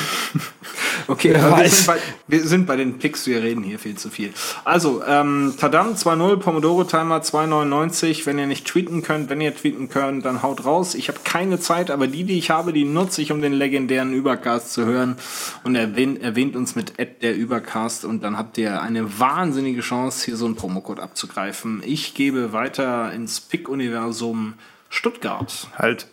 okay, 1.06 1.34
wir 1.34 1.68
sind, 1.68 1.86
bei, 1.86 1.98
wir 2.26 2.46
sind, 2.46 2.66
bei, 2.66 2.76
den 2.76 2.98
Picks, 2.98 3.26
wir 3.26 3.42
reden 3.42 3.62
hier 3.62 3.78
viel 3.78 3.96
zu 3.96 4.10
viel. 4.10 4.32
Also, 4.64 5.02
ähm, 5.06 5.54
Tadam 5.58 5.94
2.0, 5.94 6.36
Pomodoro 6.36 6.84
Timer 6.84 7.20
2.99. 7.20 8.26
Wenn 8.26 8.38
ihr 8.38 8.46
nicht 8.46 8.66
tweeten 8.66 9.02
könnt, 9.02 9.30
wenn 9.30 9.40
ihr 9.40 9.54
tweeten 9.54 9.88
könnt, 9.88 10.24
dann 10.24 10.42
haut 10.42 10.64
raus. 10.64 10.94
Ich 10.94 11.08
habe 11.08 11.20
keine 11.24 11.58
Zeit, 11.60 11.90
aber 11.90 12.06
die, 12.06 12.24
die 12.24 12.38
ich 12.38 12.50
habe, 12.50 12.72
die 12.72 12.84
nutze 12.84 13.22
ich, 13.22 13.32
um 13.32 13.42
den 13.42 13.52
legendären 13.52 14.12
Übercast 14.12 14.72
zu 14.72 14.84
hören. 14.84 15.16
Und 15.64 15.74
erwähnt, 15.74 16.22
erwähnt 16.22 16.56
uns 16.56 16.74
mit 16.74 16.98
Ad 16.98 17.16
der 17.22 17.36
Übercast 17.36 18.04
und 18.04 18.22
dann 18.22 18.36
habt 18.36 18.58
ihr 18.58 18.80
eine 18.82 19.18
wahnsinnige 19.18 19.80
Chance, 19.80 20.24
hier 20.24 20.36
so 20.36 20.46
einen 20.46 20.56
Promocode 20.56 21.00
abzugreifen. 21.00 21.82
Ich 21.84 22.14
gebe 22.14 22.52
weiter 22.52 23.12
ins 23.12 23.40
Pick-Universum. 23.40 24.54
Stuttgart. 24.88 25.68
Halt. 25.76 26.06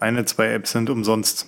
Eine, 0.00 0.24
zwei 0.24 0.52
Apps 0.52 0.72
sind 0.72 0.88
umsonst. 0.88 1.46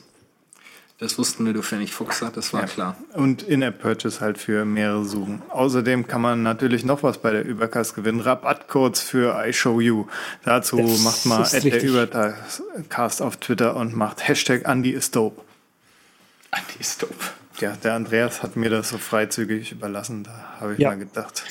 Das 0.98 1.16
wussten 1.16 1.46
wir, 1.46 1.52
du 1.52 1.62
Pfennig 1.62 1.94
Fuchser, 1.94 2.32
das 2.34 2.52
war 2.52 2.62
ja. 2.62 2.66
klar. 2.66 2.96
Und 3.14 3.44
In-App-Purchase 3.44 4.20
halt 4.20 4.36
für 4.36 4.64
mehrere 4.64 5.04
Suchen. 5.04 5.42
Außerdem 5.48 6.08
kann 6.08 6.20
man 6.20 6.42
natürlich 6.42 6.84
noch 6.84 7.04
was 7.04 7.18
bei 7.18 7.30
der 7.30 7.44
Übercast 7.44 7.94
gewinnen. 7.94 8.20
Rabattcodes 8.20 9.00
für 9.00 9.40
iShowU. 9.46 10.06
Dazu 10.44 10.78
das 10.78 11.04
macht 11.04 11.26
mal 11.26 11.42
at 11.42 11.62
der 11.62 11.82
Übercast 11.84 13.22
auf 13.22 13.36
Twitter 13.36 13.76
und 13.76 13.94
macht 13.94 14.26
Hashtag 14.26 14.66
Andy 14.66 14.90
is 14.90 15.12
dope. 15.12 15.40
Andy 16.50 16.80
is 16.80 16.98
dope. 16.98 17.14
Ja, 17.60 17.76
der 17.76 17.94
Andreas 17.94 18.42
hat 18.42 18.56
mir 18.56 18.70
das 18.70 18.88
so 18.88 18.98
freizügig 18.98 19.70
überlassen. 19.70 20.24
Da 20.24 20.56
habe 20.60 20.72
ich 20.72 20.80
ja. 20.80 20.88
mal 20.88 20.98
gedacht. 20.98 21.44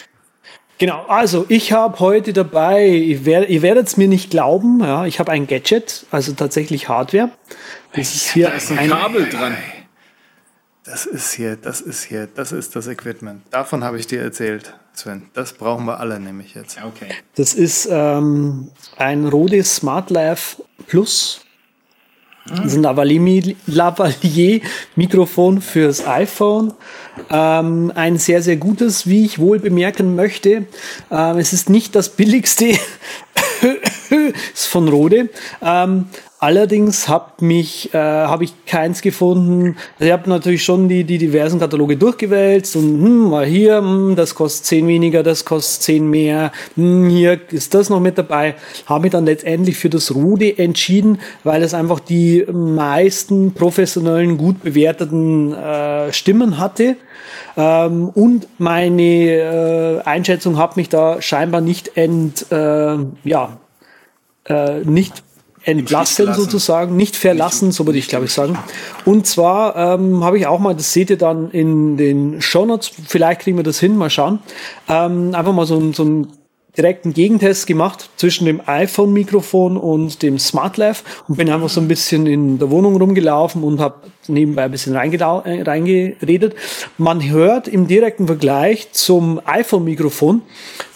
Genau, 0.80 1.06
also 1.08 1.46
ich 1.50 1.72
habe 1.72 2.00
heute 2.00 2.34
dabei, 2.34 2.86
ihr, 2.86 3.26
wer, 3.26 3.50
ihr 3.50 3.62
werdet 3.64 3.88
es 3.88 3.98
mir 3.98 4.08
nicht 4.08 4.30
glauben, 4.30 4.80
ja, 4.82 5.06
ich 5.06 5.20
habe 5.20 5.32
ein 5.32 5.48
Gadget, 5.48 6.06
also 6.12 6.34
tatsächlich 6.34 6.88
Hardware. 6.88 7.32
Das 7.94 8.14
ist 8.14 8.32
hier 8.32 8.50
da 8.50 8.54
ist 8.54 8.72
ein, 8.72 8.80
ein 8.80 8.90
Kabel 8.90 9.28
dran. 9.28 9.58
Das 10.84 11.06
ist 11.06 11.34
hier, 11.34 11.56
das 11.56 11.82
ist 11.82 12.04
hier, 12.04 12.28
das 12.28 12.52
ist 12.52 12.76
das 12.76 12.88
Equipment. 12.88 13.42
Davon 13.50 13.84
habe 13.84 14.00
ich 14.00 14.08
dir 14.08 14.22
erzählt, 14.22 14.74
Sven. 14.94 15.30
Das 15.34 15.54
brauchen 15.54 15.86
wir 15.86 16.00
alle 16.00 16.20
nämlich 16.20 16.54
jetzt. 16.54 16.78
Okay. 16.82 17.10
Das 17.36 17.54
ist 17.56 17.90
ähm, 17.92 18.72
ein 18.98 19.26
Rode 19.26 19.64
Smart 19.64 20.12
Life 20.12 20.64
Plus 20.88 21.42
das 22.50 22.66
ist 22.74 22.76
ein 22.76 22.84
Lavalier-Mikrofon 23.68 25.62
fürs 25.62 26.08
iPhone. 26.08 26.74
Ähm, 27.30 27.92
ein 27.96 28.18
sehr, 28.18 28.42
sehr 28.42 28.58
gutes, 28.58 29.08
wie 29.08 29.26
ich 29.26 29.40
wohl 29.40 29.60
bemerken 29.60 30.16
möchte. 30.16 30.68
Ähm, 31.12 31.38
es 31.38 31.54
ist 31.54 31.70
nicht 31.70 31.96
das 31.96 32.10
billigste, 32.10 32.78
ist 34.54 34.68
von 34.68 34.88
Rode. 34.88 35.30
Ähm, 35.62 36.06
Allerdings 36.40 37.08
habe 37.08 37.44
mich 37.44 37.96
äh, 37.96 37.98
habe 37.98 38.44
ich 38.44 38.54
keins 38.68 39.02
gefunden. 39.02 39.76
Also 39.96 40.06
ich 40.06 40.12
habe 40.12 40.30
natürlich 40.30 40.64
schon 40.64 40.88
die 40.88 41.04
die 41.04 41.18
diversen 41.18 41.60
Kataloge 41.60 41.98
durchgewälzt 41.98 42.76
und 42.76 42.84
hm, 42.84 43.30
mal 43.32 43.46
hier, 43.46 43.78
hm, 43.80 44.16
das 44.16 44.36
kostet 44.36 44.66
zehn 44.68 44.88
weniger, 44.88 45.24
das 45.24 45.46
kostet 45.46 45.82
zehn 45.82 46.08
mehr. 46.08 46.52
Hm, 46.76 47.10
hier 47.10 47.40
ist 47.50 47.74
das 47.74 47.90
noch 47.90 48.00
mit 48.00 48.20
dabei. 48.20 48.54
Habe 48.86 49.04
mich 49.04 49.12
dann 49.14 49.26
letztendlich 49.26 49.78
für 49.78 49.90
das 49.90 50.14
Rude 50.14 50.60
entschieden, 50.60 51.20
weil 51.44 51.64
es 51.64 51.74
einfach 51.74 52.00
die 52.00 52.46
meisten 52.52 53.54
professionellen, 53.54 54.38
gut 54.38 54.62
bewerteten 54.62 55.56
äh, 55.56 56.14
Stimmen 56.14 56.60
hatte. 56.60 56.98
Ähm, 57.56 58.10
und 58.10 58.48
meine 58.60 59.02
äh, 59.02 60.02
Einschätzung 60.02 60.60
hat 60.60 60.78
mich 60.78 60.90
da 60.90 61.20
scheinbar 61.20 61.62
nicht 61.62 61.98
ent, 61.98 62.46
äh, 62.52 62.98
ja, 63.24 63.58
äh, 64.46 64.82
nicht 64.86 65.24
entlassen 65.68 66.34
sozusagen, 66.34 66.96
nicht 66.96 67.18
verlassen, 67.18 67.74
so 67.74 67.86
würde 67.86 68.00
ich 68.00 68.08
glaube 68.08 68.26
ich 68.26 68.32
sagen. 68.32 68.58
Und 69.04 69.28
zwar 69.28 69.76
ähm, 69.76 70.24
habe 70.24 70.38
ich 70.38 70.48
auch 70.48 70.60
mal, 70.60 70.74
das 70.74 70.94
seht 70.94 71.10
ihr 71.10 71.18
dann 71.18 71.52
in 71.52 71.98
den 71.98 72.42
Shownotes, 72.42 72.90
vielleicht 73.06 73.42
kriegen 73.42 73.58
wir 73.58 73.64
das 73.64 73.78
hin, 73.80 73.98
mal 73.98 74.10
schauen, 74.10 74.40
ähm, 74.88 75.36
einfach 75.36 75.52
mal 75.52 75.66
so, 75.66 75.92
so 75.92 76.06
ein 76.06 76.28
direkten 76.78 77.14
Gegentest 77.14 77.68
gemacht 77.68 78.10
zwischen 78.16 78.46
dem 78.46 78.62
iPhone-Mikrofon 78.66 79.76
und 79.76 80.22
dem 80.22 80.40
SmartLav 80.40 81.04
und 81.28 81.36
bin 81.36 81.50
einfach 81.50 81.70
so 81.70 81.82
ein 81.82 81.90
bisschen 81.90 82.28
in 82.28 82.60
der 82.60 82.70
Wohnung 82.70 82.96
rumgelaufen 82.96 83.64
und 83.64 83.82
habe 83.82 83.96
nebenbei 84.28 84.64
ein 84.64 84.72
bisschen 84.72 84.96
äh, 84.96 85.62
reingeredet. 85.64 86.56
Man 86.98 87.28
hört 87.30 87.68
im 87.68 87.88
direkten 87.88 88.28
Vergleich 88.28 88.94
zum 88.94 89.42
iPhone-Mikrofon, 89.44 90.44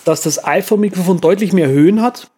dass 0.06 0.22
das 0.22 0.46
iPhone-Mikrofon 0.46 1.20
deutlich 1.20 1.52
mehr 1.52 1.68
Höhen 1.68 2.02
hat, 2.02 2.30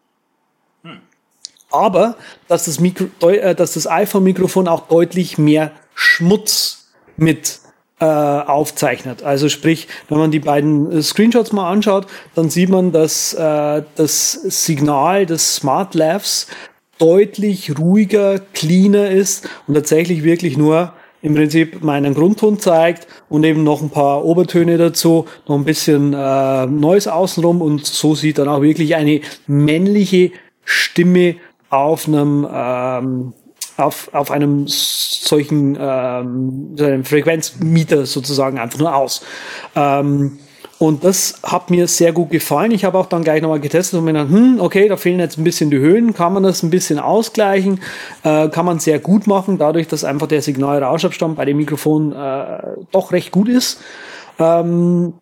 aber 1.74 2.16
dass 2.48 2.66
das, 2.66 2.80
Mikro, 2.80 3.08
äh, 3.30 3.56
dass 3.56 3.74
das 3.74 3.88
iPhone-Mikrofon 3.88 4.68
auch 4.68 4.88
deutlich 4.88 5.38
mehr 5.38 5.72
Schmutz 5.95 6.88
mit 7.18 7.60
äh, 8.00 8.06
aufzeichnet. 8.06 9.24
Also 9.24 9.50
sprich, 9.50 9.88
wenn 10.10 10.18
man 10.18 10.32
die 10.32 10.40
beiden 10.40 10.91
äh, 10.91 11.02
Screenshots 11.02 11.52
mal 11.52 11.72
anschaut, 11.72 12.08
dann 12.36 12.50
sieht 12.50 12.70
man, 12.70 12.91
dass 12.91 13.34
äh, 13.34 13.84
das 13.95 14.32
Signal 14.32 15.26
des 15.26 15.56
Smart 15.56 15.95
Labs 15.95 16.48
deutlich 16.98 17.78
ruhiger, 17.78 18.40
cleaner 18.54 19.10
ist 19.10 19.48
und 19.68 19.76
tatsächlich 19.76 20.24
wirklich 20.24 20.58
nur 20.58 20.94
im 21.22 21.36
Prinzip 21.36 21.82
meinen 21.82 22.14
Grundton 22.14 22.60
zeigt 22.60 23.08
und 23.30 23.45
eben 23.45 23.64
noch 23.64 23.82
ein 23.82 23.90
paar 23.90 24.26
Obertöne 24.26 24.78
dazu, 24.78 25.26
noch 25.48 25.56
ein 25.56 25.64
bisschen 25.64 26.14
äh, 26.14 26.66
Neues 26.66 27.08
außenrum 27.08 27.62
und 27.62 27.86
so 27.86 28.14
sieht 28.14 28.38
dann 28.38 28.50
auch 28.50 28.62
wirklich 28.62 28.95
eine 28.95 29.22
männliche 29.48 30.32
Stimme 30.66 31.36
auf 31.74 32.08
einem 32.08 32.48
ähm, 32.52 33.34
auf, 33.78 34.10
auf 34.14 34.30
einem 34.30 34.66
solchen 34.68 35.76
ähm, 35.80 36.76
einem 36.80 37.04
Frequenzmieter 37.04 38.06
sozusagen 38.06 38.60
einfach 38.60 38.80
nur 38.80 38.95
aus. 38.95 39.26
Ähm, 39.76 40.38
und 40.80 41.04
das 41.04 41.40
hat 41.44 41.70
mir 41.70 41.88
sehr 41.88 42.12
gut 42.12 42.30
gefallen. 42.30 42.72
Ich 42.72 42.84
habe 42.84 42.98
auch 42.98 43.06
dann 43.06 43.24
gleich 43.24 43.41
nochmal 43.41 43.62
getestet 43.62 43.98
und 43.98 44.06
mir 44.06 44.12
gedacht, 44.14 44.30
hm, 44.30 44.60
okay, 44.60 44.90
da 44.90 44.98
fehlen 44.98 45.20
jetzt 45.20 45.38
ein 45.38 45.44
bisschen 45.44 45.70
die 45.72 45.78
Höhen. 45.78 46.14
Kann 46.14 46.34
man 46.34 46.44
das 46.44 46.62
ein 46.62 46.70
bisschen 46.70 47.00
ausgleichen? 47.00 47.80
Äh, 48.24 48.50
kann 48.50 48.66
man 48.66 48.80
sehr 48.80 49.00
gut 49.00 49.26
machen, 49.26 49.58
dadurch, 49.58 49.88
dass 49.88 50.04
einfach 50.04 50.28
der 50.28 50.41
Signalrauschabstand 50.41 51.38
bei 51.38 51.45
dem 51.45 51.58
Mikrofon 51.58 52.12
äh, 52.12 52.58
doch 52.91 53.14
recht 53.14 53.32
gut 53.32 53.48
ist. 53.48 53.80
Ähm, 54.40 55.14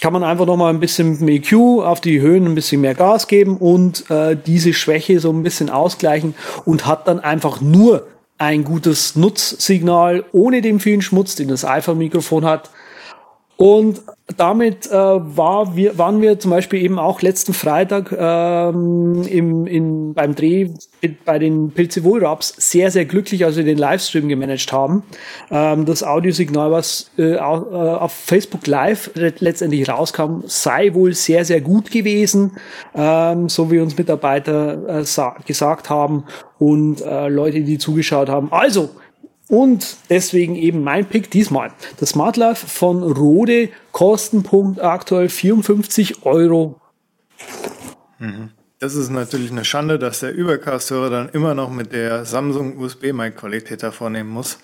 kann 0.00 0.12
man 0.12 0.24
einfach 0.24 0.46
noch 0.46 0.56
mal 0.56 0.70
ein 0.70 0.80
bisschen 0.80 1.12
mit 1.12 1.20
dem 1.20 1.28
EQ 1.28 1.84
auf 1.84 2.00
die 2.00 2.20
Höhen 2.20 2.44
ein 2.44 2.54
bisschen 2.54 2.80
mehr 2.80 2.94
Gas 2.94 3.28
geben 3.28 3.56
und 3.56 4.10
äh, 4.10 4.36
diese 4.36 4.72
Schwäche 4.72 5.20
so 5.20 5.30
ein 5.30 5.42
bisschen 5.42 5.70
ausgleichen 5.70 6.34
und 6.64 6.86
hat 6.86 7.08
dann 7.08 7.20
einfach 7.20 7.60
nur 7.60 8.06
ein 8.38 8.64
gutes 8.64 9.16
Nutzsignal 9.16 10.24
ohne 10.32 10.60
den 10.60 10.80
vielen 10.80 11.00
Schmutz, 11.00 11.36
den 11.36 11.48
das 11.48 11.64
iPhone-Mikrofon 11.64 12.44
hat. 12.44 12.70
Und 13.56 14.02
damit 14.36 14.86
äh, 14.86 14.92
war 14.92 15.76
wir, 15.76 15.96
waren 15.98 16.20
wir 16.20 16.38
zum 16.38 16.50
Beispiel 16.50 16.82
eben 16.82 16.98
auch 16.98 17.22
letzten 17.22 17.54
Freitag 17.54 18.12
ähm, 18.12 19.22
im, 19.22 19.66
in, 19.66 20.14
beim 20.14 20.34
Dreh 20.34 20.70
bei 21.24 21.38
den 21.38 21.70
Pilze 21.70 22.04
Wohlraps 22.04 22.54
sehr, 22.58 22.90
sehr 22.90 23.04
glücklich, 23.04 23.44
als 23.44 23.56
wir 23.56 23.64
den 23.64 23.78
Livestream 23.78 24.28
gemanagt 24.28 24.72
haben. 24.72 25.04
Ähm, 25.50 25.86
das 25.86 26.02
Audiosignal, 26.02 26.70
was 26.70 27.10
äh, 27.16 27.34
äh 27.34 27.38
auf 27.38 28.12
Facebook 28.12 28.66
Live 28.66 29.10
letztendlich 29.14 29.88
rauskam, 29.88 30.40
sei 30.46 30.92
wohl 30.92 31.14
sehr, 31.14 31.44
sehr 31.44 31.60
gut 31.60 31.90
gewesen, 31.90 32.58
ähm, 32.94 33.48
so 33.48 33.70
wie 33.70 33.78
uns 33.78 33.96
Mitarbeiter 33.96 35.00
äh, 35.00 35.44
gesagt 35.46 35.88
haben 35.88 36.24
und 36.58 37.00
äh, 37.00 37.28
Leute, 37.28 37.62
die 37.62 37.78
zugeschaut 37.78 38.28
haben. 38.28 38.52
Also, 38.52 38.90
und 39.48 39.96
deswegen 40.10 40.56
eben 40.56 40.82
mein 40.82 41.06
Pick 41.06 41.30
diesmal. 41.30 41.72
Das 41.98 42.10
Smart 42.10 42.36
Life 42.36 42.66
von 42.66 43.02
Rode, 43.02 43.68
Kostenpunkt 43.92 44.82
aktuell 44.82 45.28
54 45.28 46.24
Euro. 46.24 46.80
Mhm. 48.18 48.50
Das 48.78 48.94
ist 48.94 49.08
natürlich 49.08 49.50
eine 49.50 49.64
Schande, 49.64 49.98
dass 49.98 50.20
der 50.20 50.34
Übercast-Hörer 50.34 51.08
dann 51.08 51.28
immer 51.30 51.54
noch 51.54 51.70
mit 51.70 51.94
der 51.94 52.26
Samsung 52.26 52.76
USB-Mic-Qualität 52.76 53.82
vornehmen 53.94 54.28
muss. 54.28 54.58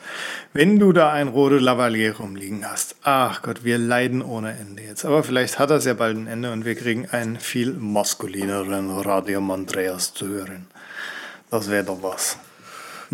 Wenn 0.53 0.79
du 0.79 0.93
da 0.93 1.11
ein 1.13 1.29
Rode 1.29 1.59
Lavalier 1.59 2.19
rumliegen 2.19 2.63
hast. 2.71 2.97
Ach 3.05 3.41
Gott, 3.41 3.65
wir 3.65 3.79
leiden 3.79 4.21
ohne 4.21 4.51
Ende 4.51 4.83
jetzt. 4.83 5.07
Aber 5.07 5.25
vielleicht 5.25 5.59
hat 5.59 5.71
das 5.71 5.87
ja 5.87 5.95
bald 5.95 6.19
ein 6.19 6.27
Ende 6.27 6.53
und 6.53 6.67
wir 6.67 6.75
kriegen 6.75 7.09
einen 7.09 7.41
viel 7.41 7.73
maskulineren 7.73 8.91
Radio 8.91 9.41
Mondreas 9.41 10.13
zu 10.13 10.29
hören. 10.29 10.67
Das 11.51 11.71
wäre 11.71 11.85
doch 11.85 12.03
was. 12.03 12.37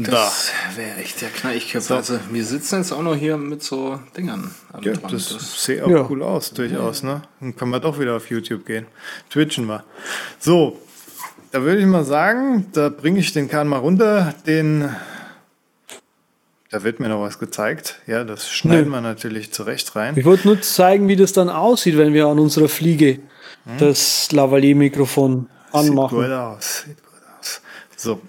Das 0.04 0.52
wäre 0.76 0.96
echt 0.98 1.20
der 1.22 1.30
Knallköpfe. 1.30 1.80
So. 1.80 1.94
Also, 1.96 2.20
wir 2.30 2.44
sitzen 2.44 2.76
jetzt 2.76 2.92
auch 2.92 3.02
noch 3.02 3.16
hier 3.16 3.36
mit 3.36 3.62
so 3.64 3.98
Dingern. 4.16 4.54
ja, 4.80 4.92
dran. 4.92 5.10
das, 5.10 5.30
das 5.30 5.64
sieht 5.64 5.82
auch 5.82 5.90
ja. 5.90 6.06
cool 6.08 6.22
aus, 6.22 6.52
durchaus. 6.52 7.02
Ne? 7.02 7.22
Dann 7.40 7.56
können 7.56 7.72
wir 7.72 7.80
doch 7.80 7.98
wieder 7.98 8.16
auf 8.16 8.30
YouTube 8.30 8.64
gehen. 8.64 8.86
Twitchen 9.28 9.66
wir. 9.66 9.82
So, 10.38 10.78
da 11.50 11.62
würde 11.62 11.80
ich 11.80 11.86
mal 11.86 12.04
sagen, 12.04 12.66
da 12.72 12.90
bringe 12.90 13.18
ich 13.18 13.32
den 13.32 13.48
Kahn 13.48 13.66
mal 13.66 13.78
runter. 13.78 14.34
Den, 14.46 14.88
da 16.70 16.84
wird 16.84 17.00
mir 17.00 17.08
noch 17.08 17.22
was 17.22 17.40
gezeigt. 17.40 18.00
Ja, 18.06 18.22
das 18.22 18.48
schneiden 18.48 18.90
wir 18.90 19.00
natürlich 19.00 19.52
zurecht 19.52 19.96
rein. 19.96 20.16
Ich 20.16 20.24
wollte 20.24 20.46
nur 20.46 20.60
zeigen, 20.60 21.08
wie 21.08 21.16
das 21.16 21.32
dann 21.32 21.48
aussieht, 21.48 21.96
wenn 21.96 22.14
wir 22.14 22.26
an 22.26 22.38
unserer 22.38 22.68
Fliege 22.68 23.18
hm. 23.64 23.78
das 23.78 24.30
Lavalier-Mikrofon 24.30 25.48
anmachen. 25.72 26.18
Sieht 26.20 26.28
gut 26.28 26.36
aus. 26.36 26.84
Sieht 26.86 27.02
gut 27.02 27.22
aus. 27.40 27.62
So, 27.96 28.20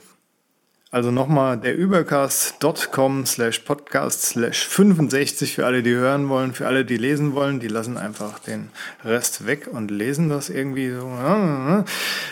also 0.92 1.12
nochmal 1.12 1.58
der 1.58 1.78
übercast.com 1.78 3.26
slash 3.26 3.60
podcast 3.60 4.24
slash 4.24 4.66
65 4.68 5.56
für 5.56 5.66
alle, 5.66 5.84
die 5.84 5.94
hören 5.94 6.30
wollen, 6.30 6.54
für 6.54 6.68
alle, 6.68 6.84
die 6.84 6.98
lesen 6.98 7.34
wollen, 7.34 7.60
die 7.60 7.68
lassen 7.68 7.98
einfach 7.98 8.40
den 8.40 8.70
Rest 9.06 9.46
weg 9.46 9.68
und 9.72 9.92
lesen 9.92 10.30
das 10.30 10.50
irgendwie 10.50 10.92
so. 10.92 11.08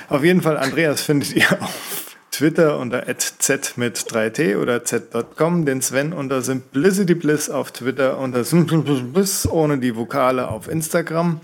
Auf 0.10 0.24
jeden 0.24 0.42
Fall, 0.42 0.58
Andreas 0.58 1.02
findet 1.02 1.36
ihr 1.36 1.52
auf 1.62 2.16
Twitter 2.32 2.78
unter 2.78 3.06
z 3.18 3.74
mit 3.78 3.98
3t 3.98 4.58
oder 4.58 4.84
z.com, 4.84 5.66
den 5.66 5.82
Sven 5.82 6.14
unter 6.14 6.42
Simplicity 6.42 7.16
Bliss 7.16 7.50
auf 7.50 7.72
Twitter 7.72 8.18
unter 8.20 8.44
Simplicity 8.44 9.04
Bliss 9.04 9.48
ohne 9.50 9.78
die 9.78 9.96
Vokale 9.96 10.48
auf 10.48 10.68
Instagram. 10.68 11.42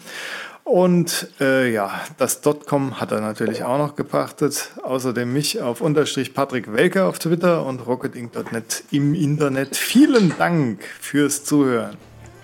Und 0.64 1.28
äh, 1.42 1.72
ja, 1.72 1.92
das 2.18 2.42
.com 2.42 3.00
hat 3.00 3.12
er 3.12 3.20
natürlich 3.20 3.64
auch 3.64 3.78
noch 3.78 3.96
gepachtet. 3.96 4.72
Außerdem 4.84 5.32
mich 5.32 5.62
auf 5.62 5.82
Unterstrich 5.82 6.34
Patrick 6.34 6.72
Welker 6.74 7.08
auf 7.08 7.20
Twitter 7.20 7.66
und 7.66 7.86
rocketing.net 7.86 8.84
im 8.92 9.14
Internet. 9.14 9.76
Vielen 9.76 10.34
Dank 10.38 10.84
fürs 11.02 11.44
Zuhören. 11.44 11.98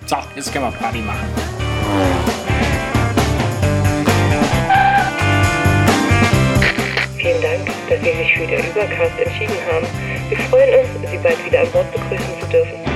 So, 0.06 0.18
jetzt 0.36 0.52
können 0.52 0.66
wir 0.66 0.72
Party 0.72 1.00
machen. 1.00 1.28
Vielen 7.18 7.42
Dank, 7.42 7.68
dass 7.90 8.00
Sie 8.00 8.18
sich 8.18 8.34
für 8.34 8.48
den 8.48 8.60
Übercast 8.60 9.20
entschieden 9.24 9.56
haben. 9.72 9.88
Wir 10.30 10.38
freuen 10.38 10.80
uns, 10.80 11.10
Sie 11.10 11.18
bald 11.18 11.46
wieder 11.46 11.62
an 11.62 11.72
Bord 11.72 11.92
begrüßen 11.92 12.42
zu 12.42 12.48
dürfen. 12.48 12.89